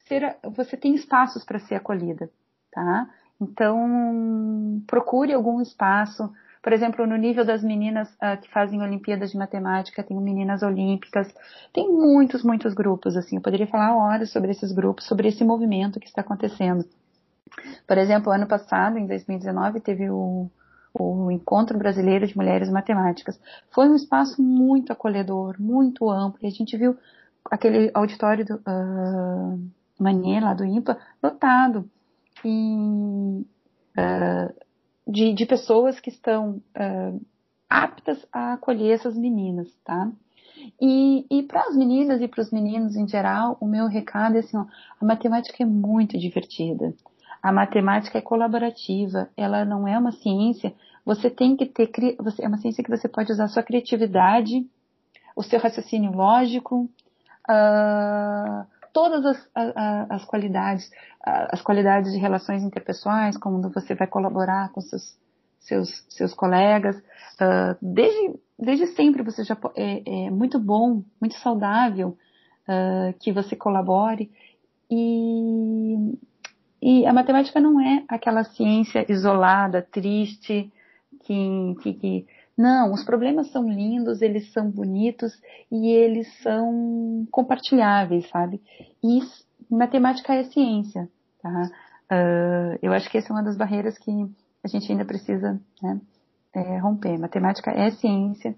[0.07, 2.31] ser, você tem espaços para ser acolhida,
[2.71, 3.09] tá?
[3.41, 6.31] Então, procure algum espaço.
[6.65, 11.31] Por exemplo, no nível das meninas uh, que fazem Olimpíadas de Matemática, tem meninas olímpicas,
[11.75, 13.37] tem muitos, muitos grupos, assim.
[13.37, 16.83] Eu poderia falar horas sobre esses grupos, sobre esse movimento que está acontecendo.
[17.87, 20.51] Por exemplo, ano passado, em 2019, teve o,
[20.95, 23.39] o Encontro Brasileiro de Mulheres Matemáticas.
[23.71, 26.97] Foi um espaço muito acolhedor, muito amplo, e a gente viu
[27.51, 29.71] aquele auditório do uh,
[30.01, 31.87] Manier, lá do IMPA, lotado
[32.43, 33.45] e,
[33.99, 34.64] uh,
[35.07, 37.21] de, de, pessoas que estão uh,
[37.69, 40.11] aptas a acolher essas meninas, tá?
[40.81, 44.41] E, e para as meninas e para os meninos em geral, o meu recado é
[44.41, 44.65] assim, ó,
[45.01, 46.95] a matemática é muito divertida.
[47.43, 50.75] A matemática é colaborativa, ela não é uma ciência.
[51.05, 51.91] Você tem que ter,
[52.41, 54.67] é uma ciência que você pode usar a sua criatividade,
[55.37, 56.89] o seu raciocínio lógico,
[57.49, 59.49] uh, todas as,
[60.09, 60.89] as qualidades,
[61.23, 65.19] as qualidades de relações interpessoais, como você vai colaborar com seus,
[65.59, 66.97] seus, seus colegas.
[67.35, 72.17] Uh, desde, desde sempre você já é, é muito bom, muito saudável
[72.69, 74.31] uh, que você colabore.
[74.89, 76.17] E
[76.87, 80.71] e a matemática não é aquela ciência isolada, triste,
[81.25, 82.27] que, que, que,
[82.57, 85.33] não, os problemas são lindos, eles são bonitos
[85.71, 88.63] e eles são compartilháveis, sabe?
[89.03, 89.21] E
[89.69, 91.09] matemática é ciência,
[91.43, 91.71] tá?
[92.05, 94.11] Uh, eu acho que essa é uma das barreiras que
[94.63, 96.01] a gente ainda precisa né,
[96.53, 97.19] é, romper.
[97.19, 98.55] Matemática é ciência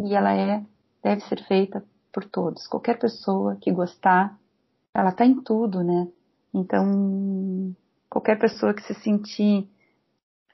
[0.00, 0.64] e ela é
[1.02, 2.66] deve ser feita por todos.
[2.66, 4.36] Qualquer pessoa que gostar,
[4.94, 6.08] ela está em tudo, né?
[6.52, 7.74] Então,
[8.08, 9.68] qualquer pessoa que se sentir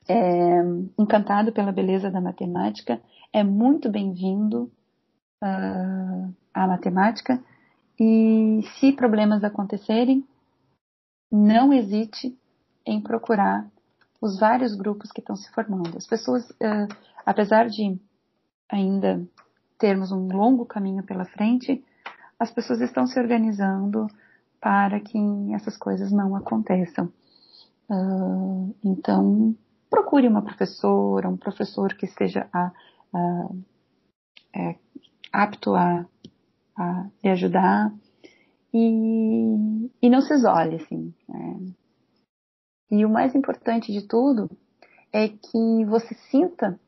[0.08, 0.62] é,
[0.98, 3.00] encantado pela beleza da matemática
[3.32, 4.70] é muito bem-vindo
[5.42, 7.42] uh, à matemática.
[7.98, 10.24] E se problemas acontecerem,
[11.30, 12.38] não hesite
[12.84, 13.66] em procurar
[14.20, 15.96] os vários grupos que estão se formando.
[15.96, 16.88] As pessoas, uh,
[17.24, 17.98] apesar de
[18.68, 19.26] ainda
[19.78, 21.84] termos um longo caminho pela frente,
[22.38, 24.06] as pessoas estão se organizando
[24.60, 25.18] para que
[25.52, 27.12] essas coisas não aconteçam.
[27.88, 29.54] Uh, então,
[29.90, 32.72] procure uma professora, um professor que esteja a,
[33.14, 33.48] a,
[34.54, 34.76] é,
[35.32, 36.06] apto a,
[36.76, 37.92] a lhe ajudar
[38.72, 41.14] e, e não se isole, assim.
[41.28, 41.72] Né?
[42.90, 44.50] E o mais importante de tudo
[45.12, 46.78] é que você sinta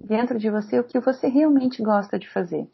[0.00, 2.68] dentro de você o que você realmente gosta de fazer.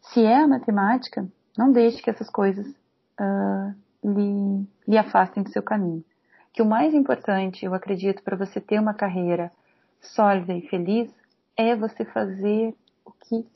[0.00, 3.74] Se é a matemática, não deixe que essas coisas uh,
[4.04, 6.04] lhe, lhe afastem do seu caminho.
[6.52, 9.50] Que o mais importante, eu acredito, para você ter uma carreira
[10.00, 11.10] sólida e feliz
[11.56, 12.74] é você fazer
[13.04, 13.46] o que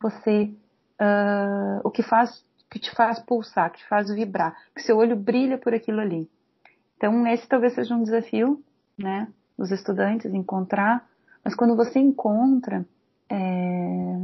[0.00, 0.52] você,
[1.00, 5.16] uh, o que faz, que te faz pulsar, que te faz vibrar, que seu olho
[5.16, 6.28] brilha por aquilo ali.
[6.96, 8.62] Então esse talvez seja um desafio,
[8.98, 11.06] né, dos estudantes encontrar,
[11.44, 12.86] mas quando você encontra
[13.28, 14.20] é,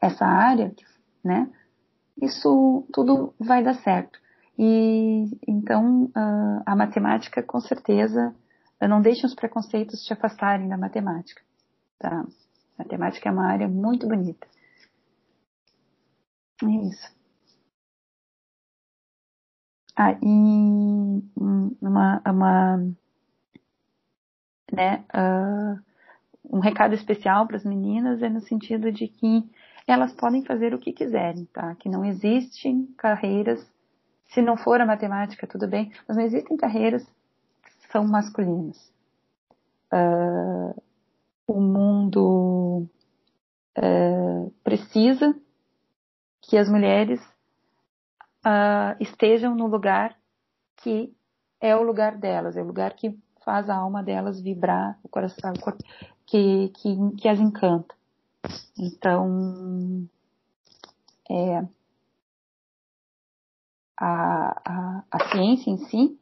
[0.00, 0.72] essa área,
[1.24, 1.50] né,
[2.20, 4.20] isso tudo vai dar certo.
[4.58, 6.10] E então
[6.66, 8.34] a matemática, com certeza,
[8.80, 11.42] não deixe os preconceitos te afastarem da matemática.
[11.98, 12.26] Tá?
[12.76, 14.46] Matemática é uma área muito bonita.
[16.62, 17.18] É isso.
[19.96, 21.22] Ah, e
[21.80, 22.76] uma, uma
[24.72, 25.80] né, uh,
[26.44, 29.48] um recado especial para as meninas é no sentido de que
[29.86, 31.74] elas podem fazer o que quiserem, tá?
[31.76, 33.66] Que não existem carreiras,
[34.28, 37.04] se não for a matemática, tudo bem, mas não existem carreiras
[37.62, 38.92] que são masculinas.
[39.92, 40.82] Uh,
[41.46, 42.86] o mundo
[43.78, 45.34] uh, precisa
[46.42, 47.20] que as mulheres
[48.46, 50.16] uh, estejam no lugar
[50.76, 51.12] que
[51.60, 55.52] é o lugar delas, é o lugar que faz a alma delas vibrar, o coração,
[56.26, 57.94] que, que, que as encanta.
[58.78, 60.08] Então,
[61.28, 61.66] é,
[63.98, 66.18] a, a, a ciência em si,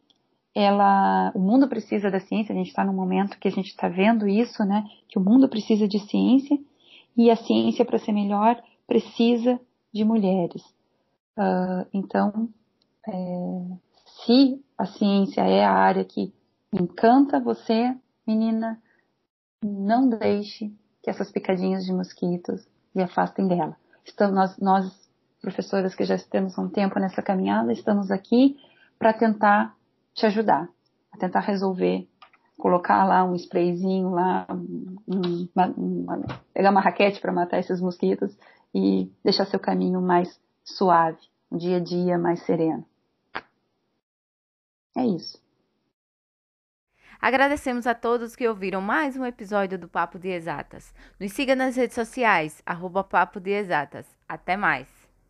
[0.54, 3.88] ela, o mundo precisa da ciência, a gente está num momento que a gente está
[3.88, 6.58] vendo isso, né, que o mundo precisa de ciência,
[7.16, 9.60] e a ciência, para ser melhor, precisa
[9.92, 10.62] de mulheres.
[11.36, 12.48] Uh, então,
[13.06, 13.76] é,
[14.24, 16.32] se a ciência é a área que
[16.72, 17.94] encanta você,
[18.26, 18.80] menina,
[19.62, 20.72] não deixe
[21.02, 23.76] que essas picadinhas de mosquitos lhe afastem dela.
[24.04, 25.05] Estamos, nós, nós,
[25.46, 28.58] professoras que já temos um tempo nessa caminhada, estamos aqui
[28.98, 29.76] para tentar
[30.12, 30.68] te ajudar,
[31.12, 32.08] a tentar resolver,
[32.58, 38.36] colocar lá um sprayzinho lá, um, uma, uma, pegar uma raquete para matar esses mosquitos
[38.74, 41.20] e deixar seu caminho mais suave,
[41.52, 42.84] um dia a dia mais sereno.
[44.96, 45.40] É isso.
[47.20, 50.92] Agradecemos a todos que ouviram mais um episódio do Papo de Exatas.
[51.20, 54.06] Nos siga nas redes sociais, arroba Papo de Exatas.
[54.28, 54.95] Até mais!